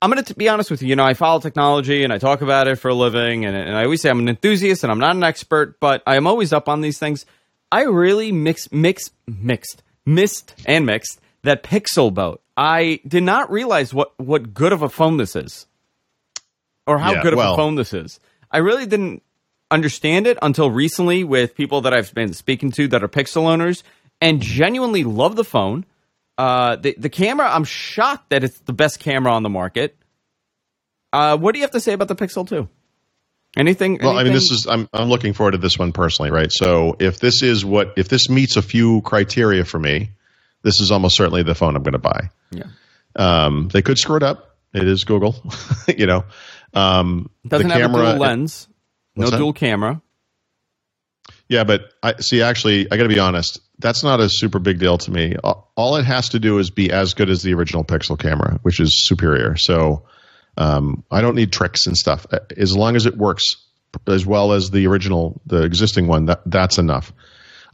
I'm 0.02 0.12
going 0.12 0.24
to 0.24 0.36
be 0.36 0.48
honest 0.50 0.70
with 0.70 0.84
you. 0.84 0.90
You 0.90 0.96
know, 0.96 1.04
I 1.04 1.16
follow 1.16 1.40
technology 1.40 2.04
and 2.04 2.14
I 2.14 2.20
talk 2.20 2.42
about 2.42 2.68
it 2.68 2.76
for 2.76 2.90
a 2.90 2.94
living, 2.94 3.46
and, 3.46 3.56
and 3.56 3.76
I 3.76 3.84
always 3.86 4.02
say 4.02 4.10
I'm 4.12 4.20
an 4.20 4.30
enthusiast 4.30 4.84
and 4.84 4.92
I'm 4.92 5.00
not 5.00 5.16
an 5.16 5.24
expert, 5.24 5.80
but 5.80 6.04
I 6.06 6.16
am 6.18 6.28
always 6.28 6.54
up 6.54 6.70
on 6.70 6.82
these 6.82 7.00
things. 7.00 7.26
I 7.72 7.84
really 7.84 8.32
mix, 8.32 8.72
mix, 8.72 9.12
mixed, 9.28 9.84
missed, 10.06 10.54
and 10.66 10.86
mixed 10.86 11.20
that 11.44 11.64
Pixel 11.64 12.14
boat. 12.14 12.42
I 12.56 13.00
did 13.08 13.24
not 13.24 13.52
realize 13.52 13.94
what 13.94 14.18
what 14.20 14.54
good 14.54 14.74
of 14.74 14.82
a 14.82 14.90
phone 14.90 15.18
this 15.18 15.36
is, 15.36 15.68
or 16.86 16.98
how 16.98 17.14
Yeah, 17.14 17.22
good 17.24 17.34
of 17.34 17.38
well- 17.38 17.54
a 17.54 17.58
phone 17.58 17.76
this 17.76 17.94
is. 17.94 18.20
I 18.52 18.60
really 18.60 18.86
didn't 18.86 19.22
understand 19.70 20.26
it 20.28 20.38
until 20.42 20.72
recently 20.72 21.24
with 21.26 21.54
people 21.56 21.82
that 21.82 21.94
I've 21.94 22.14
been 22.14 22.32
speaking 22.34 22.72
to 22.72 22.88
that 22.88 23.04
are 23.04 23.10
Pixel 23.10 23.48
owners 23.48 23.84
and 24.22 24.42
genuinely 24.42 25.04
love 25.04 25.36
the 25.36 25.44
phone. 25.44 25.86
Uh, 26.38 26.78
the 26.78 26.96
the 26.98 27.10
camera, 27.10 27.50
I'm 27.54 27.66
shocked 27.66 28.30
that 28.30 28.44
it's 28.44 28.60
the 28.60 28.74
best 28.74 29.00
camera 29.00 29.34
on 29.34 29.44
the 29.44 29.50
market. 29.50 29.98
Uh, 31.12 31.38
what 31.38 31.54
do 31.54 31.60
you 31.60 31.64
have 31.64 31.72
to 31.72 31.80
say 31.80 31.94
about 31.94 32.08
the 32.08 32.16
Pixel 32.16 32.48
2? 32.48 32.68
Anything? 33.58 33.98
Well, 34.02 34.18
I 34.18 34.24
mean, 34.24 34.34
this 34.34 34.52
is 34.52 34.68
I'm 34.70 34.88
I'm 34.94 35.10
looking 35.10 35.34
forward 35.34 35.52
to 35.52 35.58
this 35.58 35.80
one 35.80 35.92
personally, 35.92 36.30
right? 36.30 36.52
So 36.52 36.96
if 37.00 37.20
this 37.20 37.42
is 37.42 37.66
what 37.66 37.94
if 37.98 38.08
this 38.08 38.30
meets 38.30 38.56
a 38.56 38.62
few 38.62 39.02
criteria 39.02 39.66
for 39.66 39.80
me, 39.80 40.12
this 40.62 40.80
is 40.80 40.92
almost 40.92 41.18
certainly 41.18 41.42
the 41.42 41.56
phone 41.56 41.76
I'm 41.76 41.82
going 41.82 41.94
to 41.94 41.98
buy. 42.00 42.30
yeah. 42.52 42.66
Um, 43.16 43.70
they 43.70 43.82
could 43.82 43.98
screw 43.98 44.18
it 44.18 44.24
up. 44.24 44.58
It 44.76 44.88
is 44.88 45.06
Google, 45.06 45.36
you 45.88 46.06
know. 46.06 46.26
Um, 46.76 47.32
doesn't 47.48 47.68
the 47.68 47.74
have 47.74 47.90
a 47.90 47.94
dual 47.94 48.18
lens, 48.18 48.68
no 49.16 49.22
What's 49.22 49.32
that? 49.32 49.38
dual 49.38 49.54
camera. 49.54 50.02
Yeah, 51.50 51.64
but 51.64 51.94
I 52.04 52.18
see. 52.20 52.44
Actually, 52.44 52.92
I 52.92 52.98
got 52.98 53.04
to 53.04 53.10
be 53.10 53.20
honest. 53.20 53.60
That's 53.80 54.04
not 54.04 54.20
a 54.20 54.30
super 54.30 54.60
big 54.60 54.80
deal 54.80 55.00
to 55.00 55.12
me. 55.12 55.36
All 55.38 55.96
it 55.96 56.06
has 56.06 56.30
to 56.30 56.40
do 56.40 56.60
is 56.60 56.70
be 56.70 56.92
as 56.92 57.14
good 57.16 57.30
as 57.30 57.42
the 57.42 57.54
original 57.54 57.84
Pixel 57.84 58.20
camera, 58.20 58.60
which 58.62 58.80
is 58.80 59.08
superior. 59.08 59.56
So 59.56 60.04
um, 60.58 61.04
I 61.12 61.22
don't 61.22 61.36
need 61.36 61.52
tricks 61.54 61.88
and 61.88 61.96
stuff. 61.96 62.26
As 62.56 62.76
long 62.76 62.96
as 62.96 63.06
it 63.06 63.16
works 63.18 63.44
as 64.08 64.26
well 64.26 64.54
as 64.54 64.70
the 64.72 64.88
original, 64.88 65.40
the 65.46 65.64
existing 65.64 66.08
one, 66.08 66.26
that 66.26 66.42
that's 66.46 66.78
enough. 66.78 67.14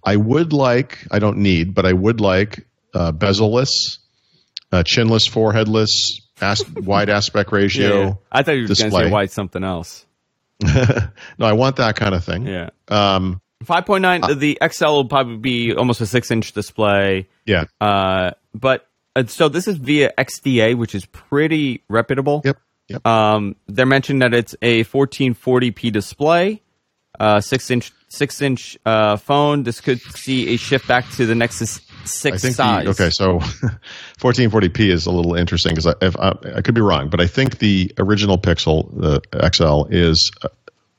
I 0.03 0.15
would 0.17 0.53
like. 0.53 0.99
I 1.11 1.19
don't 1.19 1.37
need, 1.37 1.73
but 1.73 1.85
I 1.85 1.93
would 1.93 2.19
like 2.21 2.65
uh, 2.93 3.11
bezel-less, 3.13 3.97
uh, 4.71 4.83
chinless, 4.83 5.29
foreheadless, 5.29 6.21
as- 6.41 6.67
wide 6.75 7.09
aspect 7.09 7.51
ratio. 7.51 8.19
I 8.31 8.43
thought 8.43 8.51
you 8.55 8.63
were 8.63 8.67
going 8.67 8.75
to 8.75 8.91
say 8.91 9.09
white 9.09 9.31
something 9.31 9.63
else. 9.63 10.05
No, 11.37 11.45
I 11.45 11.53
want 11.53 11.77
that 11.77 11.95
kind 11.95 12.13
of 12.15 12.23
thing. 12.23 12.45
Yeah. 12.45 12.69
Um, 12.87 13.41
5.9, 13.65 14.39
the 14.39 14.57
XL 14.71 14.85
will 14.85 15.05
probably 15.05 15.37
be 15.37 15.73
almost 15.75 15.99
a 16.01 16.05
six 16.05 16.31
inch 16.31 16.51
display. 16.53 17.27
yeah. 17.45 17.65
Uh, 17.81 18.31
but 18.53 18.87
uh, 19.15 19.25
so 19.25 19.49
this 19.49 19.67
is 19.67 19.77
via 19.77 20.11
XDA, 20.17 20.75
which 20.75 20.95
is 20.95 21.05
pretty 21.05 21.81
reputable. 21.89 22.41
Yep. 22.45 22.57
Yep. 22.89 23.05
Um, 23.07 23.55
they're 23.67 23.85
mentioning 23.85 24.19
that 24.19 24.33
it's 24.33 24.55
a 24.61 24.83
1440p 24.83 25.91
display, 25.91 26.61
uh, 27.19 27.39
six 27.39 27.71
inch 27.71 27.91
six 28.09 28.41
inch 28.41 28.77
uh, 28.85 29.17
phone. 29.17 29.63
This 29.63 29.81
could 29.81 29.99
see 30.01 30.53
a 30.53 30.57
shift 30.57 30.87
back 30.87 31.09
to 31.11 31.25
the 31.25 31.35
Nexus 31.35 31.81
six 32.05 32.35
I 32.35 32.37
think 32.37 32.55
size. 32.55 32.83
the, 32.85 32.91
okay, 32.91 33.09
so 33.09 33.39
1440p 34.19 34.89
is 34.89 35.05
a 35.05 35.11
little 35.11 35.35
interesting 35.35 35.71
because 35.71 35.87
I, 35.87 35.93
if 36.01 36.17
I, 36.17 36.35
I 36.55 36.61
could 36.61 36.75
be 36.75 36.81
wrong, 36.81 37.09
but 37.09 37.21
I 37.21 37.27
think 37.27 37.59
the 37.59 37.91
original 37.97 38.37
Pixel, 38.37 38.89
the 38.99 39.21
XL, 39.53 39.85
is 39.89 40.31
uh, 40.43 40.49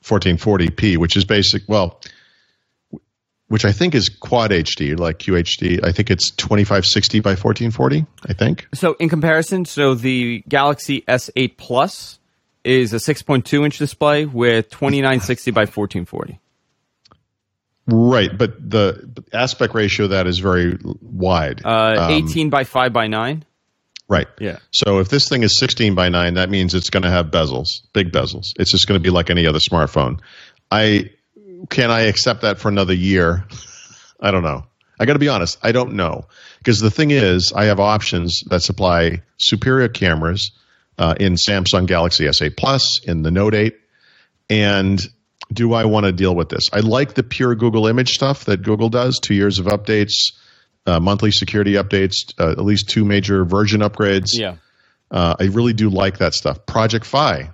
1440p, 0.03 0.97
which 0.97 1.15
is 1.15 1.25
basic. 1.25 1.63
Well, 1.67 2.01
which 3.47 3.65
I 3.65 3.71
think 3.71 3.95
is 3.95 4.09
quad 4.09 4.51
HD, 4.51 4.97
like 4.97 5.19
QHD. 5.19 5.83
I 5.83 5.91
think 5.91 6.09
it's 6.09 6.31
2560 6.31 7.19
by 7.19 7.31
1440. 7.31 8.05
I 8.27 8.33
think. 8.33 8.67
So 8.73 8.93
in 8.99 9.09
comparison, 9.09 9.65
so 9.65 9.93
the 9.93 10.43
Galaxy 10.47 11.01
S8 11.07 11.57
Plus 11.57 12.19
is 12.63 12.93
a 12.93 12.97
6.2 12.97 13.63
inch 13.63 13.77
display 13.77 14.25
with 14.25 14.69
2960 14.69 15.51
by 15.51 15.61
1440. 15.61 16.39
Right, 17.87 18.35
but 18.35 18.67
the 18.67 19.23
aspect 19.31 19.75
ratio 19.75 20.05
of 20.05 20.09
that 20.11 20.25
is 20.25 20.39
very 20.39 20.77
wide. 21.01 21.61
Uh, 21.63 22.07
Um, 22.09 22.11
18 22.11 22.49
by 22.49 22.63
5 22.63 22.91
by 22.91 23.05
9. 23.05 23.45
Right. 24.07 24.27
Yeah. 24.39 24.57
So 24.71 24.99
if 24.99 25.09
this 25.09 25.29
thing 25.29 25.43
is 25.43 25.57
16 25.59 25.93
by 25.93 26.09
9, 26.09 26.35
that 26.35 26.49
means 26.49 26.73
it's 26.73 26.89
going 26.89 27.03
to 27.03 27.11
have 27.11 27.27
bezels, 27.27 27.67
big 27.93 28.11
bezels. 28.11 28.53
It's 28.57 28.71
just 28.71 28.87
going 28.87 28.99
to 28.99 29.03
be 29.03 29.09
like 29.11 29.29
any 29.29 29.45
other 29.45 29.59
smartphone. 29.59 30.19
I 30.71 31.11
can 31.69 31.91
I 31.91 32.01
accept 32.01 32.41
that 32.41 32.59
for 32.59 32.69
another 32.69 32.93
year? 32.93 33.45
I 34.19 34.31
don't 34.31 34.43
know. 34.43 34.65
I 34.99 35.05
got 35.05 35.13
to 35.13 35.19
be 35.19 35.29
honest, 35.29 35.57
I 35.61 35.71
don't 35.71 35.93
know. 35.93 36.27
Because 36.59 36.79
the 36.79 36.91
thing 36.91 37.11
is, 37.11 37.51
I 37.53 37.65
have 37.65 37.79
options 37.79 38.43
that 38.47 38.61
supply 38.61 39.21
superior 39.37 39.89
cameras 39.89 40.51
uh, 40.97 41.15
in 41.19 41.35
Samsung 41.35 41.85
Galaxy 41.85 42.25
S8 42.25 42.55
Plus, 42.55 43.01
in 43.03 43.21
the 43.21 43.31
Note 43.31 43.53
8, 43.53 43.75
and 44.49 44.99
do 45.51 45.73
I 45.73 45.85
want 45.85 46.05
to 46.05 46.11
deal 46.11 46.33
with 46.33 46.49
this? 46.49 46.69
I 46.73 46.79
like 46.79 47.13
the 47.13 47.23
pure 47.23 47.55
Google 47.55 47.87
image 47.87 48.11
stuff 48.11 48.45
that 48.45 48.63
Google 48.63 48.89
does, 48.89 49.19
two 49.19 49.35
years 49.35 49.59
of 49.59 49.65
updates, 49.65 50.33
uh, 50.85 50.99
monthly 50.99 51.31
security 51.31 51.73
updates, 51.73 52.33
uh, 52.39 52.51
at 52.51 52.63
least 52.63 52.89
two 52.89 53.05
major 53.05 53.43
version 53.45 53.81
upgrades. 53.81 54.29
Yeah. 54.33 54.55
Uh, 55.11 55.35
I 55.39 55.45
really 55.45 55.73
do 55.73 55.89
like 55.89 56.19
that 56.19 56.33
stuff. 56.33 56.65
Project 56.65 57.05
Fi. 57.05 57.51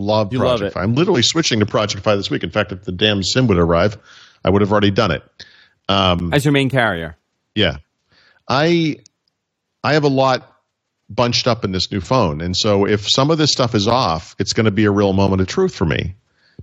Love 0.00 0.32
You 0.32 0.40
Project 0.40 0.68
it. 0.68 0.74
Fi. 0.74 0.82
I'm 0.82 0.94
literally 0.94 1.22
switching 1.22 1.60
to 1.60 1.66
Project 1.66 2.02
Fi 2.02 2.16
this 2.16 2.30
week. 2.30 2.42
In 2.42 2.50
fact, 2.50 2.72
if 2.72 2.84
the 2.84 2.92
damn 2.92 3.22
SIM 3.22 3.46
would 3.46 3.58
arrive, 3.58 3.98
I 4.44 4.50
would 4.50 4.62
have 4.62 4.72
already 4.72 4.90
done 4.90 5.10
it. 5.10 5.22
Um, 5.88 6.32
As 6.32 6.44
your 6.44 6.52
main 6.52 6.70
carrier. 6.70 7.16
Yeah. 7.54 7.78
I 8.48 8.96
I 9.82 9.94
have 9.94 10.04
a 10.04 10.08
lot 10.08 10.46
bunched 11.08 11.46
up 11.46 11.64
in 11.64 11.72
this 11.72 11.90
new 11.90 12.00
phone. 12.00 12.40
And 12.40 12.56
so 12.56 12.86
if 12.86 13.08
some 13.08 13.30
of 13.30 13.38
this 13.38 13.50
stuff 13.50 13.74
is 13.74 13.88
off, 13.88 14.36
it's 14.38 14.52
going 14.52 14.66
to 14.66 14.70
be 14.70 14.84
a 14.84 14.90
real 14.90 15.12
moment 15.12 15.40
of 15.42 15.48
truth 15.48 15.74
for 15.74 15.84
me 15.84 16.14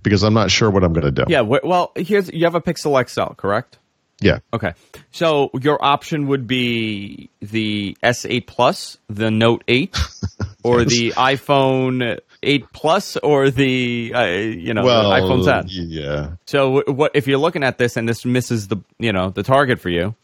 because 0.02 0.22
I'm 0.22 0.34
not 0.34 0.50
sure 0.50 0.70
what 0.70 0.84
I'm 0.84 0.92
going 0.92 1.04
to 1.04 1.24
do. 1.24 1.24
Yeah. 1.28 1.42
Well, 1.42 1.92
here's 1.94 2.32
you 2.32 2.44
have 2.44 2.54
a 2.54 2.60
Pixel 2.60 3.06
XL, 3.08 3.34
correct? 3.34 3.78
Yeah. 4.20 4.38
Okay. 4.52 4.72
So 5.12 5.50
your 5.60 5.82
option 5.84 6.26
would 6.28 6.46
be 6.46 7.30
the 7.40 7.96
S8 8.02 8.46
Plus, 8.46 8.98
the 9.08 9.30
Note 9.30 9.62
8, 9.68 9.96
or 10.64 10.84
the 10.84 11.12
iPhone 11.12 12.18
8 12.42 12.72
Plus, 12.72 13.16
or 13.18 13.50
the 13.50 14.12
uh, 14.14 14.24
you 14.26 14.74
know 14.74 14.84
Well, 14.84 15.10
the 15.10 15.16
iPhone 15.16 15.44
10. 15.44 15.64
yeah. 15.68 16.30
So 16.46 16.82
what 16.86 17.12
if 17.14 17.26
you're 17.26 17.38
looking 17.38 17.64
at 17.64 17.78
this 17.78 17.96
and 17.96 18.08
this 18.08 18.24
misses 18.24 18.68
the 18.68 18.76
you 18.98 19.12
know 19.12 19.30
the 19.30 19.42
target 19.42 19.80
for 19.80 19.88
you? 19.88 20.14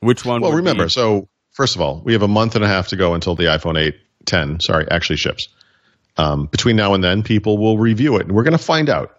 Which 0.00 0.24
one? 0.24 0.40
Well, 0.40 0.52
remember, 0.52 0.84
be- 0.84 0.90
so 0.90 1.28
first 1.52 1.74
of 1.76 1.82
all, 1.82 2.00
we 2.04 2.12
have 2.12 2.22
a 2.22 2.28
month 2.28 2.54
and 2.54 2.64
a 2.64 2.68
half 2.68 2.88
to 2.88 2.96
go 2.96 3.14
until 3.14 3.34
the 3.34 3.44
iPhone 3.44 3.78
8, 3.78 3.94
10, 4.26 4.60
sorry, 4.60 4.86
actually 4.90 5.16
ships. 5.16 5.48
Um, 6.16 6.46
between 6.46 6.76
now 6.76 6.94
and 6.94 7.02
then, 7.02 7.22
people 7.22 7.58
will 7.58 7.78
review 7.78 8.16
it, 8.16 8.22
and 8.26 8.32
we're 8.32 8.44
going 8.44 8.56
to 8.56 8.62
find 8.62 8.88
out 8.88 9.18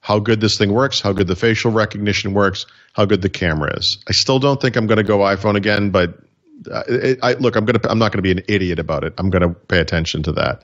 how 0.00 0.18
good 0.18 0.40
this 0.40 0.56
thing 0.58 0.72
works, 0.72 1.00
how 1.00 1.12
good 1.12 1.26
the 1.28 1.36
facial 1.36 1.70
recognition 1.70 2.32
works, 2.34 2.66
how 2.92 3.04
good 3.04 3.22
the 3.22 3.28
camera 3.28 3.76
is. 3.76 3.98
I 4.08 4.12
still 4.12 4.38
don't 4.38 4.60
think 4.60 4.76
I'm 4.76 4.86
going 4.86 4.98
to 4.98 5.04
go 5.04 5.18
iPhone 5.18 5.56
again, 5.56 5.90
but 5.90 6.18
uh, 6.70 6.82
it, 6.88 7.18
I, 7.22 7.34
look, 7.34 7.56
I'm 7.56 7.64
going 7.64 7.78
to. 7.78 7.90
I'm 7.90 7.98
not 7.98 8.12
going 8.12 8.18
to 8.18 8.22
be 8.22 8.30
an 8.32 8.44
idiot 8.48 8.78
about 8.78 9.04
it. 9.04 9.14
I'm 9.18 9.30
going 9.30 9.42
to 9.42 9.50
pay 9.50 9.78
attention 9.80 10.22
to 10.24 10.32
that. 10.32 10.62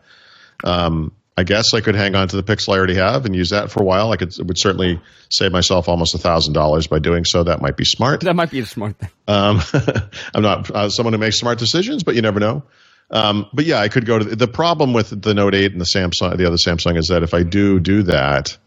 Um, 0.64 1.12
I 1.36 1.44
guess 1.44 1.72
I 1.72 1.80
could 1.80 1.94
hang 1.94 2.16
on 2.16 2.26
to 2.26 2.36
the 2.36 2.42
Pixel 2.42 2.74
I 2.74 2.78
already 2.78 2.96
have 2.96 3.24
and 3.24 3.34
use 3.34 3.50
that 3.50 3.70
for 3.70 3.80
a 3.80 3.84
while. 3.84 4.10
I 4.10 4.16
could 4.16 4.36
it 4.36 4.44
would 4.44 4.58
certainly 4.58 5.00
save 5.28 5.52
myself 5.52 5.88
almost 5.88 6.14
a 6.16 6.18
thousand 6.18 6.52
dollars 6.52 6.88
by 6.88 6.98
doing 6.98 7.24
so. 7.24 7.44
That 7.44 7.60
might 7.60 7.76
be 7.76 7.84
smart. 7.84 8.22
that 8.22 8.34
might 8.34 8.50
be 8.50 8.58
a 8.58 8.66
smart 8.66 8.98
thing. 8.98 9.10
Um, 9.28 9.60
I'm 10.34 10.42
not 10.42 10.68
uh, 10.68 10.90
someone 10.90 11.12
who 11.12 11.18
makes 11.18 11.38
smart 11.38 11.60
decisions, 11.60 12.02
but 12.02 12.16
you 12.16 12.22
never 12.22 12.40
know. 12.40 12.64
Um, 13.10 13.46
but 13.52 13.66
yeah, 13.66 13.78
I 13.78 13.88
could 13.88 14.04
go 14.04 14.18
to 14.18 14.24
the, 14.24 14.34
the 14.34 14.48
problem 14.48 14.92
with 14.92 15.22
the 15.22 15.32
Note 15.32 15.54
8 15.54 15.72
and 15.72 15.80
the 15.80 15.86
Samsung, 15.86 16.36
the 16.36 16.46
other 16.46 16.56
Samsung, 16.56 16.98
is 16.98 17.06
that 17.06 17.22
if 17.22 17.32
I 17.34 17.44
do 17.44 17.78
do 17.78 18.02
that, 18.02 18.58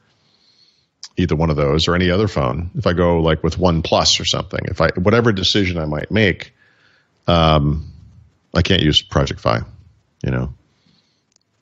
either 1.18 1.36
one 1.36 1.50
of 1.50 1.58
those 1.58 1.90
or 1.90 1.96
any 1.96 2.10
other 2.10 2.30
phone, 2.30 2.72
if 2.76 2.88
I 2.88 2.94
go 2.94 3.20
like 3.20 3.44
with 3.44 3.58
One 3.58 3.82
Plus 3.82 4.20
or 4.20 4.26
something, 4.26 4.62
if 4.66 4.80
I 4.80 4.90
whatever 4.96 5.34
decision 5.34 5.78
I 5.78 5.86
might 5.86 6.10
make, 6.10 6.54
um, 7.28 7.92
I 8.54 8.62
can't 8.62 8.82
use 8.82 9.02
Project 9.02 9.42
Fi. 9.42 9.60
You 10.24 10.32
know, 10.32 10.54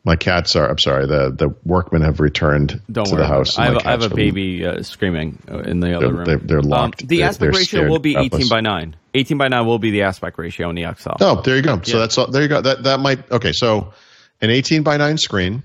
my 0.09 0.15
cats 0.15 0.55
are. 0.55 0.67
I'm 0.67 0.79
sorry. 0.79 1.05
The 1.05 1.29
the 1.29 1.49
workmen 1.63 2.01
have 2.01 2.19
returned 2.19 2.81
Don't 2.91 3.05
to 3.05 3.11
worry. 3.13 3.21
the 3.21 3.27
house. 3.27 3.57
I 3.59 3.65
have, 3.65 3.77
I 3.85 3.91
have 3.91 4.01
a 4.01 4.09
baby 4.09 4.65
uh, 4.65 4.81
screaming 4.81 5.37
uh, 5.49 5.59
in 5.59 5.79
the 5.79 5.95
other 5.95 6.07
They're- 6.07 6.15
room. 6.15 6.25
they're- 6.25 6.37
they're 6.49 6.61
locked. 6.61 7.03
Um, 7.03 7.07
the 7.07 7.17
They're- 7.17 7.27
aspect 7.27 7.55
ratio 7.55 7.87
will 7.87 7.99
be 7.99 8.15
18 8.17 8.49
by 8.49 8.61
9. 8.61 8.95
18 9.13 9.37
by 9.37 9.47
9 9.49 9.65
will 9.67 9.77
be 9.77 9.91
the 9.91 10.01
aspect 10.01 10.39
ratio 10.39 10.69
in 10.69 10.75
the 10.75 10.85
XL. 10.97 11.11
Oh, 11.21 11.41
there 11.41 11.55
you 11.55 11.61
go. 11.61 11.79
So 11.83 11.93
Yeah. 11.93 11.99
that's 11.99 12.17
all, 12.17 12.27
there 12.31 12.41
you 12.41 12.47
go. 12.47 12.59
That 12.61 12.83
that 12.83 12.99
might 12.99 13.31
okay. 13.31 13.51
So 13.53 13.93
an 14.41 14.49
18 14.49 14.81
by 14.83 14.97
9 14.97 15.17
screen, 15.19 15.61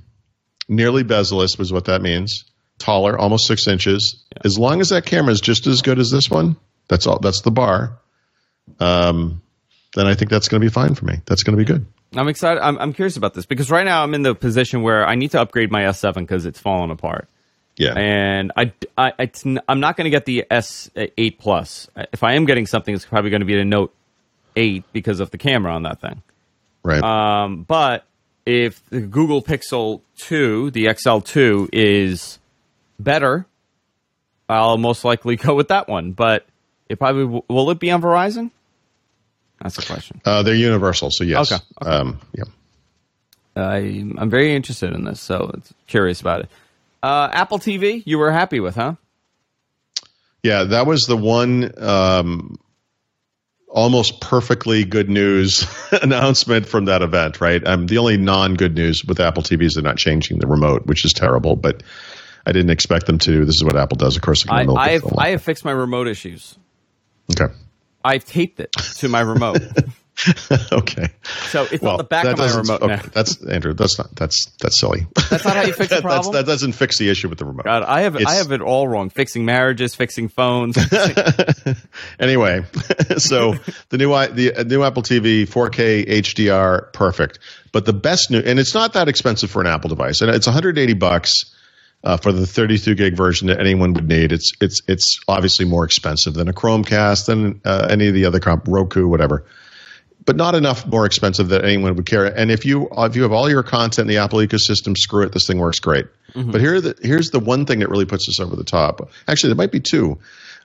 nearly 0.69 1.03
bezel-less 1.05 1.57
was 1.59 1.73
what 1.73 1.87
that 1.87 2.03
means. 2.03 2.45
Taller, 2.79 3.19
almost 3.19 3.47
six 3.47 3.67
inches. 3.67 4.23
As 4.45 4.59
long 4.59 4.81
as 4.83 4.91
that 4.91 5.07
camera 5.07 5.33
is 5.33 5.41
just 5.41 5.67
as 5.67 5.81
good 5.81 5.99
as 5.99 6.11
this 6.11 6.29
one, 6.29 6.57
That's 6.89 7.07
all. 7.07 7.19
That's 7.19 7.41
the 7.41 7.51
bar. 7.51 7.99
Um, 8.79 9.41
then 9.95 10.07
I 10.07 10.15
think 10.15 10.31
that's 10.31 10.49
going 10.49 10.61
to 10.61 10.65
be 10.65 10.71
fine 10.71 10.95
for 10.95 11.05
me. 11.07 11.21
That's 11.27 11.43
going 11.45 11.57
to 11.57 11.65
be 11.65 11.67
good. 11.67 11.87
I'm 12.17 12.29
excited. 12.29 12.61
I'm, 12.63 12.79
I'm 12.79 12.93
curious 12.93 13.17
about 13.17 13.35
this 13.35 13.47
because 13.47 13.71
right 13.71 13.85
now 13.85 14.03
I'm 14.03 14.15
in 14.15 14.23
the 14.23 14.35
position 14.35 14.83
where 14.83 15.07
I 15.07 15.15
need 15.15 15.33
to 15.33 15.41
upgrade 15.41 15.71
my 15.71 15.83
S7 15.83 16.15
because 16.15 16.47
it's 16.47 16.59
falling 16.59 16.91
apart. 16.91 17.29
Yeah. 17.77 17.95
and 17.97 18.53
I, 18.57 18.73
I 18.97 19.13
it's, 19.19 19.45
I'm 19.69 19.81
not 19.81 19.97
going 19.97 20.05
to 20.05 20.11
get 20.11 20.27
the 20.27 20.45
S8 20.49 21.39
Plus. 21.39 21.89
If 22.13 22.23
I 22.23 22.35
am 22.35 22.45
getting 22.45 22.67
something, 22.67 22.95
it's 22.95 23.05
probably 23.05 23.31
going 23.31 23.41
to 23.41 23.47
be 23.47 23.57
the 23.57 23.65
Note 23.65 23.93
8 24.55 24.85
because 24.93 25.19
of 25.19 25.31
the 25.31 25.39
camera 25.39 25.73
on 25.75 25.83
that 25.83 26.01
thing. 26.01 26.23
right. 26.85 27.03
Um, 27.03 27.65
but 27.65 28.05
if 28.47 28.85
the 28.91 29.01
Google 29.01 29.43
Pixel 29.43 30.03
2, 30.19 30.71
the 30.71 30.87
XL2, 30.87 31.71
is 31.73 32.39
better, 32.99 33.47
I'll 34.49 34.79
most 34.79 35.05
likely 35.05 35.37
go 35.37 35.55
with 35.55 35.69
that 35.69 35.89
one. 35.89 36.13
But 36.13 36.47
it 36.89 36.99
probably 36.99 37.43
will 37.49 37.71
it 37.71 37.79
be 37.81 37.91
on 37.91 38.03
Verizon? 38.03 38.51
That's 39.65 39.77
the 39.77 39.83
question. 39.83 40.21
uh, 40.25 40.43
they're 40.43 40.55
universal. 40.55 41.11
So 41.11 41.25
yes. 41.25 41.51
Okay, 41.51 41.63
okay. 41.83 41.91
Um, 41.91 42.21
yeah. 42.35 42.45
I, 43.57 43.79
I'm 44.19 44.31
very 44.31 44.55
interested 44.55 44.93
in 44.93 45.05
this, 45.05 45.21
so 45.21 45.51
it's 45.55 45.73
curious 45.87 46.21
about 46.21 46.41
it. 46.41 46.49
Uh, 47.03 47.29
Apple 47.33 47.59
TV, 47.59 48.03
you 48.05 48.19
were 48.19 48.31
happy 48.31 48.61
with, 48.61 48.75
huh? 48.77 48.95
Yeah, 50.43 50.65
that 50.65 50.87
was 50.87 51.03
the 51.03 51.17
one 51.17 51.73
um, 51.83 52.59
almost 53.69 54.21
perfectly 54.21 54.85
good 54.85 55.09
news 55.09 55.67
announcement 56.03 56.67
from 56.67 56.87
that 56.87 57.03
event, 57.03 57.41
right? 57.41 57.67
Um, 57.67 57.87
the 57.87 57.99
only 57.99 58.19
non 58.19 58.55
good 58.55 58.75
news 58.75 59.03
with 59.07 59.21
Apple 59.21 59.43
TV 59.43 59.63
is 59.63 59.75
they're 59.75 59.83
not 59.83 59.97
changing 59.97 60.41
the 60.41 60.47
remote, 60.47 60.87
which 60.87 61.05
is 61.05 61.13
terrible, 61.13 61.57
but 61.57 61.83
I 62.45 62.53
didn't 62.53 62.71
expect 62.71 63.07
them 63.07 63.19
to. 63.21 63.45
This 63.45 63.55
is 63.55 63.65
what 63.65 63.77
Apple 63.77 63.97
does. 63.97 64.17
Of 64.17 64.23
course, 64.23 64.45
I, 64.49 64.67
I, 64.67 64.91
have. 64.91 65.05
I 65.17 65.29
have 65.31 65.43
fixed 65.43 65.65
my 65.65 65.73
remote 65.73 66.09
issues. 66.09 66.59
Okay. 67.33 67.53
I've 68.05 68.25
taped 68.25 68.61
it 68.61 68.73
to 68.73 69.09
my 69.09 69.21
remote. 69.21 69.59
okay. 70.73 71.09
so 71.49 71.67
it's 71.73 71.83
Well, 71.83 71.93
on 71.93 71.99
the 71.99 72.05
back 72.05 72.25
of 72.27 72.39
my 72.39 72.55
remote 72.55 72.83
okay, 72.83 72.97
now. 72.97 73.03
That's 73.13 73.45
Andrew. 73.45 73.73
That's 73.75 73.99
not. 73.99 74.15
That's 74.15 74.47
that's 74.61 74.79
silly. 74.79 75.07
That's 75.29 75.45
not 75.45 75.57
how 75.57 75.63
you 75.63 75.73
fix 75.73 75.91
a 75.99 76.01
problem? 76.03 76.35
that 76.35 76.47
doesn't 76.47 76.73
fix 76.73 76.99
the 76.99 77.11
issue 77.11 77.29
with 77.29 77.39
the 77.39 77.45
remote. 77.45 77.65
God, 77.65 77.83
I 77.83 78.03
have 78.03 78.17
I 78.25 78.35
have 78.35 78.53
it 78.53 78.61
all 78.61 78.87
wrong. 78.87 79.11
Fixing 79.11 79.45
marriages, 79.45 79.97
fixing 79.97 80.29
phones. 80.29 80.77
anyway, 82.21 82.65
so 83.17 83.55
the 83.89 83.99
new 83.99 84.13
i- 84.13 84.29
the 84.29 84.55
uh, 84.55 84.63
new 84.63 84.83
Apple 84.83 85.03
TV 85.03 85.43
4K 85.49 86.07
HDR, 86.09 86.93
perfect. 86.93 87.39
But 87.73 87.85
the 87.87 87.93
best 87.93 88.31
new, 88.31 88.39
and 88.39 88.59
it's 88.59 88.75
not 88.75 88.93
that 88.93 89.09
expensive 89.09 89.51
for 89.51 89.61
an 89.61 89.67
Apple 89.67 89.89
device, 89.89 90.21
and 90.21 90.31
it's 90.31 90.47
180 90.47 90.93
bucks 90.95 91.33
uh, 92.05 92.19
for 92.19 92.33
the 92.33 92.47
32 92.47 92.95
gig 92.95 93.17
version 93.17 93.49
that 93.49 93.59
anyone 93.59 93.95
would 93.95 94.09
need. 94.09 94.31
It's 94.31 94.53
it's 94.61 94.81
it's 94.87 95.19
obviously 95.27 95.65
more 95.65 95.85
expensive 95.85 96.35
than 96.35 96.49
a 96.49 96.53
Chromecast, 96.53 97.27
than 97.27 97.61
uh, 97.65 97.89
any 97.91 98.09
of 98.09 98.15
the 98.15 98.27
other 98.27 98.41
comp, 98.41 98.69
Roku, 98.69 99.09
whatever. 99.09 99.45
But 100.27 100.37
not 100.37 100.55
enough 100.55 100.87
more 100.87 101.05
expensive 101.05 101.49
that 101.49 101.65
anyone 101.65 101.97
would 101.97 102.07
care. 102.07 102.25
And 102.25 102.51
if 102.51 102.65
you 102.65 102.89
if 102.97 103.17
you 103.17 103.23
have 103.23 103.33
all 103.33 103.51
your 103.51 103.63
content 103.63 104.05
in 104.05 104.07
the 104.09 104.19
Apple 104.19 104.39
ecosystem, 104.39 104.97
screw 104.97 105.25
it. 105.25 105.33
This 105.33 105.47
thing 105.47 105.59
works 105.59 105.81
great. 105.81 106.07
But 106.51 106.61
here 106.61 106.81
the, 106.81 106.97
here's 107.03 107.31
the 107.31 107.41
one 107.41 107.65
thing 107.65 107.81
that 107.81 107.89
really 107.89 108.07
puts 108.07 108.29
us 108.29 108.41
over 108.41 108.57
the 108.57 108.65
top. 108.65 109.11
Actually, 109.29 109.51
there 109.51 109.57
might 109.57 109.73
be 109.73 109.81
two. 109.81 110.19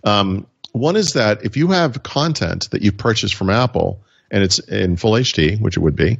Um, 0.03 0.47
one 0.71 0.95
is 0.95 1.13
that 1.13 1.43
if 1.43 1.57
you 1.57 1.69
have 1.69 2.03
content 2.03 2.69
that 2.71 2.81
you 2.81 2.91
purchase 2.91 3.31
from 3.31 3.49
Apple 3.49 4.01
and 4.31 4.43
it's 4.43 4.59
in 4.59 4.97
full 4.97 5.13
HD, 5.13 5.59
which 5.59 5.77
it 5.77 5.79
would 5.79 5.95
be, 5.95 6.19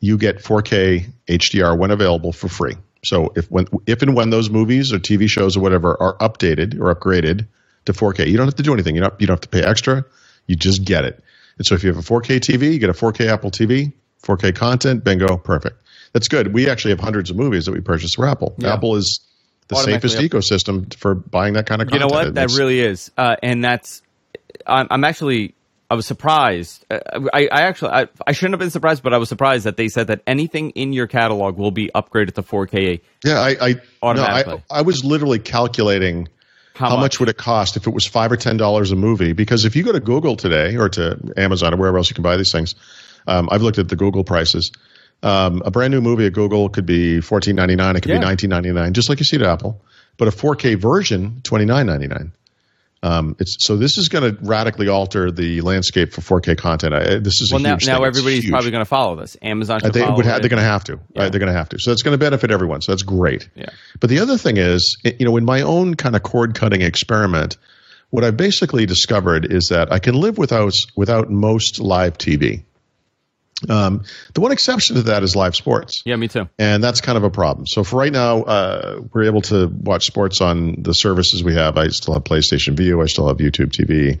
you 0.00 0.18
get 0.18 0.38
4K 0.38 1.06
HDR 1.28 1.78
when 1.78 1.90
available 1.90 2.32
for 2.32 2.48
free. 2.48 2.74
So 3.04 3.32
if 3.36 3.50
when 3.50 3.66
if 3.86 4.02
and 4.02 4.14
when 4.14 4.30
those 4.30 4.50
movies 4.50 4.92
or 4.92 4.98
TV 4.98 5.28
shows 5.28 5.56
or 5.56 5.60
whatever 5.60 6.00
are 6.00 6.16
updated 6.18 6.78
or 6.80 6.94
upgraded 6.94 7.46
to 7.86 7.92
4K, 7.92 8.28
you 8.28 8.36
don't 8.36 8.46
have 8.46 8.56
to 8.56 8.62
do 8.62 8.72
anything. 8.72 8.94
You 8.94 9.02
don't 9.02 9.20
you 9.20 9.26
don't 9.26 9.34
have 9.34 9.40
to 9.42 9.48
pay 9.48 9.62
extra. 9.62 10.04
You 10.46 10.56
just 10.56 10.84
get 10.84 11.04
it. 11.04 11.22
And 11.58 11.66
so 11.66 11.74
if 11.74 11.84
you 11.84 11.92
have 11.92 11.98
a 11.98 12.06
4K 12.06 12.40
TV, 12.40 12.72
you 12.72 12.78
get 12.78 12.90
a 12.90 12.94
4K 12.94 13.26
Apple 13.28 13.50
TV, 13.50 13.92
4K 14.24 14.54
content, 14.56 15.04
bingo, 15.04 15.36
perfect. 15.36 15.80
That's 16.12 16.28
good. 16.28 16.52
We 16.52 16.68
actually 16.68 16.92
have 16.92 17.00
hundreds 17.00 17.30
of 17.30 17.36
movies 17.36 17.66
that 17.66 17.72
we 17.72 17.80
purchase 17.80 18.14
for 18.14 18.26
Apple. 18.26 18.54
Yeah. 18.58 18.74
Apple 18.74 18.96
is 18.96 19.20
the 19.68 19.76
Automatically 19.76 20.10
safest 20.10 20.50
ecosystem 20.50 20.94
for 20.94 21.14
buying 21.14 21.54
that 21.54 21.66
kind 21.66 21.80
of 21.82 21.88
content. 21.88 22.10
you 22.10 22.16
know 22.16 22.24
what? 22.24 22.34
That 22.34 22.40
makes- 22.42 22.58
really 22.58 22.80
is, 22.80 23.10
uh, 23.16 23.36
and 23.42 23.64
that's. 23.64 24.02
I'm, 24.66 24.86
I'm 24.90 25.04
actually. 25.04 25.54
I 25.90 25.94
was 25.94 26.06
surprised. 26.06 26.84
Uh, 26.90 26.98
I, 27.32 27.46
I 27.52 27.62
actually. 27.62 27.90
I, 27.90 28.08
I 28.26 28.32
shouldn't 28.32 28.54
have 28.54 28.60
been 28.60 28.70
surprised, 28.70 29.02
but 29.02 29.12
I 29.12 29.18
was 29.18 29.28
surprised 29.28 29.64
that 29.64 29.76
they 29.76 29.88
said 29.88 30.06
that 30.08 30.22
anything 30.26 30.70
in 30.70 30.92
your 30.92 31.06
catalog 31.06 31.56
will 31.56 31.70
be 31.70 31.90
upgraded 31.94 32.34
to 32.34 32.42
4K. 32.42 33.00
Yeah, 33.24 33.40
I 33.40 33.56
I, 33.60 34.14
no, 34.14 34.22
I 34.22 34.62
I 34.70 34.82
was 34.82 35.04
literally 35.04 35.38
calculating 35.38 36.28
How, 36.74 36.90
how 36.90 36.96
much 36.96 37.20
would 37.20 37.28
it 37.28 37.36
cost 37.36 37.76
if 37.76 37.86
it 37.86 37.90
was 37.90 38.06
five 38.06 38.32
or 38.32 38.36
ten 38.36 38.56
dollars 38.56 38.90
a 38.92 38.96
movie? 38.96 39.32
Because 39.34 39.64
if 39.64 39.76
you 39.76 39.82
go 39.84 39.92
to 39.92 40.00
Google 40.00 40.36
today 40.36 40.76
or 40.76 40.88
to 40.88 41.32
Amazon 41.36 41.74
or 41.74 41.76
wherever 41.76 41.98
else 41.98 42.08
you 42.10 42.14
can 42.14 42.22
buy 42.24 42.36
these 42.36 42.50
things, 42.50 42.74
um, 43.26 43.48
I've 43.52 43.62
looked 43.62 43.78
at 43.78 43.88
the 43.88 43.96
Google 43.96 44.24
prices. 44.24 44.72
Um, 45.22 45.62
a 45.64 45.70
brand 45.70 45.92
new 45.92 46.00
movie 46.00 46.26
at 46.26 46.32
Google 46.32 46.68
could 46.70 46.86
be 46.86 47.20
fourteen 47.20 47.56
ninety 47.56 47.76
nine. 47.76 47.94
It 47.96 48.00
could 48.02 48.10
Yeah. 48.10 48.18
be 48.18 48.24
nineteen 48.24 48.50
ninety 48.50 48.72
nine, 48.72 48.94
just 48.94 49.08
like 49.08 49.18
you 49.20 49.24
see 49.24 49.36
at 49.36 49.42
Apple. 49.42 49.80
But 50.16 50.28
a 50.28 50.30
four 50.30 50.56
K 50.56 50.74
version 50.76 51.40
twenty 51.44 51.64
nine 51.66 51.86
ninety 51.86 52.06
nine. 52.08 52.32
Um, 53.04 53.36
it's 53.38 53.56
so 53.60 53.76
this 53.76 53.98
is 53.98 54.08
going 54.08 54.34
to 54.34 54.42
radically 54.42 54.88
alter 54.88 55.30
the 55.30 55.60
landscape 55.60 56.14
for 56.14 56.40
4K 56.40 56.56
content. 56.56 56.94
I, 56.94 57.18
this 57.18 57.42
is 57.42 57.52
Well, 57.52 57.60
a 57.60 57.62
now, 57.62 57.76
now. 57.84 58.02
Everybody's 58.02 58.48
probably 58.48 58.70
going 58.70 58.80
to 58.80 58.88
follow 58.88 59.14
this. 59.14 59.36
Amazon 59.42 59.80
Uh, 59.84 59.90
they 59.90 60.00
would 60.00 60.24
ha- 60.24 60.38
they're 60.38 60.48
going 60.48 60.62
to 60.62 60.68
have 60.68 60.84
to. 60.84 60.92
Yeah. 60.92 61.22
Right? 61.22 61.30
They're 61.30 61.38
going 61.38 61.52
to 61.52 61.58
have 61.58 61.68
to. 61.68 61.78
So 61.78 61.90
that's 61.90 62.02
going 62.02 62.14
to 62.14 62.18
benefit 62.18 62.50
everyone. 62.50 62.80
So 62.80 62.92
that's 62.92 63.02
great. 63.02 63.50
Yeah. 63.54 63.66
But 64.00 64.08
the 64.08 64.20
other 64.20 64.38
thing 64.38 64.56
is, 64.56 64.96
you 65.04 65.26
know, 65.26 65.36
in 65.36 65.44
my 65.44 65.60
own 65.60 65.96
kind 65.96 66.16
of 66.16 66.22
cord 66.22 66.54
cutting 66.54 66.80
experiment, 66.80 67.58
what 68.08 68.24
I've 68.24 68.38
basically 68.38 68.86
discovered 68.86 69.52
is 69.52 69.68
that 69.68 69.92
I 69.92 69.98
can 69.98 70.14
live 70.14 70.38
without 70.38 70.72
without 70.96 71.30
most 71.30 71.80
live 71.80 72.16
TV. 72.16 72.62
Um, 73.68 74.02
the 74.34 74.40
one 74.40 74.52
exception 74.52 74.96
to 74.96 75.02
that 75.02 75.22
is 75.22 75.36
live 75.36 75.54
sports 75.56 76.02
Yeah, 76.04 76.16
me 76.16 76.28
too. 76.28 76.48
and 76.58 76.82
that's 76.82 77.00
kind 77.00 77.16
of 77.16 77.24
a 77.24 77.30
problem. 77.30 77.66
So 77.66 77.84
for 77.84 77.96
right 77.96 78.12
now, 78.12 78.42
uh, 78.42 79.00
we're 79.12 79.24
able 79.24 79.42
to 79.42 79.68
watch 79.68 80.04
sports 80.06 80.40
on 80.40 80.82
the 80.82 80.92
services 80.92 81.42
we 81.44 81.54
have. 81.54 81.78
I 81.78 81.88
still 81.88 82.14
have 82.14 82.24
PlayStation 82.24 82.76
Vue. 82.76 83.00
I 83.00 83.06
still 83.06 83.28
have 83.28 83.36
YouTube 83.38 83.70
TV. 83.70 84.18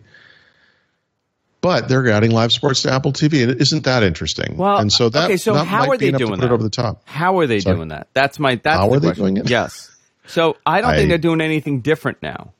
But 1.60 1.88
they're 1.88 2.06
adding 2.10 2.30
live 2.30 2.52
sports 2.52 2.82
to 2.82 2.92
Apple 2.92 3.12
TV, 3.12 3.42
and 3.48 3.58
isn't 3.60 3.84
that 3.84 4.02
interesting? 4.02 4.56
Well, 4.58 4.76
and 4.76 4.92
so 4.92 5.08
that 5.08 5.24
okay, 5.24 5.36
so 5.38 5.54
that 5.54 5.66
how 5.66 5.88
are 5.90 5.96
they 5.96 6.10
doing 6.12 6.38
that? 6.40 6.52
over 6.52 6.62
the 6.62 6.68
top. 6.70 7.02
How 7.06 7.38
are 7.38 7.46
they 7.46 7.60
Sorry? 7.60 7.76
doing 7.76 7.88
that? 7.88 8.08
That's 8.12 8.38
my. 8.38 8.56
That's 8.56 8.76
How 8.78 8.88
the 8.88 8.96
are 8.96 9.00
they 9.00 9.08
question. 9.08 9.24
doing 9.24 9.36
it? 9.38 9.48
Yes. 9.50 9.90
So 10.26 10.56
I 10.66 10.82
don't 10.82 10.90
I- 10.90 10.96
think 10.96 11.08
they're 11.08 11.16
doing 11.18 11.40
anything 11.40 11.80
different 11.80 12.18
now. 12.22 12.52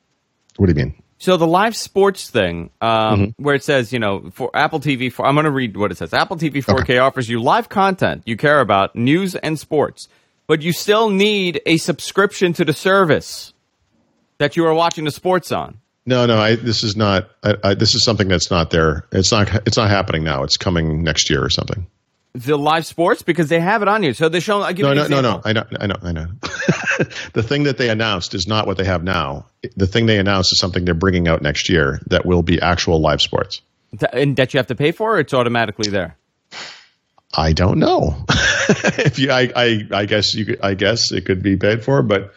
What 0.57 0.65
do 0.67 0.71
you 0.71 0.85
mean? 0.87 0.95
So 1.17 1.37
the 1.37 1.47
live 1.47 1.75
sports 1.75 2.29
thing, 2.29 2.69
um, 2.81 2.89
Mm-hmm. 2.89 3.43
where 3.43 3.55
it 3.55 3.63
says, 3.63 3.93
you 3.93 3.99
know, 3.99 4.29
for 4.33 4.51
Apple 4.53 4.79
TV, 4.79 5.11
for, 5.11 5.25
I'm 5.25 5.35
going 5.35 5.45
to 5.45 5.51
read 5.51 5.77
what 5.77 5.91
it 5.91 5.97
says. 5.97 6.13
Apple 6.13 6.35
TV 6.37 6.63
4K 6.63 7.01
offers 7.01 7.29
you 7.29 7.41
live 7.41 7.69
content 7.69 8.23
you 8.25 8.35
care 8.37 8.59
about, 8.59 8.95
news 8.95 9.35
and 9.35 9.57
sports, 9.57 10.07
but 10.47 10.61
you 10.61 10.73
still 10.73 11.09
need 11.09 11.61
a 11.65 11.77
subscription 11.77 12.51
to 12.53 12.65
the 12.65 12.73
service 12.73 13.53
that 14.39 14.57
you 14.57 14.65
are 14.65 14.73
watching 14.73 15.05
the 15.05 15.11
sports 15.11 15.51
on. 15.51 15.79
No, 16.05 16.25
no. 16.25 16.37
I, 16.37 16.55
this 16.55 16.83
is 16.83 16.95
not. 16.95 17.29
I, 17.41 17.55
I, 17.63 17.73
this 17.73 17.95
is 17.95 18.03
something 18.03 18.27
that's 18.27 18.51
not 18.51 18.69
there. 18.69 19.07
It's 19.11 19.31
not. 19.31 19.65
It's 19.65 19.77
not 19.77 19.89
happening 19.89 20.23
now. 20.23 20.43
It's 20.43 20.57
coming 20.57 21.01
next 21.01 21.29
year 21.31 21.43
or 21.43 21.49
something. 21.49 21.87
The 22.35 22.57
live 22.57 22.85
sports 22.85 23.21
because 23.21 23.47
they 23.47 23.61
have 23.61 23.81
it 23.81 23.87
on 23.87 24.03
you. 24.03 24.13
So 24.13 24.27
they're 24.27 24.41
showing. 24.41 24.65
I'll 24.65 24.73
give 24.73 24.83
No, 24.83 24.91
you 24.91 25.07
no, 25.07 25.21
no, 25.21 25.21
no. 25.21 25.41
I 25.45 25.53
know. 25.53 25.63
I 25.79 25.87
know. 25.87 25.95
I 26.03 26.11
know. 26.11 26.27
the 27.33 27.41
thing 27.41 27.63
that 27.63 27.77
they 27.77 27.89
announced 27.89 28.33
is 28.33 28.45
not 28.45 28.67
what 28.67 28.75
they 28.77 28.83
have 28.83 29.03
now. 29.03 29.45
The 29.77 29.87
thing 29.87 30.05
they 30.05 30.19
announced 30.19 30.51
is 30.51 30.59
something 30.59 30.83
they're 30.83 30.93
bringing 30.93 31.29
out 31.29 31.41
next 31.41 31.69
year 31.69 32.01
that 32.07 32.25
will 32.25 32.43
be 32.43 32.61
actual 32.61 32.99
live 32.99 33.21
sports. 33.21 33.61
And 34.11 34.35
that 34.35 34.53
you 34.53 34.57
have 34.57 34.67
to 34.67 34.75
pay 34.75 34.91
for, 34.91 35.15
or 35.15 35.19
it's 35.21 35.33
automatically 35.33 35.89
there. 35.89 36.17
I 37.33 37.53
don't 37.53 37.79
know. 37.79 38.25
if 38.29 39.17
you, 39.17 39.31
I, 39.31 39.49
I, 39.55 39.87
I 39.91 40.05
guess 40.05 40.33
you, 40.33 40.45
could, 40.45 40.59
I 40.61 40.73
guess 40.73 41.11
it 41.13 41.25
could 41.25 41.41
be 41.41 41.55
paid 41.55 41.83
for, 41.83 42.01
but 42.01 42.33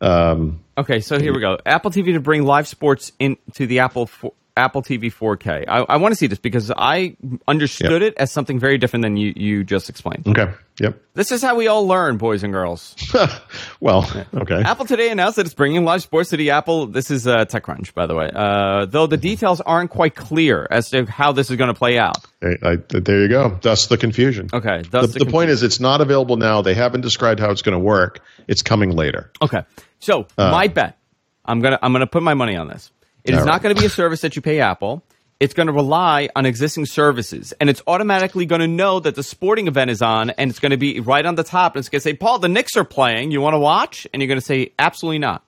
um, 0.00 0.60
Okay, 0.78 1.00
so 1.00 1.18
here 1.18 1.34
we 1.34 1.40
go. 1.40 1.58
Apple 1.66 1.90
TV 1.90 2.14
to 2.14 2.20
bring 2.20 2.44
live 2.44 2.66
sports 2.66 3.12
into 3.18 3.66
the 3.66 3.80
Apple 3.80 4.08
Apple 4.56 4.82
TV 4.82 5.12
4K. 5.12 5.64
I, 5.66 5.78
I 5.80 5.96
want 5.96 6.12
to 6.12 6.16
see 6.16 6.26
this 6.26 6.38
because 6.38 6.70
I 6.76 7.16
understood 7.48 8.02
it 8.02 8.14
as 8.16 8.30
something 8.30 8.58
very 8.58 8.76
different 8.78 9.02
than 9.02 9.16
you, 9.16 9.32
you 9.34 9.64
just 9.64 9.88
explained. 9.88 10.28
okay, 10.28 10.52
yep. 10.78 11.00
This 11.14 11.32
is 11.32 11.42
how 11.42 11.54
we 11.54 11.68
all 11.68 11.86
learn, 11.86 12.18
boys 12.18 12.42
and 12.42 12.52
girls. 12.52 12.94
well, 13.80 14.10
okay. 14.34 14.62
Apple 14.62 14.84
today 14.84 15.10
announced 15.10 15.36
that 15.36 15.46
it's 15.46 15.54
bringing 15.54 15.84
live 15.84 16.02
sports 16.02 16.30
to 16.30 16.36
the 16.36 16.50
Apple. 16.50 16.86
This 16.86 17.10
is 17.10 17.26
uh, 17.26 17.44
TechCrunch, 17.46 17.94
by 17.94 18.06
the 18.06 18.14
way. 18.14 18.30
Uh, 18.34 18.86
though 18.86 19.06
the 19.06 19.16
details 19.16 19.60
aren't 19.60 19.90
quite 19.90 20.14
clear 20.14 20.66
as 20.70 20.90
to 20.90 21.06
how 21.06 21.32
this 21.32 21.50
is 21.50 21.56
going 21.56 21.72
to 21.72 21.78
play 21.78 21.98
out. 21.98 22.16
I, 22.42 22.56
I, 22.62 22.76
there 22.88 23.22
you 23.22 23.28
go. 23.28 23.58
That's 23.62 23.86
the 23.86 23.96
confusion. 23.96 24.48
Okay, 24.52 24.82
The, 24.90 25.06
the, 25.06 25.24
the 25.24 25.26
point 25.26 25.50
is, 25.50 25.62
it's 25.62 25.80
not 25.80 26.00
available 26.00 26.36
now. 26.36 26.62
They 26.62 26.74
haven't 26.74 27.00
described 27.00 27.40
how 27.40 27.50
it's 27.50 27.62
going 27.62 27.78
to 27.78 27.84
work. 27.84 28.20
It's 28.48 28.62
coming 28.62 28.90
later. 28.96 29.30
Okay. 29.40 29.62
So 29.98 30.26
my 30.36 30.66
bet, 30.68 30.98
I'm 31.44 31.60
gonna 31.60 31.78
I'm 31.80 31.92
gonna 31.92 32.06
put 32.06 32.22
my 32.22 32.34
money 32.34 32.56
on 32.56 32.68
this. 32.68 32.90
It 33.24 33.34
is 33.34 33.44
not 33.44 33.62
going 33.62 33.74
to 33.74 33.80
be 33.80 33.86
a 33.86 33.90
service 33.90 34.20
that 34.22 34.36
you 34.36 34.42
pay 34.42 34.60
Apple. 34.60 35.02
It's 35.38 35.54
going 35.54 35.66
to 35.66 35.72
rely 35.72 36.28
on 36.36 36.46
existing 36.46 36.86
services, 36.86 37.52
and 37.60 37.68
it's 37.68 37.82
automatically 37.88 38.46
going 38.46 38.60
to 38.60 38.68
know 38.68 39.00
that 39.00 39.16
the 39.16 39.24
sporting 39.24 39.66
event 39.66 39.90
is 39.90 40.00
on, 40.00 40.30
and 40.30 40.50
it's 40.50 40.60
going 40.60 40.70
to 40.70 40.76
be 40.76 41.00
right 41.00 41.26
on 41.26 41.34
the 41.34 41.42
top. 41.42 41.74
And 41.74 41.80
it's 41.80 41.88
going 41.88 41.98
to 41.98 42.04
say, 42.04 42.14
"Paul, 42.14 42.38
the 42.38 42.48
Knicks 42.48 42.76
are 42.76 42.84
playing. 42.84 43.32
You 43.32 43.40
want 43.40 43.54
to 43.54 43.58
watch?" 43.58 44.06
And 44.12 44.22
you're 44.22 44.28
going 44.28 44.38
to 44.38 44.44
say, 44.46 44.70
"Absolutely 44.78 45.18
not." 45.18 45.42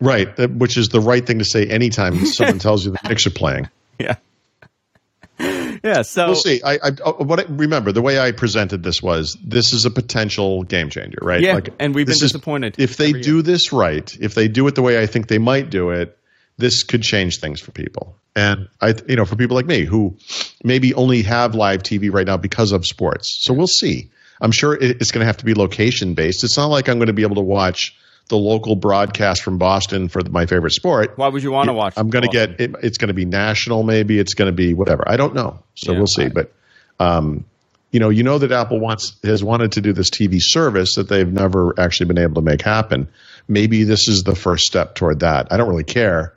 Right, 0.00 0.28
which 0.50 0.76
is 0.76 0.88
the 0.88 1.00
right 1.00 1.26
thing 1.26 1.38
to 1.38 1.44
say 1.44 1.66
anytime 1.66 2.24
someone 2.26 2.58
tells 2.58 2.86
you 2.86 2.92
the 2.92 3.08
Knicks 3.08 3.26
are 3.26 3.30
playing. 3.30 3.68
Yeah. 3.98 4.16
yeah. 5.38 6.02
So 6.02 6.26
We'll 6.28 6.36
see. 6.36 6.62
I, 6.62 6.74
I 6.74 6.90
uh, 7.04 7.12
what 7.12 7.40
I, 7.40 7.44
remember 7.48 7.92
the 7.92 8.02
way 8.02 8.18
I 8.18 8.32
presented 8.32 8.82
this 8.82 9.02
was 9.02 9.36
this 9.44 9.72
is 9.72 9.84
a 9.84 9.90
potential 9.90 10.62
game 10.62 10.88
changer, 10.88 11.18
right? 11.20 11.40
Yeah, 11.40 11.60
and 11.78 11.94
we've 11.94 12.06
been 12.06 12.12
this 12.12 12.22
is- 12.22 12.32
disappointed 12.32 12.76
if 12.78 12.96
they 12.96 13.12
do 13.12 13.42
this 13.42 13.72
right. 13.72 14.16
If 14.18 14.34
they 14.34 14.48
do 14.48 14.66
it 14.66 14.74
the 14.74 14.82
way 14.82 15.02
I 15.02 15.06
think 15.06 15.28
they 15.28 15.38
might 15.38 15.68
do 15.70 15.90
it, 15.90 16.18
this 16.58 16.82
could 16.82 17.02
change 17.02 17.38
things 17.38 17.60
for 17.60 17.70
people. 17.70 18.16
And 18.34 18.68
I, 18.80 18.94
you 19.08 19.16
know, 19.16 19.24
for 19.24 19.36
people 19.36 19.56
like 19.56 19.66
me 19.66 19.84
who 19.84 20.16
maybe 20.62 20.94
only 20.94 21.22
have 21.22 21.54
live 21.54 21.82
TV 21.82 22.12
right 22.12 22.26
now 22.26 22.36
because 22.36 22.72
of 22.72 22.86
sports. 22.86 23.38
So 23.42 23.54
we'll 23.54 23.66
see. 23.66 24.10
I'm 24.40 24.52
sure 24.52 24.74
it's 24.74 25.12
going 25.12 25.20
to 25.20 25.26
have 25.26 25.38
to 25.38 25.44
be 25.46 25.54
location 25.54 26.14
based. 26.14 26.44
It's 26.44 26.56
not 26.56 26.66
like 26.66 26.88
I'm 26.88 26.98
going 26.98 27.06
to 27.06 27.14
be 27.14 27.22
able 27.22 27.36
to 27.36 27.42
watch 27.42 27.96
the 28.28 28.36
local 28.36 28.76
broadcast 28.76 29.42
from 29.42 29.58
Boston 29.58 30.08
for 30.08 30.20
my 30.30 30.46
favorite 30.46 30.72
sport. 30.72 31.16
why 31.16 31.28
would 31.28 31.42
you 31.42 31.52
want 31.52 31.68
to 31.68 31.72
watch? 31.72 31.94
I'm 31.96 32.10
going 32.10 32.24
to 32.24 32.28
get 32.28 32.60
it, 32.60 32.74
it's 32.82 32.98
going 32.98 33.08
to 33.08 33.14
be 33.14 33.24
national, 33.24 33.82
maybe 33.84 34.18
it's 34.18 34.34
going 34.34 34.48
to 34.50 34.56
be 34.56 34.74
whatever. 34.74 35.04
I 35.06 35.16
don't 35.16 35.34
know, 35.34 35.62
so 35.74 35.92
Yeah, 35.92 35.98
we'll 35.98 36.06
see. 36.08 36.28
But 36.28 36.52
um, 36.98 37.44
you 37.92 38.00
know, 38.00 38.08
you 38.08 38.24
know 38.24 38.38
that 38.38 38.50
Apple 38.52 38.80
wants 38.80 39.16
has 39.22 39.44
wanted 39.44 39.72
to 39.72 39.80
do 39.80 39.92
this 39.92 40.10
TV 40.10 40.38
service 40.40 40.96
that 40.96 41.08
they've 41.08 41.30
never 41.30 41.78
actually 41.78 42.06
been 42.06 42.18
able 42.18 42.34
to 42.34 42.42
make 42.42 42.62
happen. 42.62 43.08
Maybe 43.48 43.84
this 43.84 44.08
is 44.08 44.22
the 44.24 44.34
first 44.34 44.64
step 44.64 44.96
toward 44.96 45.20
that. 45.20 45.52
I 45.52 45.56
don't 45.56 45.68
really 45.68 45.84
care, 45.84 46.35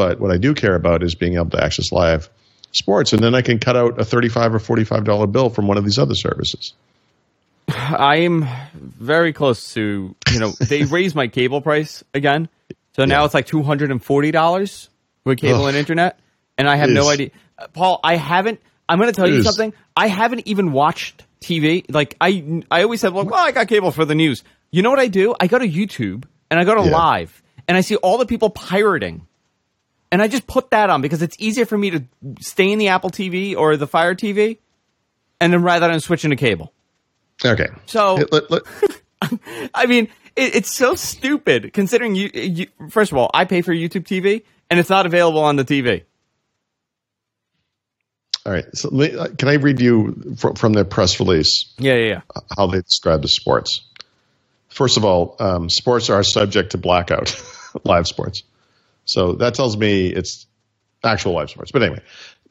but 0.00 0.18
what 0.18 0.30
I 0.30 0.38
do 0.38 0.54
care 0.54 0.74
about 0.74 1.02
is 1.02 1.14
being 1.14 1.34
able 1.34 1.50
to 1.50 1.62
access 1.62 1.92
live 1.92 2.30
sports, 2.72 3.12
and 3.12 3.22
then 3.22 3.34
I 3.34 3.42
can 3.42 3.58
cut 3.58 3.76
out 3.76 4.00
a 4.00 4.04
thirty-five 4.04 4.54
or 4.54 4.58
forty-five 4.58 5.04
dollar 5.04 5.26
bill 5.26 5.50
from 5.50 5.66
one 5.66 5.76
of 5.76 5.84
these 5.84 5.98
other 5.98 6.14
services. 6.14 6.72
I'm 7.68 8.46
very 8.74 9.32
close 9.32 9.74
to 9.74 10.14
you 10.32 10.40
know 10.40 10.50
they 10.60 10.84
raised 10.84 11.14
my 11.14 11.28
cable 11.28 11.60
price 11.60 12.02
again, 12.14 12.48
so 12.96 13.04
now 13.04 13.20
Yeah. 13.20 13.24
it's 13.26 13.34
like 13.34 13.46
two 13.46 13.62
hundred 13.62 13.90
and 13.90 14.02
forty 14.02 14.30
dollars 14.30 14.88
with 15.24 15.38
cable 15.38 15.62
Ugh. 15.64 15.68
and 15.68 15.76
internet, 15.76 16.18
and 16.56 16.68
I 16.68 16.76
have 16.76 16.88
no 16.90 17.08
idea. 17.10 17.30
Paul, 17.74 18.00
I 18.02 18.16
haven't. 18.16 18.58
I'm 18.88 18.98
going 18.98 19.12
to 19.12 19.16
tell 19.16 19.28
you 19.28 19.40
Is- 19.40 19.44
something. 19.44 19.72
I 19.94 20.06
haven't 20.08 20.46
even 20.48 20.72
watched 20.72 21.24
TV. 21.42 21.84
Like 21.92 22.16
I, 22.20 22.62
I 22.70 22.82
always 22.84 23.00
said, 23.02 23.12
well, 23.12 23.24
well, 23.26 23.34
I 23.46 23.52
got 23.52 23.68
cable 23.68 23.90
for 23.92 24.04
the 24.06 24.14
news. 24.14 24.42
You 24.70 24.80
know 24.82 24.90
what 24.90 24.98
I 24.98 25.08
do? 25.08 25.34
I 25.38 25.46
go 25.46 25.58
to 25.58 25.68
YouTube 25.68 26.24
and 26.50 26.58
I 26.58 26.64
go 26.64 26.74
to 26.74 26.82
Yeah. 26.88 26.96
live, 26.96 27.42
and 27.68 27.76
I 27.76 27.82
see 27.82 27.96
all 27.96 28.16
the 28.18 28.26
people 28.26 28.48
pirating. 28.50 29.26
And 30.12 30.20
I 30.20 30.26
just 30.28 30.46
put 30.46 30.70
that 30.70 30.90
on 30.90 31.02
because 31.02 31.22
it's 31.22 31.36
easier 31.38 31.64
for 31.66 31.78
me 31.78 31.90
to 31.90 32.04
stay 32.40 32.70
in 32.72 32.78
the 32.78 32.88
Apple 32.88 33.10
TV 33.10 33.56
or 33.56 33.76
the 33.76 33.86
Fire 33.86 34.14
TV, 34.14 34.58
and 35.40 35.52
then 35.52 35.62
rather 35.62 35.86
than 35.88 36.00
switching 36.00 36.30
to 36.30 36.36
cable. 36.36 36.72
Okay, 37.44 37.68
So- 37.86 38.16
Let- 38.32 38.50
let- 38.50 38.62
I 39.74 39.86
mean, 39.86 40.08
it, 40.36 40.56
it's 40.56 40.70
so 40.70 40.94
stupid 40.94 41.72
considering 41.72 42.14
you, 42.14 42.30
you. 42.34 42.66
First 42.88 43.12
of 43.12 43.18
all, 43.18 43.30
I 43.32 43.44
pay 43.44 43.62
for 43.62 43.72
YouTube 43.72 44.04
TV, 44.04 44.42
and 44.70 44.80
it's 44.80 44.90
not 44.90 45.06
available 45.06 45.40
on 45.44 45.56
the 45.56 45.64
TV. 45.64 46.02
all 48.46 48.52
right. 48.52 48.64
So 48.74 48.88
uh, 48.88 49.28
can 49.38 49.48
I 49.48 49.54
read 49.54 49.80
you 49.80 50.34
fr- 50.38 50.54
from 50.56 50.72
the 50.72 50.84
press 50.84 51.20
release? 51.20 51.72
Yeah, 51.78 51.94
yeah, 51.96 52.06
yeah. 52.08 52.20
how 52.56 52.66
they 52.66 52.80
describe 52.80 53.22
the 53.22 53.28
sports. 53.28 53.82
First 54.68 54.96
of 54.96 55.04
all, 55.04 55.36
um, 55.40 55.68
sports 55.68 56.08
are 56.10 56.22
subject 56.22 56.72
to 56.72 56.78
blackout, 56.78 57.34
live 57.84 58.06
sports. 58.06 58.42
So 59.12 59.32
that 59.34 59.54
tells 59.54 59.76
me 59.76 60.08
it's 60.08 60.46
actual 61.04 61.32
live 61.32 61.50
sports. 61.50 61.72
But 61.72 61.82
anyway, 61.82 62.00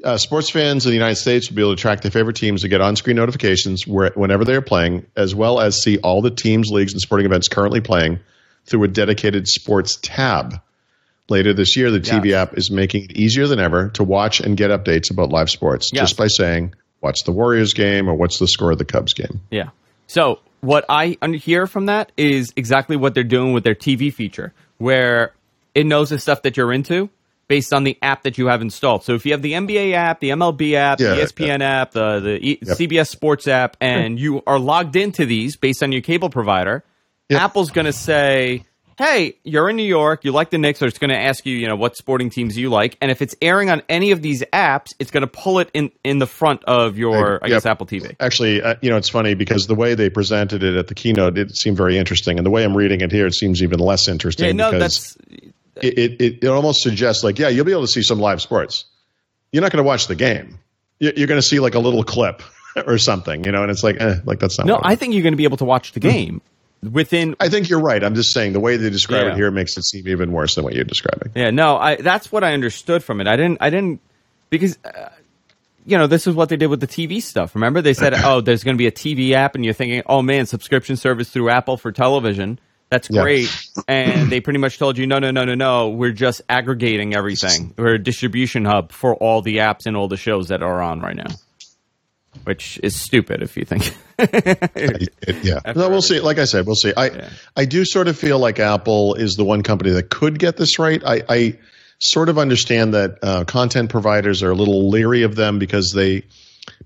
uh, 0.04 0.18
sports 0.18 0.50
fans 0.50 0.86
in 0.86 0.92
the 0.92 0.96
United 0.96 1.16
States 1.16 1.50
will 1.50 1.56
be 1.56 1.62
able 1.62 1.76
to 1.76 1.82
track 1.82 2.02
their 2.02 2.12
favorite 2.12 2.36
teams 2.36 2.62
to 2.62 2.68
get 2.68 2.82
on-screen 2.82 3.16
notifications 3.16 3.86
where, 3.86 4.12
whenever 4.16 4.46
they 4.46 4.56
are 4.56 4.62
playing, 4.62 5.06
as 5.16 5.36
well 5.36 5.60
as 5.60 5.82
see 5.82 5.98
all 6.00 6.22
the 6.22 6.32
teams, 6.32 6.70
leagues, 6.70 6.94
and 6.94 7.02
sporting 7.02 7.26
events 7.26 7.48
currently 7.48 7.82
playing 7.82 8.20
through 8.66 8.84
a 8.84 8.88
dedicated 8.88 9.48
sports 9.48 9.98
tab. 10.02 10.62
Later 11.28 11.54
this 11.54 11.78
year, 11.78 11.92
the 11.92 12.00
TV 12.00 12.32
app 12.32 12.58
is 12.58 12.72
making 12.72 13.04
it 13.04 13.12
easier 13.12 13.46
than 13.46 13.60
ever 13.60 13.90
to 13.90 14.04
watch 14.04 14.40
and 14.40 14.58
get 14.58 14.72
updates 14.72 15.12
about 15.12 15.30
live 15.30 15.50
sports 15.50 15.92
just 15.92 16.18
by 16.18 16.26
saying, 16.26 16.74
"Watch 17.02 17.24
the 17.24 17.32
Warriors 17.32 17.74
game" 17.74 18.10
or 18.10 18.16
"What's 18.16 18.40
the 18.40 18.48
score 18.48 18.72
of 18.72 18.80
the 18.80 18.86
Cubs 18.86 19.14
game." 19.14 19.42
Yeah. 19.52 19.70
So 20.08 20.40
what 20.62 20.86
I 20.90 21.18
hear 21.36 21.68
from 21.68 21.86
that 21.86 22.12
is 22.18 22.52
exactly 22.56 22.96
what 22.96 23.14
they're 23.14 23.24
doing 23.24 23.54
with 23.54 23.64
their 23.64 23.76
TV 23.76 24.12
feature, 24.12 24.54
where 24.80 25.34
it 25.76 25.86
knows 25.86 26.10
the 26.10 26.20
stuff 26.20 26.42
that 26.44 26.58
you're 26.58 26.74
into 26.74 27.10
based 27.48 27.74
on 27.74 27.84
the 27.84 27.98
app 28.02 28.24
that 28.24 28.38
you 28.38 28.46
have 28.48 28.62
installed. 28.62 29.04
So 29.04 29.16
if 29.16 29.26
you 29.26 29.32
have 29.32 29.42
the 29.42 29.54
NBA 29.54 29.94
app, 29.94 30.20
the 30.20 30.30
MLB 30.30 30.74
app, 30.76 31.00
Yeah, 31.00 31.16
the 31.16 31.22
ESPN 31.24 31.62
app, 31.62 31.92
the 31.92 32.20
the 32.20 32.38
e- 32.48 32.60
CBS 32.64 33.08
Sports 33.10 33.48
app, 33.48 33.76
and 33.82 34.20
you 34.20 34.44
are 34.46 34.60
logged 34.60 34.96
into 34.96 35.26
these 35.26 35.56
based 35.56 35.82
on 35.82 35.92
your 35.92 36.02
cable 36.02 36.30
provider, 36.30 36.84
Yep. 37.30 37.42
Apple's 37.42 37.72
going 37.72 37.86
to 37.86 37.94
say. 37.94 38.66
Hey, 38.98 39.38
you're 39.46 39.70
in 39.70 39.78
New 39.78 39.84
York. 39.84 40.26
You 40.26 40.34
like 40.34 40.50
the 40.50 40.58
Knicks, 40.58 40.82
or 40.82 40.86
it's 40.88 40.98
going 40.98 41.12
to 41.12 41.18
ask 41.18 41.46
you, 41.46 41.56
you 41.56 41.70
know, 41.70 41.78
what 41.78 41.96
sporting 41.96 42.30
teams 42.30 42.58
you 42.58 42.70
like, 42.70 42.98
and 43.02 43.10
if 43.10 43.22
it's 43.22 43.34
airing 43.42 43.70
on 43.70 43.82
any 43.88 44.12
of 44.12 44.22
these 44.22 44.44
apps, 44.52 44.88
it's 45.00 45.10
going 45.10 45.22
to 45.22 45.28
pull 45.28 45.60
it 45.60 45.72
in 45.74 45.90
in 46.04 46.20
the 46.20 46.28
front 46.28 46.66
of 46.66 46.98
your, 46.98 47.36
I 47.42 47.48
Yep. 47.48 47.56
guess, 47.56 47.66
Apple 47.66 47.86
TV. 47.88 48.14
Actually, 48.20 48.62
uh, 48.62 48.76
you 48.82 48.90
know, 48.90 48.98
it's 48.98 49.08
funny 49.08 49.36
because 49.36 49.68
the 49.68 49.74
way 49.76 49.96
they 49.96 50.10
presented 50.10 50.64
it 50.64 50.76
at 50.76 50.88
the 50.88 50.96
keynote, 50.96 51.38
it 51.38 51.56
seemed 51.56 51.78
very 51.78 51.98
interesting, 51.98 52.38
and 52.40 52.46
the 52.46 52.50
way 52.50 52.66
I'm 52.66 52.76
reading 52.76 53.00
it 53.00 53.10
here, 53.10 53.26
it 53.26 53.36
seems 53.36 53.64
even 53.64 53.80
less 53.80 54.10
interesting. 54.10 54.48
Yeah, 54.48 54.52
no, 54.52 54.72
because 54.72 55.16
that's 55.16 55.54
it, 55.84 55.98
it, 55.98 56.22
it, 56.22 56.44
it 56.44 56.48
almost 56.48 56.82
suggests 56.82 57.24
like, 57.24 57.40
yeah, 57.40 57.50
you'll 57.50 57.66
be 57.66 57.72
able 57.72 57.82
to 57.82 57.88
see 57.88 58.02
some 58.04 58.20
live 58.20 58.42
sports. 58.42 58.86
You're 59.52 59.62
not 59.64 59.72
going 59.72 59.84
to 59.84 59.88
watch 59.88 60.08
the 60.08 60.16
game. 60.16 60.60
You- 61.00 61.14
You're 61.16 61.28
going 61.28 61.42
to 61.42 61.46
see 61.48 61.60
like 61.60 61.76
a 61.76 61.80
little 61.80 62.04
clip 62.04 62.42
or 62.88 62.98
something, 62.98 63.44
you 63.46 63.52
know, 63.52 63.62
and 63.64 63.72
it's 63.72 63.84
like, 63.84 64.00
eh, 64.00 64.16
like 64.26 64.40
that's 64.40 64.58
not. 64.58 64.68
No, 64.68 64.80
I 64.82 64.96
think 64.96 65.14
you're 65.14 65.24
going 65.24 65.34
to 65.34 65.38
be 65.38 65.44
able 65.46 65.58
to 65.58 65.66
watch 65.66 65.92
the 65.94 66.00
game 66.00 66.42
within. 66.84 67.36
I 67.40 67.50
think 67.50 67.70
you're 67.70 67.82
right. 67.82 68.04
I'm 68.04 68.16
just 68.16 68.32
saying 68.32 68.54
the 68.54 68.60
way 68.60 68.78
they 68.78 68.90
describe 68.90 69.26
Yeah. 69.26 69.32
it 69.34 69.36
here 69.36 69.52
makes 69.52 69.78
it 69.78 69.84
seem 69.84 70.08
even 70.08 70.32
worse 70.32 70.56
than 70.56 70.64
what 70.64 70.74
you're 70.74 70.84
describing. 70.84 71.32
Yeah, 71.36 71.50
no, 71.50 71.78
I 71.78 71.96
that's 71.98 72.32
what 72.32 72.44
I 72.44 72.54
understood 72.54 73.04
from 73.04 73.22
it. 73.22 73.28
I 73.28 73.36
didn't, 73.36 73.58
I 73.62 73.70
didn't, 73.70 74.00
because 74.50 74.78
uh, 74.86 75.10
you 75.86 75.98
know 75.98 76.08
this 76.08 76.28
is 76.28 76.36
what 76.36 76.50
they 76.50 76.58
did 76.58 76.68
with 76.68 76.80
the 76.80 76.88
TV 76.88 77.22
stuff. 77.22 77.56
Remember, 77.56 77.82
they 77.82 77.94
said, 77.94 78.14
oh, 78.24 78.42
there's 78.42 78.64
going 78.64 78.76
to 78.76 78.78
be 78.78 78.88
a 78.88 78.92
TV 78.92 79.32
app, 79.32 79.56
and 79.56 79.66
you're 79.66 79.74
thinking, 79.74 80.04
oh 80.06 80.22
man, 80.22 80.46
subscription 80.46 80.96
service 80.96 81.30
through 81.30 81.50
Apple 81.50 81.76
for 81.78 81.92
television. 81.92 82.60
That's 82.90 83.10
Yeah. 83.10 83.22
great. 83.22 83.50
and 83.88 84.32
they 84.32 84.40
pretty 84.42 84.60
much 84.60 84.80
told 84.80 84.98
you, 84.98 85.06
no, 85.08 85.20
no, 85.20 85.32
no, 85.32 85.46
no, 85.46 85.54
no. 85.56 85.90
We're 85.90 86.12
just 86.12 86.42
aggregating 86.50 87.14
everything. 87.16 87.74
We're 87.78 87.96
a 87.96 88.00
distribution 88.04 88.66
hub 88.66 88.92
for 88.92 89.16
all 89.16 89.42
the 89.42 89.58
apps 89.58 89.86
and 89.86 89.96
all 89.96 90.08
the 90.08 90.18
shows 90.18 90.48
that 90.48 90.62
are 90.64 90.82
on 90.82 91.00
right 91.00 91.16
now. 91.16 91.30
Which 92.46 92.80
is 92.84 92.96
stupid 92.96 93.42
if 93.44 93.58
you 93.58 93.66
think. 93.66 93.96
Yeah. 95.44 95.60
After 95.64 95.80
No, 95.80 95.90
we'll 95.90 96.02
see. 96.02 96.20
Like 96.20 96.40
I 96.40 96.46
said, 96.46 96.66
we'll 96.66 96.76
see. 96.76 96.94
I 96.96 97.06
Yeah. 97.08 97.30
I 97.56 97.66
do 97.66 97.86
sort 97.86 98.08
of 98.08 98.18
feel 98.18 98.40
like 98.40 98.60
Apple 98.60 99.14
is 99.16 99.36
the 99.36 99.46
one 99.46 99.64
company 99.64 99.92
that 99.92 100.10
could 100.10 100.40
get 100.40 100.58
this 100.58 100.78
right. 100.80 101.02
I, 101.06 101.24
I 101.30 101.58
sort 102.00 102.30
of 102.30 102.38
understand 102.38 102.94
that 102.94 103.20
uh, 103.22 103.44
content 103.46 103.90
providers 103.90 104.42
are 104.44 104.52
a 104.52 104.56
little 104.56 104.90
leery 104.90 105.24
of 105.24 105.36
them 105.36 105.60
because 105.60 105.92
they 105.94 106.24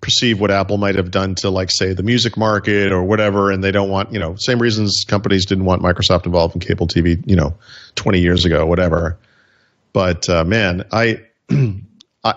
perceive 0.01 0.39
what 0.39 0.51
Apple 0.51 0.77
might 0.77 0.95
have 0.95 1.11
done 1.11 1.35
to, 1.35 1.49
like, 1.49 1.71
say, 1.71 1.93
the 1.93 2.03
music 2.03 2.37
market 2.37 2.91
or 2.91 3.03
whatever, 3.03 3.51
and 3.51 3.63
they 3.63 3.71
don't 3.71 3.89
want, 3.89 4.13
you 4.13 4.19
know, 4.19 4.35
same 4.35 4.59
reasons 4.59 5.05
companies 5.07 5.45
didn't 5.45 5.65
want 5.65 5.81
Microsoft 5.81 6.25
involved 6.25 6.55
in 6.55 6.61
cable 6.61 6.87
TV, 6.87 7.21
you 7.25 7.35
know, 7.35 7.55
20 7.95 8.19
years 8.19 8.45
ago, 8.45 8.65
whatever. 8.65 9.17
But 9.93 10.27
uh, 10.29 10.43
man, 10.43 10.85
I, 10.91 11.21
I, 12.23 12.35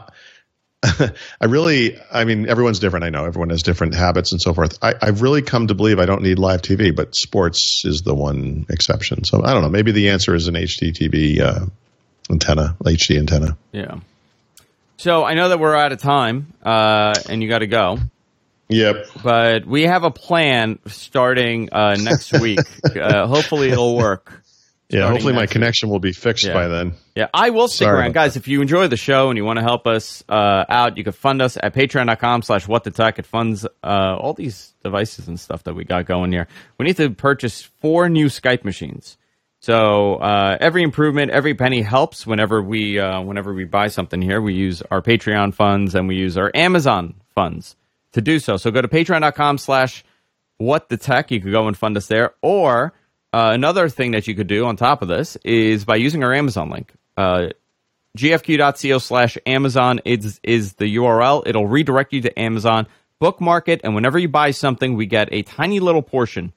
I 1.40 1.46
really, 1.46 1.98
I 2.12 2.24
mean, 2.24 2.48
everyone's 2.48 2.78
different. 2.78 3.04
I 3.04 3.10
know 3.10 3.24
everyone 3.24 3.50
has 3.50 3.62
different 3.62 3.94
habits 3.94 4.32
and 4.32 4.40
so 4.40 4.54
forth. 4.54 4.78
I, 4.82 4.94
I've 5.00 5.22
really 5.22 5.42
come 5.42 5.66
to 5.68 5.74
believe 5.74 5.98
I 5.98 6.06
don't 6.06 6.22
need 6.22 6.38
live 6.38 6.62
TV, 6.62 6.94
but 6.94 7.14
sports 7.14 7.82
is 7.84 8.02
the 8.02 8.14
one 8.14 8.66
exception. 8.68 9.24
So 9.24 9.42
I 9.42 9.52
don't 9.52 9.62
know. 9.62 9.68
Maybe 9.68 9.92
the 9.92 10.10
answer 10.10 10.34
is 10.34 10.48
an 10.48 10.54
HDTV 10.54 11.40
uh, 11.40 11.66
antenna, 12.30 12.76
HD 12.84 13.18
antenna. 13.18 13.56
yeah. 13.72 13.98
So 14.96 15.24
I 15.24 15.34
know 15.34 15.48
that 15.50 15.58
we're 15.60 15.76
out 15.76 15.92
of 15.92 16.00
time, 16.00 16.52
uh, 16.64 17.14
and 17.28 17.42
you 17.42 17.48
got 17.48 17.58
to 17.58 17.66
go. 17.66 17.98
Yep. 18.68 19.06
but 19.22 19.64
we 19.64 19.82
have 19.82 20.02
a 20.02 20.10
plan 20.10 20.80
starting 20.86 21.68
uh, 21.72 21.94
next 22.00 22.32
week. 22.40 22.58
uh, 22.96 23.26
hopefully, 23.28 23.70
it'll 23.70 23.96
work. 23.96 24.42
Yeah. 24.88 25.08
Hopefully 25.08 25.32
my 25.34 25.40
next 25.40 25.52
connection 25.52 25.88
will 25.88 25.98
be 26.00 26.12
fixed 26.12 26.44
Yeah. 26.46 26.54
by 26.54 26.68
then. 26.68 26.94
Yeah, 27.16 27.26
I 27.34 27.50
will 27.50 27.66
stick 27.68 27.86
Sorry 27.86 27.98
around, 28.00 28.14
guys. 28.14 28.36
If 28.36 28.46
you 28.48 28.60
enjoy 28.62 28.86
the 28.88 28.96
show 28.96 29.30
and 29.30 29.36
you 29.36 29.44
want 29.44 29.58
to 29.58 29.62
help 29.64 29.86
us 29.86 30.22
uh, 30.28 30.64
out, 30.68 30.96
you 30.96 31.02
can 31.04 31.12
fund 31.12 31.42
us 31.42 31.56
at 31.60 31.74
patreon.com 31.74 32.42
slash 32.42 32.68
what 32.68 32.84
the 32.84 32.90
tech. 32.92 33.18
It 33.18 33.26
funds 33.26 33.64
uh, 33.84 34.16
all 34.18 34.32
these 34.32 34.74
devices 34.84 35.26
and 35.28 35.38
stuff 35.40 35.64
that 35.64 35.74
we 35.74 35.84
got 35.84 36.06
going 36.06 36.30
here. 36.32 36.46
We 36.78 36.86
need 36.86 36.96
to 36.98 37.10
purchase 37.10 37.62
four 37.80 38.08
new 38.08 38.26
Skype 38.26 38.64
machines. 38.64 39.16
So 39.66 40.14
uh, 40.18 40.56
every 40.60 40.84
improvement, 40.84 41.32
every 41.32 41.52
penny 41.56 41.82
helps. 41.82 42.24
Whenever 42.24 42.62
we 42.62 43.00
uh, 43.00 43.20
whenever 43.22 43.52
we 43.52 43.64
buy 43.64 43.88
something 43.88 44.22
here, 44.22 44.40
we 44.40 44.54
use 44.54 44.80
our 44.92 45.02
Patreon 45.02 45.54
funds 45.54 45.96
and 45.96 46.06
we 46.06 46.14
use 46.14 46.38
our 46.38 46.52
Amazon 46.54 47.14
funds 47.34 47.74
to 48.12 48.20
do 48.20 48.38
so. 48.38 48.58
So 48.58 48.70
go 48.70 48.80
to 48.80 48.86
patreon.com 48.86 49.58
slash 49.58 50.04
what 50.58 50.88
the 50.88 50.96
tech. 50.96 51.32
You 51.32 51.40
could 51.40 51.50
go 51.50 51.66
and 51.66 51.76
fund 51.76 51.96
us 51.96 52.06
there. 52.06 52.34
Or 52.42 52.92
uh, 53.32 53.50
another 53.54 53.88
thing 53.88 54.12
that 54.12 54.28
you 54.28 54.36
could 54.36 54.46
do 54.46 54.66
on 54.66 54.76
top 54.76 55.02
of 55.02 55.08
this 55.08 55.34
is 55.44 55.84
by 55.84 55.96
using 55.96 56.22
our 56.22 56.32
Amazon 56.32 56.70
link. 56.70 56.94
Uh, 57.16 57.48
gfq.co 58.16 58.98
slash 58.98 59.36
Amazon 59.46 60.00
is, 60.04 60.38
is 60.44 60.74
the 60.74 60.94
URL. 60.94 61.42
It'll 61.44 61.66
redirect 61.66 62.12
you 62.12 62.20
to 62.20 62.38
Amazon, 62.38 62.86
bookmark 63.18 63.66
it, 63.66 63.80
and 63.82 63.96
whenever 63.96 64.16
you 64.16 64.28
buy 64.28 64.52
something, 64.52 64.94
we 64.94 65.06
get 65.06 65.28
a 65.32 65.42
tiny 65.42 65.80
little 65.80 66.02
portion 66.02 66.52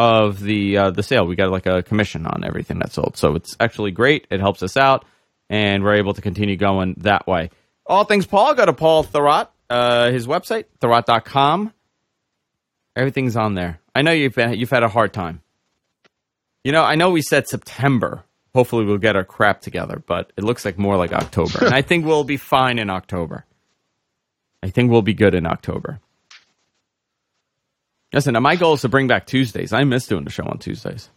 of 0.00 0.40
the 0.40 0.78
uh, 0.78 0.90
the 0.90 1.02
sale. 1.02 1.26
We 1.26 1.36
got 1.36 1.50
like 1.50 1.66
a 1.66 1.82
commission 1.82 2.26
on 2.26 2.42
everything 2.42 2.78
that's 2.78 2.94
sold, 2.94 3.18
so 3.18 3.34
it's 3.34 3.54
actually 3.60 3.90
great. 3.90 4.26
It 4.30 4.40
helps 4.40 4.62
us 4.62 4.78
out, 4.78 5.04
and 5.50 5.84
we're 5.84 5.96
able 5.96 6.14
to 6.14 6.22
continue 6.22 6.56
going 6.56 6.94
that 7.00 7.26
way. 7.26 7.50
All 7.84 8.04
things 8.04 8.24
Paul, 8.24 8.54
go 8.54 8.64
to 8.64 8.72
Paul 8.72 9.04
Thurrott, 9.04 9.48
uh, 9.68 10.10
his 10.10 10.26
website, 10.26 10.64
thurrott.com. 10.80 11.74
Everything's 12.96 13.36
on 13.36 13.54
there. 13.54 13.78
I 13.94 14.00
know 14.00 14.12
you've 14.12 14.34
been, 14.34 14.54
you've 14.54 14.70
had 14.70 14.84
a 14.84 14.88
hard 14.88 15.12
time. 15.12 15.42
You 16.64 16.72
know, 16.72 16.82
I 16.82 16.94
know 16.94 17.10
we 17.10 17.20
said 17.20 17.46
September. 17.46 18.24
Hopefully, 18.54 18.86
we'll 18.86 18.96
get 18.96 19.16
our 19.16 19.24
crap 19.24 19.60
together, 19.60 20.02
but 20.06 20.32
it 20.38 20.44
looks 20.44 20.64
like 20.64 20.78
more 20.78 20.96
like 20.96 21.12
October. 21.12 21.66
and 21.66 21.74
I 21.74 21.82
think 21.82 22.06
we'll 22.06 22.24
be 22.24 22.38
fine 22.38 22.78
in 22.78 22.88
October. 22.88 23.44
I 24.62 24.70
think 24.70 24.90
we'll 24.90 25.02
be 25.02 25.14
good 25.14 25.34
in 25.34 25.44
October. 25.46 26.00
Listen, 28.12 28.34
now 28.34 28.40
my 28.40 28.56
goal 28.56 28.74
is 28.74 28.80
to 28.82 28.88
bring 28.88 29.06
back 29.06 29.26
Tuesdays. 29.26 29.72
I 29.72 29.84
miss 29.84 30.06
doing 30.06 30.24
the 30.24 30.30
show 30.30 30.44
on 30.44 30.58
Tuesdays. 30.58 31.08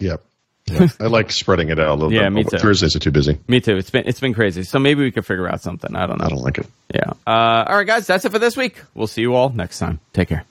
Yep. 0.00 0.22
Yeah. 0.68 0.88
I 0.98 1.04
like 1.06 1.30
spreading 1.30 1.68
it 1.68 1.78
out 1.78 1.90
a 1.90 1.94
little 1.94 2.12
Yeah, 2.12 2.22
bit. 2.24 2.32
me 2.32 2.44
too. 2.44 2.58
Thursdays 2.58 2.96
are 2.96 2.98
too 2.98 3.12
busy. 3.12 3.38
Me 3.46 3.60
too. 3.60 3.76
It's 3.76 3.90
been 3.90 4.02
it's 4.08 4.18
been 4.18 4.34
crazy. 4.34 4.62
So 4.64 4.78
maybe 4.80 5.02
we 5.02 5.12
could 5.12 5.24
figure 5.26 5.46
out 5.48 5.60
something. 5.60 5.94
I 5.94 6.06
don't 6.06 6.18
know. 6.18 6.24
I 6.24 6.28
don't 6.28 6.42
like 6.42 6.58
it. 6.58 6.66
Yeah. 6.92 7.10
Uh, 7.26 7.64
all 7.68 7.76
right, 7.76 7.86
guys. 7.86 8.06
That's 8.06 8.24
it 8.24 8.32
for 8.32 8.38
this 8.40 8.56
week. 8.56 8.80
We'll 8.94 9.06
see 9.06 9.20
you 9.20 9.34
all 9.34 9.50
next 9.50 9.78
time. 9.78 10.00
Take 10.12 10.28
care. 10.28 10.44